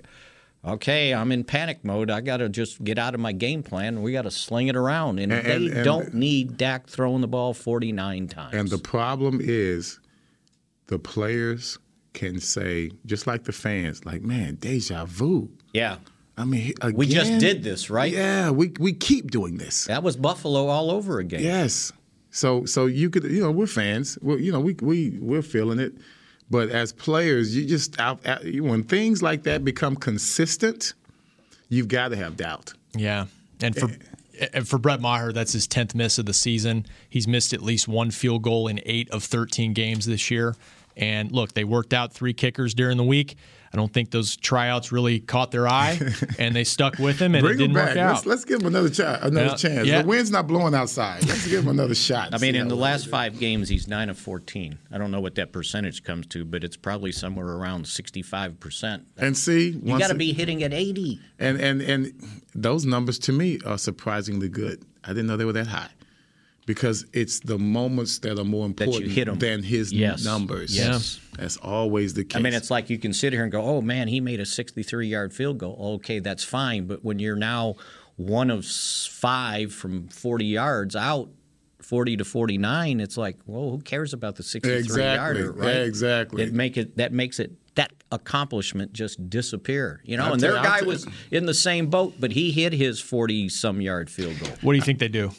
okay, 0.63 1.15
I'm 1.15 1.33
in 1.33 1.43
panic 1.43 1.87
mode. 1.87 2.11
I 2.11 2.21
got 2.21 2.37
to 2.37 2.51
just 2.51 2.85
get 2.85 2.99
out 2.99 3.15
of 3.15 3.21
my 3.21 3.33
game 3.33 3.63
plan. 3.63 4.03
We 4.03 4.13
got 4.13 4.23
to 4.23 4.31
sling 4.31 4.69
it 4.69 4.77
around. 4.77 5.21
And, 5.21 5.33
And- 5.33 5.47
they 5.47 5.55
and- 5.55 5.69
and- 5.69 5.85
don't 5.87 6.13
need 6.13 6.59
Dak 6.59 6.87
throwing 6.87 7.23
the 7.23 7.29
ball 7.29 7.55
49 7.55 8.29
times. 8.29 8.55
And 8.55 8.69
the 8.69 8.77
problem 8.77 9.39
is 9.43 10.01
the 10.89 10.99
players 10.99 11.79
can 12.13 12.41
say, 12.41 12.91
just 13.07 13.27
like 13.27 13.45
the 13.45 13.53
fans, 13.53 14.05
like, 14.05 14.23
man, 14.23 14.57
deja 14.57 15.05
vu. 15.05 15.49
yeah. 15.73 15.97
I 16.37 16.45
mean, 16.45 16.73
again, 16.81 16.95
We 16.97 17.07
just 17.09 17.39
did 17.39 17.65
this, 17.65 17.91
right? 17.91 18.13
Yeah, 18.13 18.51
we 18.51 18.73
we 18.79 18.93
keep 18.93 19.33
doing 19.33 19.59
this. 19.59 19.87
That 19.87 20.05
was 20.05 20.17
Buffalo 20.17 20.69
all 20.69 20.93
over 20.93 21.19
again. 21.19 21.43
Yes. 21.43 21.93
So 22.31 22.65
so 22.65 22.87
you 22.87 23.11
could 23.11 23.25
you 23.25 23.43
know 23.43 23.51
we're 23.51 23.67
fans. 23.67 24.17
We're, 24.23 24.39
you 24.39 24.53
know 24.53 24.61
we 24.61 24.75
we 24.75 25.19
we're 25.21 25.43
feeling 25.43 25.81
it, 25.81 25.95
but 26.49 26.69
as 26.69 26.93
players, 26.93 27.57
you 27.57 27.67
just 27.67 27.99
out, 27.99 28.25
out 28.25 28.45
when 28.45 28.85
things 28.85 29.21
like 29.21 29.43
that 29.45 29.65
become 29.65 29.97
consistent, 29.97 30.95
you've 31.69 31.89
got 31.89 32.09
to 32.11 32.17
have 32.17 32.37
doubt. 32.37 32.73
Yeah, 32.95 33.27
and 33.61 33.75
for 33.75 33.91
eh. 34.39 34.47
and 34.53 34.69
for 34.69 34.79
Brett 34.79 35.01
Maher, 35.01 35.33
that's 35.33 35.53
his 35.53 35.67
tenth 35.67 35.93
miss 35.93 36.19
of 36.19 36.27
the 36.27 36.35
season. 36.35 36.87
He's 37.11 37.27
missed 37.27 37.53
at 37.53 37.63
least 37.63 37.89
one 37.89 38.13
field 38.13 38.43
goal 38.43 38.69
in 38.69 38.81
eight 38.87 39.11
of 39.11 39.25
thirteen 39.25 39.73
games 39.73 40.07
this 40.07 40.31
year. 40.31 40.55
And 40.99 41.31
look, 41.33 41.55
they 41.55 41.65
worked 41.65 41.95
out 41.95 42.13
three 42.13 42.35
kickers 42.35 42.75
during 42.75 42.97
the 42.97 43.05
week. 43.05 43.37
I 43.73 43.77
don't 43.77 43.93
think 43.93 44.11
those 44.11 44.35
tryouts 44.35 44.91
really 44.93 45.21
caught 45.21 45.51
their 45.51 45.69
eye, 45.69 46.01
and 46.39 46.57
they 46.57 46.65
stuck 46.65 46.99
with 46.99 47.19
him, 47.21 47.35
and 47.35 47.43
Bring 47.43 47.55
it 47.57 47.59
didn't 47.59 47.71
him 47.77 47.85
back. 47.85 47.89
work 47.91 47.97
out. 47.99 48.15
Let's, 48.15 48.27
let's 48.27 48.45
give 48.47 48.61
him 48.63 48.67
another 48.69 48.89
chance. 48.89 49.23
Another 49.23 49.47
Yeah. 49.49 49.55
chance. 49.57 49.87
Yeah. 49.87 50.03
The 50.03 50.09
wind's 50.09 50.31
not 50.31 50.47
blowing 50.47 50.75
outside. 50.75 51.23
Let's 51.29 51.47
give 51.47 51.65
him 51.65 51.69
another 51.69 51.95
shot. 51.95 52.31
I 52.35 52.39
mean, 52.39 52.55
in 52.55 52.69
the 52.69 52.75
last 52.77 53.05
is. 53.05 53.11
five 53.11 53.39
games, 53.39 53.69
he's 53.69 53.87
9 53.87 54.09
of 54.09 54.19
14. 54.19 54.79
I 54.91 54.97
don't 54.99 55.11
know 55.11 55.21
what 55.21 55.35
that 55.37 55.53
percentage 55.53 56.03
comes 56.03 56.27
to, 56.29 56.47
but 56.47 56.65
it's 56.65 56.79
probably 56.79 57.13
somewhere 57.13 57.47
around 57.47 57.85
65%. 57.85 59.03
And 59.19 59.37
see, 59.37 59.69
You 59.83 59.99
got 59.99 60.09
to 60.09 60.15
be 60.15 60.33
hitting 60.33 60.63
at 60.63 60.73
80. 60.73 61.21
And 61.39 61.61
and 61.61 61.83
and 61.83 62.13
those 62.55 62.85
numbers 62.87 63.19
to 63.21 63.33
me 63.33 63.59
are 63.67 63.79
surprisingly 63.79 64.49
good. 64.49 64.83
I 65.05 65.09
didn't 65.09 65.27
know 65.27 65.37
they 65.37 65.45
were 65.45 65.53
that 65.53 65.67
high. 65.69 65.91
Because 66.69 67.07
it's 67.15 67.41
the 67.41 67.59
moments 67.59 68.19
that 68.19 68.39
are 68.39 68.45
more 68.45 68.61
you 68.61 68.67
important 68.67 69.41
than 69.41 69.63
his 69.63 69.91
Yes. 69.91 70.23
numbers. 70.23 70.77
Yes. 70.77 71.19
That's 71.39 71.57
always 71.57 72.13
the 72.13 72.25
case. 72.25 72.37
I 72.39 72.43
mean, 72.43 72.53
it's 72.53 72.71
like 72.71 72.91
you 72.91 72.99
can 72.99 73.15
sit 73.15 73.33
here 73.33 73.43
and 73.43 73.51
go, 73.51 73.63
oh 73.63 73.81
man, 73.81 74.07
he 74.07 74.21
made 74.21 74.39
a 74.39 74.45
63 74.45 75.09
yard 75.09 75.33
field 75.33 75.57
goal. 75.57 75.95
Okay, 75.97 76.19
that's 76.19 76.45
fine. 76.45 76.87
But 76.87 77.03
when 77.03 77.19
you're 77.19 77.37
now 77.37 77.77
one 78.17 78.51
of 78.51 78.67
five 78.67 79.73
from 79.73 80.09
40 80.09 80.45
yards 80.45 80.95
out, 80.95 81.31
40 81.81 82.19
to 82.19 82.25
49, 82.27 83.01
it's 83.01 83.17
like, 83.17 83.39
well, 83.47 83.71
who 83.71 83.79
cares 83.79 84.13
about 84.13 84.37
the 84.37 84.43
63 84.43 84.77
Exactly. 84.79 85.41
yarder, 85.41 85.53
right? 85.53 85.77
Exactly. 85.77 86.43
It 86.43 86.53
make 86.53 86.77
it 86.77 86.99
that 86.99 87.15
makes 87.15 87.41
it 87.41 87.53
that 87.77 87.93
accomplishment 88.13 88.93
just 88.93 89.31
disappear. 89.31 90.03
You 90.05 90.19
know, 90.19 90.27
I'll 90.27 90.33
and 90.35 90.43
their 90.43 90.59
I'll 90.59 90.63
guy 90.65 90.83
was 90.83 91.07
in 91.31 91.47
the 91.47 91.55
same 91.55 91.87
boat, 91.87 92.17
but 92.21 92.33
he 92.33 92.51
hit 92.53 92.75
his 92.75 93.01
40 93.01 93.49
some 93.49 93.81
yard 93.81 94.11
field 94.11 94.39
goal. 94.39 94.51
What 94.61 94.75
do 94.75 94.77
you 94.77 94.83
think 94.85 94.99
they 94.99 95.09
do? 95.09 95.31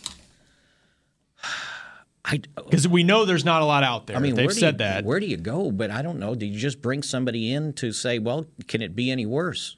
I 2.25 2.41
Because 2.55 2.87
we 2.87 3.03
know 3.03 3.25
there's 3.25 3.45
not 3.45 3.61
a 3.61 3.65
lot 3.65 3.83
out 3.83 4.07
there. 4.07 4.17
I 4.17 4.19
mean, 4.19 4.35
they've 4.35 4.47
where 4.47 4.53
do 4.53 4.59
said 4.59 4.75
you, 4.75 4.77
that. 4.79 5.05
Where 5.05 5.19
do 5.19 5.25
you 5.25 5.37
go? 5.37 5.71
But 5.71 5.89
I 5.91 6.01
don't 6.01 6.19
know. 6.19 6.35
Do 6.35 6.45
you 6.45 6.59
just 6.59 6.81
bring 6.81 7.01
somebody 7.01 7.53
in 7.53 7.73
to 7.73 7.91
say, 7.91 8.19
well, 8.19 8.45
can 8.67 8.81
it 8.81 8.95
be 8.95 9.09
any 9.09 9.25
worse? 9.25 9.77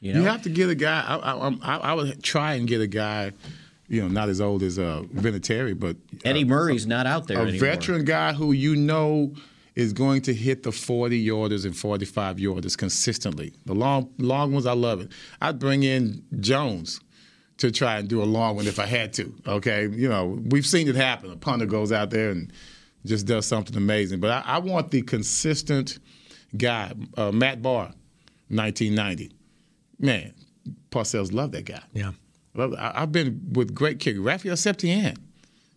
You 0.00 0.14
know, 0.14 0.20
You 0.20 0.26
have 0.26 0.42
to 0.42 0.50
get 0.50 0.68
a 0.68 0.74
guy. 0.74 1.04
I, 1.06 1.16
I, 1.16 1.56
I, 1.62 1.76
I 1.76 1.94
would 1.94 2.22
try 2.24 2.54
and 2.54 2.66
get 2.66 2.80
a 2.80 2.86
guy, 2.88 3.32
you 3.88 4.02
know, 4.02 4.08
not 4.08 4.28
as 4.28 4.40
old 4.40 4.62
as 4.62 4.78
uh, 4.78 5.02
Vinatieri, 5.14 5.78
but 5.78 5.96
Eddie 6.24 6.44
Murray's 6.44 6.86
not 6.86 7.06
out 7.06 7.28
there 7.28 7.38
a 7.38 7.42
anymore. 7.42 7.60
veteran 7.60 8.04
guy 8.04 8.32
who 8.32 8.50
you 8.52 8.74
know 8.74 9.32
is 9.76 9.92
going 9.92 10.20
to 10.22 10.34
hit 10.34 10.64
the 10.64 10.72
40 10.72 11.24
yarders 11.24 11.64
and 11.64 11.76
45 11.76 12.36
yarders 12.38 12.76
consistently. 12.76 13.54
The 13.64 13.74
long 13.74 14.10
long 14.18 14.52
ones, 14.52 14.66
I 14.66 14.72
love 14.72 15.00
it. 15.00 15.12
I'd 15.40 15.58
bring 15.58 15.82
in 15.82 16.24
Jones 16.40 17.00
to 17.62 17.70
try 17.70 17.98
and 17.98 18.08
do 18.08 18.22
a 18.22 18.24
long 18.24 18.56
one 18.56 18.66
if 18.66 18.78
I 18.78 18.86
had 18.86 19.12
to. 19.14 19.32
Okay, 19.46 19.88
you 19.88 20.08
know, 20.08 20.38
we've 20.50 20.66
seen 20.66 20.88
it 20.88 20.94
happen. 20.96 21.30
A 21.30 21.36
punter 21.36 21.64
goes 21.66 21.90
out 21.92 22.10
there 22.10 22.30
and 22.30 22.52
just 23.06 23.26
does 23.26 23.46
something 23.46 23.76
amazing. 23.76 24.20
But 24.20 24.30
I, 24.44 24.54
I 24.56 24.58
want 24.58 24.90
the 24.90 25.02
consistent 25.02 25.98
guy, 26.56 26.92
uh, 27.16 27.32
Matt 27.32 27.62
Bahr, 27.62 27.92
1990. 28.48 29.32
Man, 29.98 30.34
Parcells 30.90 31.32
loved 31.32 31.52
that 31.54 31.64
guy. 31.64 31.82
Yeah. 31.92 32.12
Love- 32.54 32.74
I- 32.78 32.92
I've 33.02 33.12
been 33.12 33.40
with 33.52 33.74
great 33.74 33.98
kicker, 33.98 34.20
Rafael 34.20 34.56
Septien. 34.56 35.16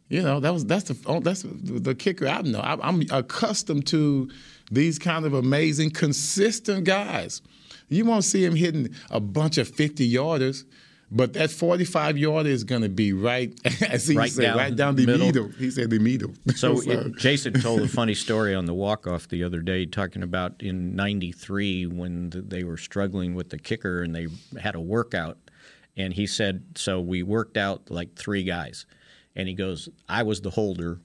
You 0.10 0.22
know, 0.22 0.40
that 0.40 0.54
was 0.54 0.66
that's 0.66 0.84
the 0.84 0.98
oh, 1.08 1.20
that's 1.20 1.42
the 1.42 1.50
the 1.80 1.96
kicker 1.96 2.28
I 2.28 2.42
know. 2.42 2.60
I, 2.60 2.78
I'm 2.88 3.02
accustomed 3.12 3.88
to 3.88 4.30
these 4.72 5.00
kind 5.00 5.26
of 5.26 5.34
amazing, 5.34 5.92
consistent 5.92 6.84
guys. 6.84 7.42
You 7.90 8.06
won't 8.06 8.24
see 8.24 8.44
him 8.46 8.56
hitting 8.56 8.90
a 9.10 9.20
bunch 9.20 9.58
of 9.58 9.68
50 9.68 10.12
yarders, 10.12 10.64
but 11.12 11.34
that 11.34 11.52
45 11.52 12.18
yarder 12.18 12.50
is 12.50 12.64
going 12.64 12.82
to 12.82 12.90
be 12.90 13.14
right, 13.14 13.54
as 13.90 14.08
he 14.08 14.18
Right 14.18 14.32
said, 14.32 14.42
down 14.44 14.58
right 14.58 14.76
down 14.76 14.96
the 14.96 15.06
middle. 15.06 15.26
middle. 15.28 15.48
He 15.50 15.70
said 15.72 15.90
the 15.90 16.00
middle. 16.00 16.34
So 16.56 16.82
it, 16.82 17.16
Jason 17.18 17.54
told 17.54 17.82
a 17.82 17.88
funny 17.88 18.14
story 18.16 18.56
on 18.56 18.66
the 18.66 18.74
walk 18.74 19.08
off 19.08 19.28
the 19.28 19.44
other 19.44 19.60
day, 19.62 19.86
talking 19.86 20.24
about 20.24 20.62
in 20.62 20.96
'93 20.96 21.86
when 21.88 22.30
th- 22.32 22.46
they 22.48 22.64
were 22.64 22.78
struggling 22.78 23.36
with 23.36 23.50
the 23.50 23.58
kicker 23.60 24.04
and 24.04 24.16
they 24.16 24.28
had 24.60 24.76
a 24.76 24.82
workout, 24.82 25.38
and 25.98 26.14
he 26.14 26.26
said, 26.28 26.64
"So 26.76 27.00
we 27.02 27.24
worked 27.24 27.58
out 27.58 27.90
like 27.92 28.16
three 28.16 28.44
guys," 28.44 28.86
and 29.36 29.48
he 29.48 29.54
goes, 29.54 29.90
"I 30.10 30.24
was 30.24 30.42
the 30.42 30.50
holder." 30.52 31.00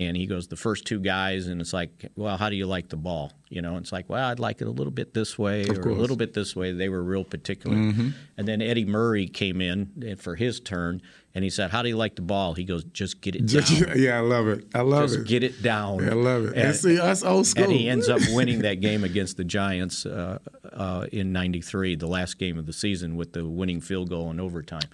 And 0.00 0.16
he 0.16 0.26
goes, 0.26 0.46
the 0.46 0.54
first 0.54 0.84
two 0.84 1.00
guys, 1.00 1.48
and 1.48 1.60
it's 1.60 1.72
like, 1.72 1.90
well, 2.14 2.36
how 2.36 2.50
do 2.50 2.54
you 2.54 2.66
like 2.66 2.88
the 2.88 2.96
ball? 2.96 3.32
You 3.50 3.62
know, 3.62 3.76
it's 3.78 3.92
like, 3.92 4.08
well, 4.08 4.28
I'd 4.28 4.38
like 4.38 4.60
it 4.60 4.66
a 4.66 4.70
little 4.70 4.90
bit 4.90 5.14
this 5.14 5.38
way 5.38 5.64
or 5.68 5.80
a 5.80 5.94
little 5.94 6.16
bit 6.16 6.34
this 6.34 6.54
way. 6.54 6.72
They 6.72 6.88
were 6.88 7.02
real 7.02 7.24
particular. 7.24 7.76
Mhm. 7.76 8.12
And 8.36 8.46
then 8.46 8.60
Eddie 8.60 8.84
Murray 8.84 9.26
came 9.26 9.60
in 9.60 9.90
eh, 10.04 10.14
for 10.16 10.36
his 10.36 10.60
turn, 10.60 11.00
and 11.34 11.44
he 11.44 11.50
said, 11.50 11.70
"How 11.70 11.82
do 11.82 11.88
you 11.88 11.96
like 11.96 12.14
the 12.16 12.22
ball?" 12.22 12.54
He 12.54 12.64
goes, 12.64 12.84
"Just 12.84 13.20
get 13.22 13.34
it 13.34 13.46
down." 13.46 13.64
yeah, 13.96 14.18
I 14.18 14.20
love 14.20 14.48
it. 14.48 14.66
I 14.74 14.82
love 14.82 15.08
Just 15.08 15.20
it. 15.20 15.26
get 15.26 15.42
it 15.42 15.62
down. 15.62 16.06
I 16.06 16.12
love 16.12 16.44
it. 16.46 16.56
And 16.56 16.74
see, 16.76 16.96
that's 16.96 17.22
old 17.22 17.46
school. 17.46 17.64
And 17.64 17.72
he 17.72 17.88
ends 17.88 18.08
up 18.08 18.20
winning 18.32 18.60
that 18.62 18.80
game 18.80 19.02
against 19.02 19.36
the 19.38 19.44
Giants 19.44 20.04
uh, 20.04 20.38
uh, 20.72 21.06
in 21.10 21.32
'93, 21.32 21.96
the 21.96 22.06
last 22.06 22.38
game 22.38 22.58
of 22.58 22.66
the 22.66 22.72
season, 22.74 23.16
with 23.16 23.32
the 23.32 23.46
winning 23.46 23.80
field 23.80 24.10
goal 24.10 24.30
in 24.30 24.40
overtime. 24.40 24.88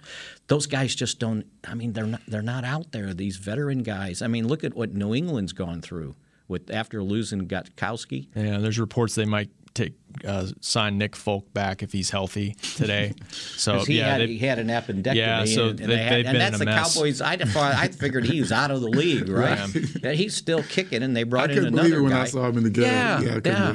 Those 0.47 0.65
guys 0.65 0.95
just 0.95 1.19
don't. 1.19 1.45
I 1.67 1.73
mean, 1.73 1.91
they're 1.93 2.07
not. 2.07 2.21
They're 2.27 2.41
not 2.41 2.63
out 2.63 2.93
there. 2.93 3.13
These 3.13 3.35
veteran 3.37 3.83
guys. 3.83 4.21
I 4.21 4.27
mean, 4.27 4.47
look 4.47 4.63
at 4.63 4.75
what 4.75 4.93
New 4.93 5.13
England's 5.13 5.51
gone 5.53 5.81
through 5.81 6.15
with 6.47 6.69
after 6.71 7.01
losing 7.03 7.47
Gostkowski. 7.47 8.27
Yeah, 8.35 8.57
there's 8.59 8.79
reports 8.79 9.15
they 9.15 9.25
might 9.25 9.49
take 9.73 9.93
uh, 10.25 10.47
sign 10.61 10.97
Nick 10.97 11.17
Folk 11.17 11.53
back 11.53 11.83
if 11.83 11.91
he's 11.91 12.09
healthy 12.09 12.55
today. 12.77 13.13
So 13.57 13.79
he, 13.79 13.97
yeah, 13.97 14.11
had, 14.11 14.21
they- 14.21 14.27
he 14.27 14.37
had 14.45 14.59
an 14.59 14.67
appendectomy. 14.67 15.15
Yeah, 15.15 15.45
so 15.45 15.69
and, 15.69 15.79
and, 15.79 15.89
they- 15.91 15.95
they 15.95 16.03
had- 16.03 16.11
they've 16.13 16.25
and 16.27 16.33
been 16.33 16.39
that's 16.39 16.55
in 16.55 16.55
a 16.55 16.57
the 16.59 16.65
mess. 16.65 16.93
Cowboys. 16.95 17.21
I, 17.21 17.37
thought- 17.37 17.73
I 17.75 17.87
figured 17.87 18.25
he 18.25 18.39
was 18.39 18.51
out 18.51 18.69
of 18.71 18.81
the 18.81 18.87
league, 18.89 19.27
right? 19.29 19.57
That 20.01 20.15
he's 20.15 20.35
still 20.35 20.61
kicking, 20.63 21.01
and 21.03 21.15
they 21.15 21.23
brought 21.23 21.49
I 21.49 21.53
in 21.53 21.65
another 21.65 21.89
believe 21.89 21.93
it 21.97 22.01
when 22.01 22.11
guy. 22.11 22.21
I 22.21 22.25
saw 22.25 22.47
him 22.49 22.57
in 22.57 22.63
the 22.63 22.69
game. 22.69 22.83
Yeah, 22.85 23.21
Yeah, 23.21 23.39
I 23.43 23.47
yeah. 23.49 23.73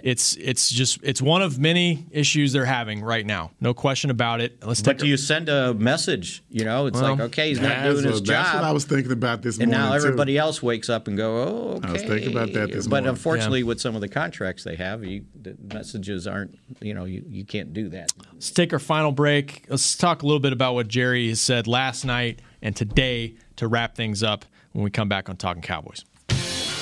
Believe 0.00 0.06
it. 0.06 0.10
it's 0.10 0.36
it's 0.36 0.70
just 0.70 0.98
it's 1.02 1.20
one 1.22 1.42
of 1.42 1.58
many 1.58 2.06
issues 2.10 2.52
they're 2.52 2.64
having 2.64 3.02
right 3.02 3.24
now. 3.26 3.50
No 3.60 3.74
question 3.74 4.10
about 4.10 4.40
it. 4.40 4.64
Let's 4.64 4.80
But 4.82 4.92
take 4.92 4.98
do 5.00 5.06
you 5.06 5.16
send 5.16 5.48
a 5.48 5.74
message? 5.74 6.42
You 6.50 6.64
know, 6.64 6.86
it's 6.86 7.00
Well, 7.00 7.12
like 7.12 7.20
okay, 7.20 7.48
he's 7.48 7.60
not 7.60 7.68
That's 7.68 7.94
doing 7.94 8.04
his 8.06 8.14
what- 8.20 8.24
job. 8.24 8.44
That's 8.44 8.54
what 8.54 8.64
I 8.64 8.72
was 8.72 8.84
thinking 8.84 9.12
about 9.12 9.42
this 9.42 9.58
and 9.58 9.70
morning. 9.70 9.86
now 9.88 9.96
too. 9.98 10.04
everybody 10.04 10.38
else 10.38 10.62
wakes 10.62 10.88
up 10.88 11.08
and 11.08 11.16
go, 11.16 11.36
"Oh, 11.42 11.76
okay." 11.78 11.88
I 11.88 11.92
was 11.92 12.02
thinking 12.02 12.30
about 12.32 12.52
that 12.52 12.72
this 12.72 12.86
But 12.86 12.90
morning. 13.02 13.10
unfortunately, 13.10 13.62
with 13.62 13.80
some 13.80 13.94
of 13.94 14.00
the 14.00 14.08
contracts 14.08 14.64
they 14.64 14.76
have, 14.76 15.04
you, 15.04 15.24
the 15.40 15.56
messages 15.72 16.26
aren't. 16.26 16.58
You 16.80 16.94
know, 16.94 17.04
you, 17.04 17.24
you 17.28 17.44
can't 17.44 17.72
do 17.72 17.88
that. 17.90 18.12
Let's 18.32 18.50
take 18.50 18.72
our 18.72 18.78
final 18.78 19.12
break. 19.12 19.64
Let's 19.68 19.96
talk 19.96 20.22
a 20.22 20.26
little 20.26 20.40
bit 20.40 20.52
about 20.52 20.74
what 20.74 20.88
Jerry 20.88 21.28
has 21.28 21.40
said 21.40 21.66
last 21.66 22.04
night 22.04 22.40
and 22.62 22.74
today 22.76 23.34
to 23.56 23.66
wrap 23.68 23.94
things 23.96 24.22
up 24.22 24.44
when 24.72 24.84
we 24.84 24.90
come 24.90 25.08
back 25.08 25.28
on 25.28 25.36
Talking 25.36 25.62
Cowboys. 25.62 26.04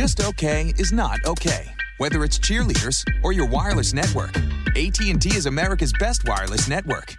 Just 0.00 0.24
okay 0.24 0.72
is 0.78 0.92
not 0.92 1.18
okay. 1.26 1.70
Whether 1.98 2.24
it's 2.24 2.38
cheerleaders 2.38 3.04
or 3.22 3.34
your 3.34 3.46
wireless 3.46 3.92
network, 3.92 4.34
AT&T 4.74 5.28
is 5.36 5.44
America's 5.44 5.92
best 5.92 6.26
wireless 6.26 6.70
network. 6.70 7.18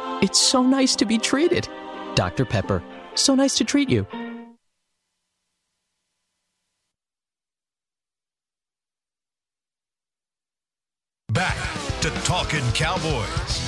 it's 0.21 0.39
so 0.39 0.63
nice 0.63 0.95
to 0.97 1.05
be 1.05 1.17
treated. 1.17 1.67
Dr. 2.15 2.45
Pepper, 2.45 2.83
so 3.15 3.35
nice 3.35 3.55
to 3.55 3.63
treat 3.63 3.89
you. 3.89 4.05
Back 11.31 11.57
to 12.01 12.09
Talking 12.25 12.63
Cowboys. 12.73 13.61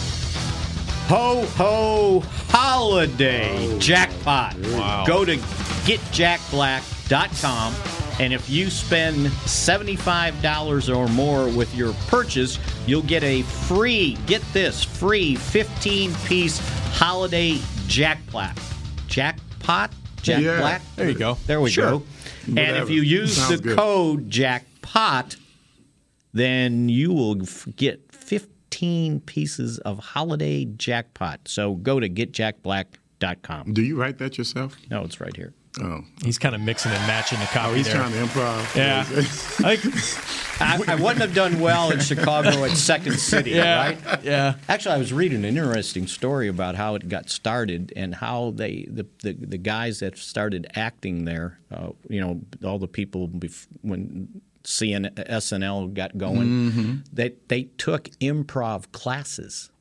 Ho 1.07 1.45
ho 1.55 2.21
holiday 2.49 3.79
jackpot. 3.79 4.57
Wow. 4.73 5.05
Go 5.05 5.23
to 5.23 5.37
getjackblack.com 5.37 7.92
and 8.19 8.33
if 8.33 8.49
you 8.49 8.69
spend 8.69 9.27
$75 9.27 10.95
or 10.95 11.07
more 11.09 11.47
with 11.49 11.73
your 11.75 11.93
purchase, 12.07 12.59
you'll 12.87 13.01
get 13.03 13.23
a 13.23 13.41
free, 13.43 14.17
get 14.27 14.41
this, 14.53 14.83
free 14.83 15.35
15 15.35 16.13
piece 16.25 16.59
holiday 16.97 17.57
jackpot. 17.87 18.57
Jackpot? 19.07 19.91
Jack 20.21 20.41
Yeah. 20.41 20.59
Black? 20.59 20.81
There 20.95 21.09
you 21.09 21.15
go. 21.17 21.37
There 21.47 21.59
we 21.61 21.69
Sure. 21.69 21.89
go. 21.99 22.03
And 22.47 22.77
if 22.77 22.89
you 22.89 23.01
use 23.01 23.35
Sounds 23.37 23.49
the 23.49 23.57
good. 23.69 23.77
code 23.77 24.29
jackpot, 24.29 25.35
then 26.33 26.89
you 26.89 27.11
will 27.13 27.35
get 27.35 28.01
15 28.11 29.19
pieces 29.21 29.79
of 29.79 29.99
holiday 29.99 30.65
jackpot. 30.65 31.41
So 31.47 31.75
go 31.75 31.99
to 31.99 32.09
getjackblack.com. 32.09 33.73
Do 33.73 33.81
you 33.81 33.95
write 33.95 34.17
that 34.19 34.37
yourself? 34.37 34.75
No, 34.89 35.03
it's 35.03 35.19
right 35.21 35.35
here. 35.35 35.53
Oh, 35.81 36.03
He's 36.23 36.37
kind 36.37 36.53
of 36.53 36.61
mixing 36.61 36.91
and 36.91 37.07
matching 37.07 37.39
the 37.39 37.45
copy 37.45 37.71
oh 37.71 37.73
he's 37.73 37.87
there. 37.87 37.95
trying 37.95 38.11
to 38.11 38.17
improv. 38.19 38.75
Yeah. 38.75 39.05
I 40.59 40.79
I, 40.87 40.93
I 40.93 40.95
wouldn't 40.95 41.21
have 41.21 41.33
done 41.33 41.59
well 41.59 41.91
in 41.91 41.99
Chicago 41.99 42.63
at 42.63 42.77
Second 42.77 43.17
City, 43.19 43.51
yeah, 43.51 43.75
right? 43.79 44.23
yeah. 44.23 44.55
Actually, 44.69 44.95
I 44.95 44.97
was 44.99 45.11
reading 45.11 45.39
an 45.43 45.57
interesting 45.57 46.05
story 46.07 46.47
about 46.47 46.75
how 46.75 46.93
it 46.95 47.09
got 47.09 47.29
started 47.29 47.91
and 47.95 48.13
how 48.15 48.51
they 48.55 48.85
the 48.89 49.07
the, 49.23 49.33
the 49.33 49.57
guys 49.57 49.99
that 49.99 50.17
started 50.17 50.67
acting 50.75 51.25
there. 51.25 51.59
Uh, 51.71 51.89
you 52.07 52.21
know, 52.21 52.41
all 52.63 52.77
the 52.77 52.87
people 52.87 53.27
bef- 53.27 53.67
when 53.81 54.41
CN, 54.63 55.11
SNL 55.15 55.93
got 55.93 56.17
going, 56.17 57.03
that 57.11 57.49
they 57.49 57.63
took 57.77 58.05
improv 58.21 58.91
classes 58.91 59.71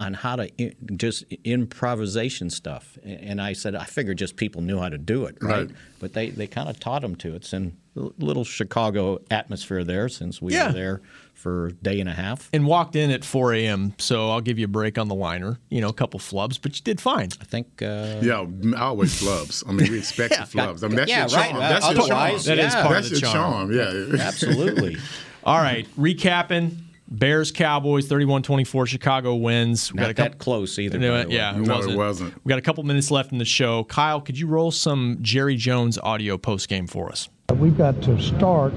on 0.00 0.14
how 0.14 0.34
to 0.36 0.48
in, 0.56 0.74
just 0.96 1.24
improvisation 1.44 2.50
stuff. 2.50 2.98
And 3.04 3.40
I 3.40 3.52
said, 3.52 3.74
I 3.76 3.84
figured 3.84 4.18
just 4.18 4.36
people 4.36 4.62
knew 4.62 4.78
how 4.80 4.88
to 4.88 4.98
do 4.98 5.26
it, 5.26 5.36
right? 5.40 5.66
Right. 5.66 5.70
But 6.00 6.14
they, 6.14 6.30
they 6.30 6.46
kind 6.46 6.68
of 6.68 6.80
taught 6.80 7.02
them 7.02 7.14
to. 7.16 7.34
It's 7.34 7.52
in 7.52 7.76
a 7.96 8.08
little 8.18 8.44
Chicago 8.44 9.18
atmosphere 9.30 9.84
there 9.84 10.08
since 10.08 10.40
we 10.40 10.54
Yeah. 10.54 10.68
were 10.68 10.72
there 10.72 11.02
for 11.34 11.66
a 11.68 11.72
day 11.72 12.00
and 12.00 12.08
a 12.08 12.12
half. 12.12 12.48
And 12.52 12.66
walked 12.66 12.96
in 12.96 13.10
at 13.10 13.24
4 13.24 13.54
a.m. 13.54 13.94
So 13.98 14.30
I'll 14.30 14.40
give 14.40 14.58
you 14.58 14.64
a 14.64 14.68
break 14.68 14.98
on 14.98 15.08
the 15.08 15.14
liner. 15.14 15.58
You 15.70 15.80
know, 15.80 15.88
a 15.88 15.92
couple 15.92 16.18
flubs, 16.20 16.58
but 16.60 16.76
you 16.76 16.82
did 16.82 17.00
fine. 17.00 17.28
I 17.40 17.44
think. 17.44 17.82
Uh, 17.82 18.20
Yeah, 18.22 18.46
always 18.78 19.20
flubs. 19.22 19.62
I 19.68 19.72
mean, 19.72 19.90
we 19.90 19.98
expect 19.98 20.34
the 20.38 20.44
flubs. 20.58 20.82
I 20.82 20.88
mean, 20.88 20.96
that's 20.96 21.10
yeah, 21.10 21.20
your 21.20 21.28
charm. 21.28 21.56
right. 21.56 21.68
That's 21.68 21.86
your 21.86 21.94
charm. 22.06 22.10
Otherwise, 22.12 22.44
That 22.46 22.58
is 22.58 22.74
yeah. 22.74 22.82
part 22.82 22.94
That's 22.94 23.06
of 23.08 23.14
the 23.14 23.20
charm. 23.20 23.70
charm. 23.70 23.72
Yeah, 24.16 24.22
Absolutely. 24.26 24.96
All 25.44 25.58
right, 25.58 25.86
recapping. 25.98 26.76
Bears 27.10 27.50
Cowboys 27.50 28.08
31-24 28.08 28.86
Chicago 28.86 29.34
wins. 29.34 29.92
We 29.92 29.96
Not 29.96 30.02
got 30.04 30.10
a 30.10 30.14
couple, 30.14 30.30
that 30.30 30.38
close 30.38 30.78
either. 30.78 30.98
No, 30.98 31.10
by 31.12 31.22
the 31.24 31.28
way. 31.30 31.34
yeah, 31.34 31.50
it 31.56 31.58
No, 31.58 31.62
it 31.74 31.76
wasn't. 31.76 31.96
wasn't. 31.96 32.44
We 32.44 32.50
got 32.50 32.58
a 32.58 32.62
couple 32.62 32.84
minutes 32.84 33.10
left 33.10 33.32
in 33.32 33.38
the 33.38 33.44
show. 33.44 33.84
Kyle, 33.84 34.20
could 34.20 34.38
you 34.38 34.46
roll 34.46 34.70
some 34.70 35.18
Jerry 35.20 35.56
Jones 35.56 35.98
audio 35.98 36.38
post 36.38 36.68
game 36.68 36.86
for 36.86 37.08
us? 37.10 37.28
We've 37.56 37.76
got 37.76 38.00
to 38.02 38.20
start 38.22 38.72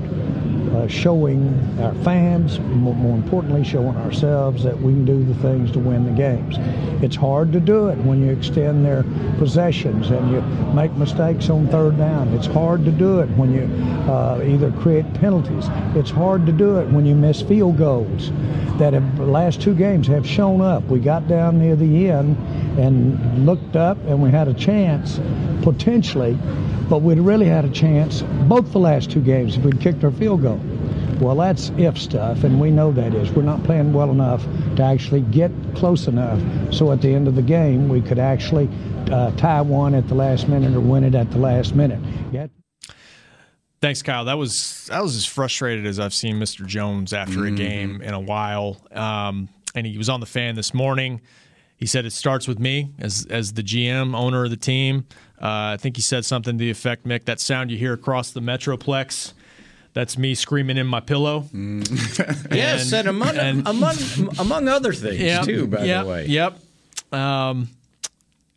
uh, 0.74 0.88
showing 0.88 1.80
our 1.80 1.93
fans, 2.03 2.59
more, 2.59 2.95
more 2.95 3.15
importantly, 3.15 3.63
showing 3.63 3.95
ourselves 3.97 4.63
that 4.63 4.80
we 4.80 4.93
can 4.93 5.05
do 5.05 5.24
the 5.24 5.36
things 5.36 5.71
to 5.71 5.80
win 5.80 6.05
the 6.05 6.11
games. 6.11 6.55
It's 7.03 7.15
hard 7.15 7.51
to 7.53 7.59
do 7.59 7.89
it 7.89 7.97
when 7.99 8.24
you 8.26 8.32
extend 8.32 8.86
their 8.86 9.03
possessions 9.38 10.09
and 10.09 10.32
you 10.32 10.41
make 10.74 10.91
mistakes 10.93 11.49
on 11.49 11.67
third 11.67 11.97
down. 11.97 12.30
It's 12.34 12.47
hard 12.47 12.86
to 12.86 12.91
do 12.91 13.19
it 13.19 13.28
when 13.32 13.53
you 13.53 13.63
uh, 14.11 14.41
either 14.43 14.71
create 14.71 15.11
penalties. 15.15 15.65
It's 15.95 16.09
hard 16.09 16.45
to 16.45 16.51
do 16.51 16.78
it 16.78 16.89
when 16.89 17.05
you 17.05 17.15
miss 17.15 17.41
field 17.41 17.78
goals 17.78 18.32
that 18.80 18.93
have 18.93 19.17
the 19.17 19.26
last 19.26 19.61
two 19.61 19.76
games 19.76 20.07
have 20.07 20.28
shown 20.28 20.61
up. 20.61 20.84
We 20.86 20.99
got 20.99 21.28
down 21.28 21.59
near 21.59 21.76
the 21.76 22.09
end 22.09 22.38
and 22.80 23.45
looked 23.45 23.76
up 23.76 23.97
and 24.07 24.21
we 24.21 24.32
had 24.32 24.47
a 24.47 24.53
chance 24.53 25.19
potentially 25.61 26.38
but 26.94 27.02
we'd 27.02 27.18
really 27.18 27.48
had 27.48 27.66
a 27.66 27.70
chance 27.72 28.22
both 28.48 28.72
the 28.72 28.78
last 28.78 29.10
two 29.10 29.20
games 29.20 29.58
if 29.58 29.64
we'd 29.64 29.82
kicked 29.82 30.04
our 30.04 30.12
field 30.12 30.44
goal. 30.44 30.62
Well, 31.20 31.36
that's 31.36 31.70
if 31.76 31.98
stuff, 31.98 32.44
and 32.44 32.62
we 32.62 32.70
know 32.70 32.91
that 32.91 33.16
is. 33.16 33.32
We're 33.32 33.41
not 33.41 33.64
playing 33.64 33.94
well 33.94 34.12
enough 34.12 34.44
to 34.76 34.84
actually 34.84 35.22
get 35.22 35.50
close 35.74 36.06
enough 36.06 36.39
so 36.72 36.91
at 36.91 37.02
the 37.02 37.12
end 37.12 37.28
of 37.28 37.34
the 37.34 37.41
game 37.41 37.89
we 37.89 38.00
could 38.00 38.20
actually 38.20 38.70
uh, 39.12 39.32
tie 39.38 39.62
one 39.62 39.96
at 39.96 40.08
the 40.08 40.14
last 40.14 40.48
minute 40.48 40.76
or 40.76 40.82
win 40.82 41.04
it 41.04 41.16
at 41.16 41.32
the 41.32 41.39
last 41.39 41.74
minute. 41.74 42.00
Yet. 42.32 42.52
Thanks, 43.82 44.04
Kyle. 44.04 44.26
That 44.26 44.38
was 44.38 44.86
that 44.91 45.02
was 45.02 45.16
as 45.16 45.26
frustrated 45.26 45.88
as 45.88 46.00
I've 46.00 46.14
seen 46.14 46.36
Mr. 46.36 46.64
Jones 46.64 47.12
after 47.12 47.39
Mm-hmm. 47.39 47.56
a 47.56 47.58
game 47.58 48.02
in 48.04 48.14
a 48.14 48.20
while. 48.20 48.78
Um, 48.91 49.50
and 49.74 49.88
he 49.88 49.98
was 49.98 50.10
on 50.10 50.20
the 50.20 50.28
fan 50.28 50.54
this 50.54 50.76
morning. 50.76 51.22
He 51.84 51.88
said 51.88 52.06
it 52.06 52.14
starts 52.14 52.48
with 52.48 52.60
me 52.60 52.94
as 52.98 53.28
as 53.30 53.52
the 53.52 53.62
GM, 53.62 54.16
owner 54.16 54.46
of 54.46 54.50
the 54.52 54.56
team. 54.56 55.06
Uh, 55.42 55.76
I 55.76 55.78
think 55.78 55.98
he 55.98 56.02
said 56.02 56.24
something 56.24 56.58
to 56.58 56.64
the 56.64 56.70
effect, 56.72 57.06
Mick, 57.06 57.26
that 57.26 57.42
sound 57.42 57.72
you 57.72 57.78
hear 57.78 57.92
across 57.92 58.32
the 58.32 58.40
metroplex. 58.40 59.34
That's 59.92 60.18
me 60.18 60.34
screaming 60.34 60.78
in 60.78 60.88
my 60.88 61.02
pillow. 61.02 61.50
Yes, 62.50 62.94
and, 62.94 63.10
among 63.10 63.36
and- 63.36 63.68
among 63.68 63.98
among 64.40 64.70
other 64.70 64.94
things 64.94 65.20
Yep, 65.20 65.44
too. 65.44 65.68
By 65.68 65.84
yep, 65.84 66.04
the 66.06 66.10
way, 66.10 66.26
Yep. 66.28 66.60
Um, 67.12 67.68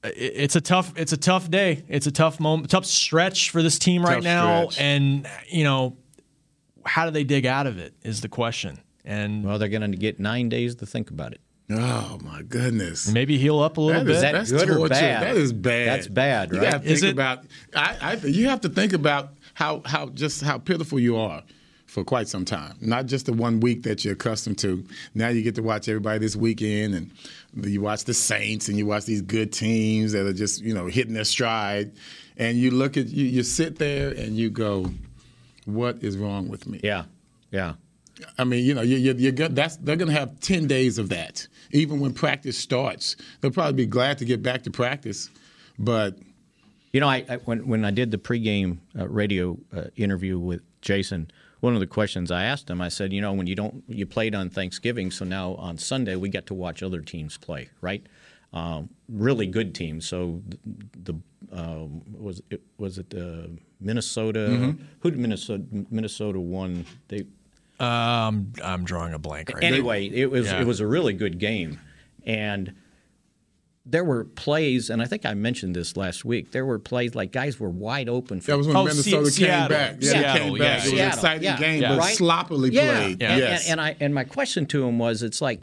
it's 0.05 0.55
a 0.55 0.61
tough. 0.61 0.93
It's 0.97 1.13
a 1.13 1.17
tough 1.17 1.51
day. 1.51 1.83
It's 1.89 2.07
a 2.07 2.13
tough 2.13 2.39
moment. 2.39 2.71
Tough 2.71 2.87
stretch 2.87 3.51
for 3.51 3.61
this 3.61 3.77
team 3.77 4.05
right 4.05 4.23
Tough 4.23 4.23
now. 4.23 4.69
stretch. 4.69 4.81
And 4.85 5.27
you 5.49 5.65
know, 5.65 5.97
how 6.85 7.07
do 7.07 7.11
they 7.11 7.25
dig 7.25 7.45
out 7.45 7.67
of 7.67 7.77
it? 7.79 7.93
Is 8.05 8.21
the 8.21 8.29
question. 8.29 8.79
And 9.05 9.43
well, 9.45 9.59
they're 9.59 9.69
going 9.69 9.91
to 9.91 9.99
get 9.99 10.21
nine 10.21 10.49
days 10.49 10.77
to 10.77 10.87
think 10.87 11.11
about 11.11 11.33
it. 11.33 11.41
Oh 11.69 12.19
my 12.23 12.43
goodness! 12.43 13.09
maybe 13.11 13.39
heal 13.39 13.59
up 13.59 13.77
a 13.77 13.81
little 13.81 14.05
That 14.05 14.11
is, 14.11 14.17
bit. 14.19 14.21
That 14.21 14.33
that's 14.33 14.53
good 14.53 14.71
or 14.71 14.89
bad? 14.89 15.23
That 15.23 15.37
is 15.37 15.53
bad. 15.53 15.89
That's 15.89 16.07
bad, 16.07 16.53
right? 16.53 16.57
You 16.57 16.63
right? 16.63 16.73
got 16.73 16.83
to 16.83 16.89
think 16.89 17.03
it? 17.03 17.11
about. 17.11 17.45
I, 17.75 17.97
I, 18.01 18.27
you 18.27 18.49
have 18.49 18.61
to 18.61 18.69
think 18.69 18.93
about 18.93 19.31
how 19.55 19.83
how 19.85 20.07
just 20.11 20.43
how 20.43 20.59
pitiful 20.59 21.01
you 21.01 21.17
are 21.17 21.43
for 21.87 22.05
quite 22.05 22.29
some 22.29 22.45
time. 22.45 22.77
Not 22.81 23.07
just 23.07 23.27
the 23.27 23.33
one 23.33 23.59
week 23.59 23.83
that 23.83 24.05
you're 24.05 24.15
accustomed 24.15 24.59
to. 24.59 24.85
Now 25.15 25.29
you 25.29 25.43
get 25.43 25.57
to 25.57 25.63
watch 25.63 25.89
everybody 25.89 26.21
this 26.21 26.37
weekend, 26.37 26.95
and 26.95 27.11
you 27.65 27.81
watch 27.81 28.05
the 28.05 28.15
Saints, 28.15 28.69
and 28.69 28.79
you 28.79 28.87
watch 28.87 29.07
these 29.07 29.23
good 29.23 29.53
teams 29.53 30.13
that 30.13 30.25
are 30.25 30.33
just 30.33 30.63
you 30.63 30.73
know 30.73 30.87
hitting 30.87 31.15
their 31.15 31.25
stride, 31.25 31.93
and 32.37 32.57
you 32.59 32.71
look 32.71 32.97
at 32.97 33.09
you, 33.09 33.25
you 33.25 33.43
sit 33.43 33.79
there 33.79 34.11
and 34.11 34.37
you 34.37 34.51
go, 34.51 34.93
"What 35.65 36.03
is 36.05 36.17
wrong 36.17 36.49
with 36.49 36.67
me?" 36.69 36.81
Yeah, 36.85 37.07
yeah. 37.51 37.75
I 38.39 38.45
mean, 38.45 38.65
you 38.65 38.73
know, 38.73 38.81
you, 38.83 38.97
you, 38.97 39.15
you're 39.15 39.33
go- 39.33 39.49
that's 39.49 39.77
they're 39.77 39.97
going 39.97 40.11
to 40.13 40.19
have 40.19 40.41
ten 40.41 40.67
days 40.67 40.99
of 40.99 41.09
that. 41.11 41.49
Even 41.77 42.01
when 42.01 42.13
practice 42.13 42.57
starts, 42.59 43.17
they'll 43.41 43.51
probably 43.51 43.75
be 43.75 43.87
glad 43.87 44.19
to 44.19 44.25
get 44.25 44.43
back 44.43 44.63
to 44.65 44.71
practice. 44.71 45.31
But 45.79 46.17
You 46.93 47.01
know, 47.01 47.09
I, 47.09 47.25
I 47.29 47.37
when 47.45 47.67
when 47.67 47.85
I 47.85 47.91
did 47.91 48.11
the 48.11 48.19
pregame 48.19 48.79
uh, 48.99 49.07
radio 49.09 49.59
uh, 49.77 49.85
interview 49.97 50.39
with 50.39 50.63
Jason, 50.81 51.31
one 51.61 51.75
of 51.75 51.81
the 51.81 51.87
questions 51.87 52.31
I 52.31 52.45
asked 52.45 52.71
him, 52.71 52.81
I 52.81 52.89
said, 52.89 53.13
you 53.13 53.21
know, 53.21 53.35
when 53.35 53.47
you 53.47 53.55
don't 53.55 53.83
you 53.89 54.07
played 54.07 54.35
on 54.35 54.49
Thanksgiving, 54.51 55.11
so 55.11 55.25
now 55.25 55.55
on 55.57 55.77
Sunday 55.79 56.17
we 56.17 56.29
get 56.31 56.47
to 56.47 56.55
watch 56.55 56.83
other 56.83 57.01
teams 57.03 57.37
play, 57.37 57.69
right? 57.83 58.03
Um, 58.53 58.89
really 59.09 59.47
good 59.47 59.75
teams. 59.75 60.09
So 60.09 60.41
the, 60.47 60.59
the 61.13 61.15
um, 61.53 62.01
was 62.19 62.41
it 62.51 62.63
was 62.79 62.97
it 62.99 63.13
uh, 63.15 63.49
Minnesota? 63.81 64.39
Mhm. 64.51 64.79
Who 65.01 65.11
did 65.11 65.21
Minnesota 65.21 65.65
Minnesota 65.91 66.41
won? 66.41 66.87
They 67.09 67.27
Um, 67.79 68.53
I'm 68.63 68.85
drawing 68.85 69.13
a 69.15 69.19
blank 69.19 69.51
right 69.53 69.61
now. 69.63 69.67
anyway, 69.69 70.07
it 70.09 70.31
was 70.31 70.47
Yeah. 70.47 70.61
it 70.61 70.67
was 70.67 70.81
a 70.81 70.87
really 70.87 71.13
good 71.13 71.39
game, 71.39 71.79
and 72.25 72.73
there 73.89 74.03
were 74.03 74.25
plays, 74.25 74.91
and 74.91 75.01
I 75.01 75.05
think 75.05 75.25
I 75.25 75.35
mentioned 75.35 75.77
this 75.77 75.97
last 75.97 76.25
week. 76.25 76.51
There 76.51 76.65
were 76.67 76.79
plays 76.79 77.15
like 77.15 77.31
guys 77.33 77.61
were 77.61 77.69
wide 77.69 78.09
open. 78.09 78.41
For, 78.41 78.53
that 78.53 78.59
was 78.59 78.67
when 78.67 78.77
Minnesota 78.85 79.31
came 79.31 79.69
back. 79.69 79.97
Yeah, 80.01 80.33
they 80.33 80.39
came 80.41 80.59
back. 80.59 80.81
It 80.81 80.85
was 80.85 80.93
an 80.93 80.97
Seattle, 80.97 81.09
exciting 81.19 81.43
yeah. 81.45 81.59
game, 81.59 81.83
Yeah. 81.83 81.89
but 81.91 81.99
Right? 81.99 82.17
sloppily 82.17 82.71
Yeah. 82.73 82.95
played. 82.99 83.23
And, 83.23 83.39
Yes. 83.41 83.63
and, 83.71 83.73
and 83.73 83.81
I 83.81 83.97
and 84.01 84.15
my 84.15 84.25
question 84.25 84.67
to 84.67 84.85
him 84.87 84.99
was, 84.99 85.23
it's 85.23 85.41
like 85.41 85.61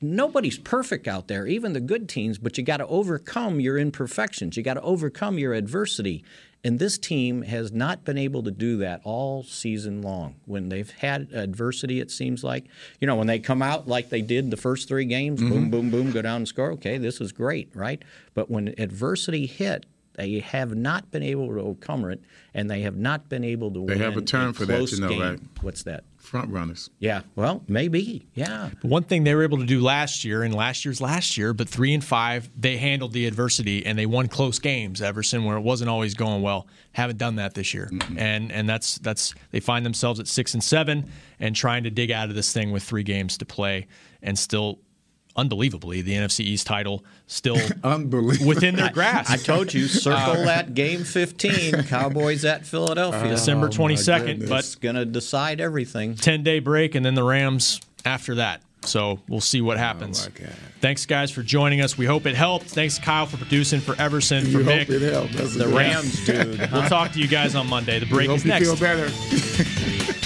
nobody's 0.00 0.58
perfect 0.58 1.08
out 1.08 1.28
there, 1.28 1.46
even 1.46 1.72
the 1.72 1.80
good 1.80 2.08
teams, 2.08 2.38
but 2.38 2.56
you 2.58 2.64
got 2.64 2.78
to 2.78 2.86
overcome 2.86 3.60
your 3.60 3.78
imperfections. 3.78 4.56
You 4.56 4.62
got 4.62 4.74
to 4.74 4.82
overcome 4.82 5.38
your 5.38 5.54
adversity. 5.54 6.24
And 6.64 6.78
this 6.80 6.98
team 6.98 7.42
has 7.42 7.70
not 7.70 8.04
been 8.04 8.18
able 8.18 8.42
to 8.42 8.50
do 8.50 8.78
that 8.78 9.00
all 9.04 9.44
season 9.44 10.02
long. 10.02 10.34
When 10.46 10.68
they've 10.68 10.90
had 10.90 11.28
adversity, 11.32 12.00
it 12.00 12.10
seems 12.10 12.42
like, 12.42 12.64
you 13.00 13.06
know, 13.06 13.14
when 13.14 13.28
they 13.28 13.38
come 13.38 13.62
out 13.62 13.86
like 13.86 14.08
they 14.10 14.22
did 14.22 14.50
the 14.50 14.56
first 14.56 14.88
three 14.88 15.04
games, 15.04 15.40
boom, 15.40 15.68
Mhm. 15.68 15.70
boom, 15.70 15.90
boom, 15.90 16.10
go 16.10 16.22
down 16.22 16.36
and 16.38 16.48
score. 16.48 16.72
Okay, 16.72 16.98
this 16.98 17.20
is 17.20 17.30
great, 17.30 17.68
right? 17.74 18.02
But 18.34 18.50
when 18.50 18.74
adversity 18.78 19.46
hit, 19.46 19.86
they 20.14 20.40
have 20.40 20.74
not 20.74 21.10
been 21.12 21.22
able 21.22 21.46
to 21.48 21.60
overcome 21.60 22.06
it, 22.10 22.20
and 22.54 22.68
they 22.70 22.80
have 22.80 22.96
not 22.96 23.28
been 23.28 23.44
able 23.44 23.70
to 23.70 23.80
They 23.86 23.94
win 23.94 23.98
have 23.98 24.16
a 24.16 24.22
term 24.22 24.52
for 24.54 24.64
that, 24.66 24.76
close 24.78 24.92
you 24.92 25.00
know, 25.02 25.08
game. 25.10 25.20
right? 25.20 25.40
What's 25.60 25.82
that? 25.84 26.04
Front 26.26 26.50
runners. 26.50 26.90
Yeah, 26.98 27.20
well, 27.36 27.62
maybe. 27.68 28.26
Yeah. 28.34 28.70
But 28.82 28.90
one 28.90 29.04
thing 29.04 29.22
they 29.22 29.32
were 29.32 29.44
able 29.44 29.58
to 29.58 29.64
do 29.64 29.80
last 29.80 30.24
year, 30.24 30.42
and 30.42 30.52
last 30.52 30.84
year's 30.84 31.00
last 31.00 31.36
year, 31.38 31.52
but 31.52 31.68
three 31.68 31.94
and 31.94 32.02
five, 32.02 32.50
they 32.58 32.78
handled 32.78 33.12
the 33.12 33.26
adversity 33.26 33.86
and 33.86 33.96
they 33.96 34.06
won 34.06 34.26
close 34.26 34.58
games. 34.58 35.00
Everson, 35.00 35.44
where 35.44 35.56
it 35.56 35.60
wasn't 35.60 35.88
always 35.88 36.14
going 36.14 36.42
well, 36.42 36.66
haven't 36.90 37.18
done 37.18 37.36
that 37.36 37.54
this 37.54 37.72
year, 37.72 37.88
and 38.16 38.50
and 38.50 38.68
that's 38.68 38.98
that's 38.98 39.36
they 39.52 39.60
find 39.60 39.86
themselves 39.86 40.18
at 40.18 40.26
six 40.26 40.52
and 40.54 40.64
seven 40.64 41.08
and 41.38 41.54
trying 41.54 41.84
to 41.84 41.90
dig 41.90 42.10
out 42.10 42.28
of 42.28 42.34
this 42.34 42.52
thing 42.52 42.72
with 42.72 42.82
three 42.82 43.04
games 43.04 43.38
to 43.38 43.46
play, 43.46 43.86
and 44.20 44.36
still. 44.36 44.80
Unbelievably, 45.36 46.02
the 46.02 46.12
NFC 46.14 46.40
East 46.40 46.66
title 46.66 47.04
still 47.26 47.58
Unbelievable. 47.84 48.46
within 48.48 48.76
their 48.76 48.90
grasp. 48.90 49.30
I 49.30 49.36
told 49.36 49.72
you, 49.74 49.86
circle 49.88 50.18
Uh, 50.42 50.44
that 50.46 50.74
game 50.74 51.04
15, 51.04 51.82
Cowboys 51.84 52.44
at 52.44 52.64
Philadelphia. 52.66 53.28
December 53.30 53.68
22nd, 53.68 54.48
but 54.48 54.60
it's 54.60 54.74
going 54.76 54.94
to 54.96 55.04
decide 55.04 55.60
everything. 55.60 56.14
10 56.14 56.42
day 56.42 56.58
break, 56.58 56.94
and 56.94 57.04
then 57.04 57.14
the 57.14 57.22
Rams 57.24 57.80
after 58.04 58.36
that. 58.36 58.62
So 58.82 59.18
we'll 59.28 59.40
see 59.40 59.60
what 59.60 59.78
happens. 59.78 60.28
Thanks, 60.80 61.06
guys, 61.06 61.32
for 61.32 61.42
joining 61.42 61.80
us. 61.80 61.98
We 61.98 62.06
hope 62.06 62.24
it 62.26 62.36
helped. 62.36 62.66
Thanks, 62.66 62.98
Kyle, 63.00 63.26
for 63.26 63.36
producing, 63.36 63.80
for 63.80 64.00
Everson, 64.00 64.44
for 64.44 64.50
You 64.50 64.58
Mick. 64.60 64.78
hope 64.86 64.90
it 64.90 65.02
helped. 65.12 65.32
That's 65.32 65.54
The. 65.56 65.66
Rams, 65.66 66.24
dude. 66.24 66.70
We'll 66.70 66.88
talk 66.88 67.10
to 67.12 67.18
you 67.18 67.26
guys 67.26 67.56
on 67.56 67.66
Monday. 67.68 67.98
The 67.98 68.06
We 68.06 68.12
break 68.12 68.28
hope 68.28 68.36
is 68.38 68.44
you 68.44 68.50
next. 68.50 68.66
feel 68.66 68.76
better. 68.76 70.16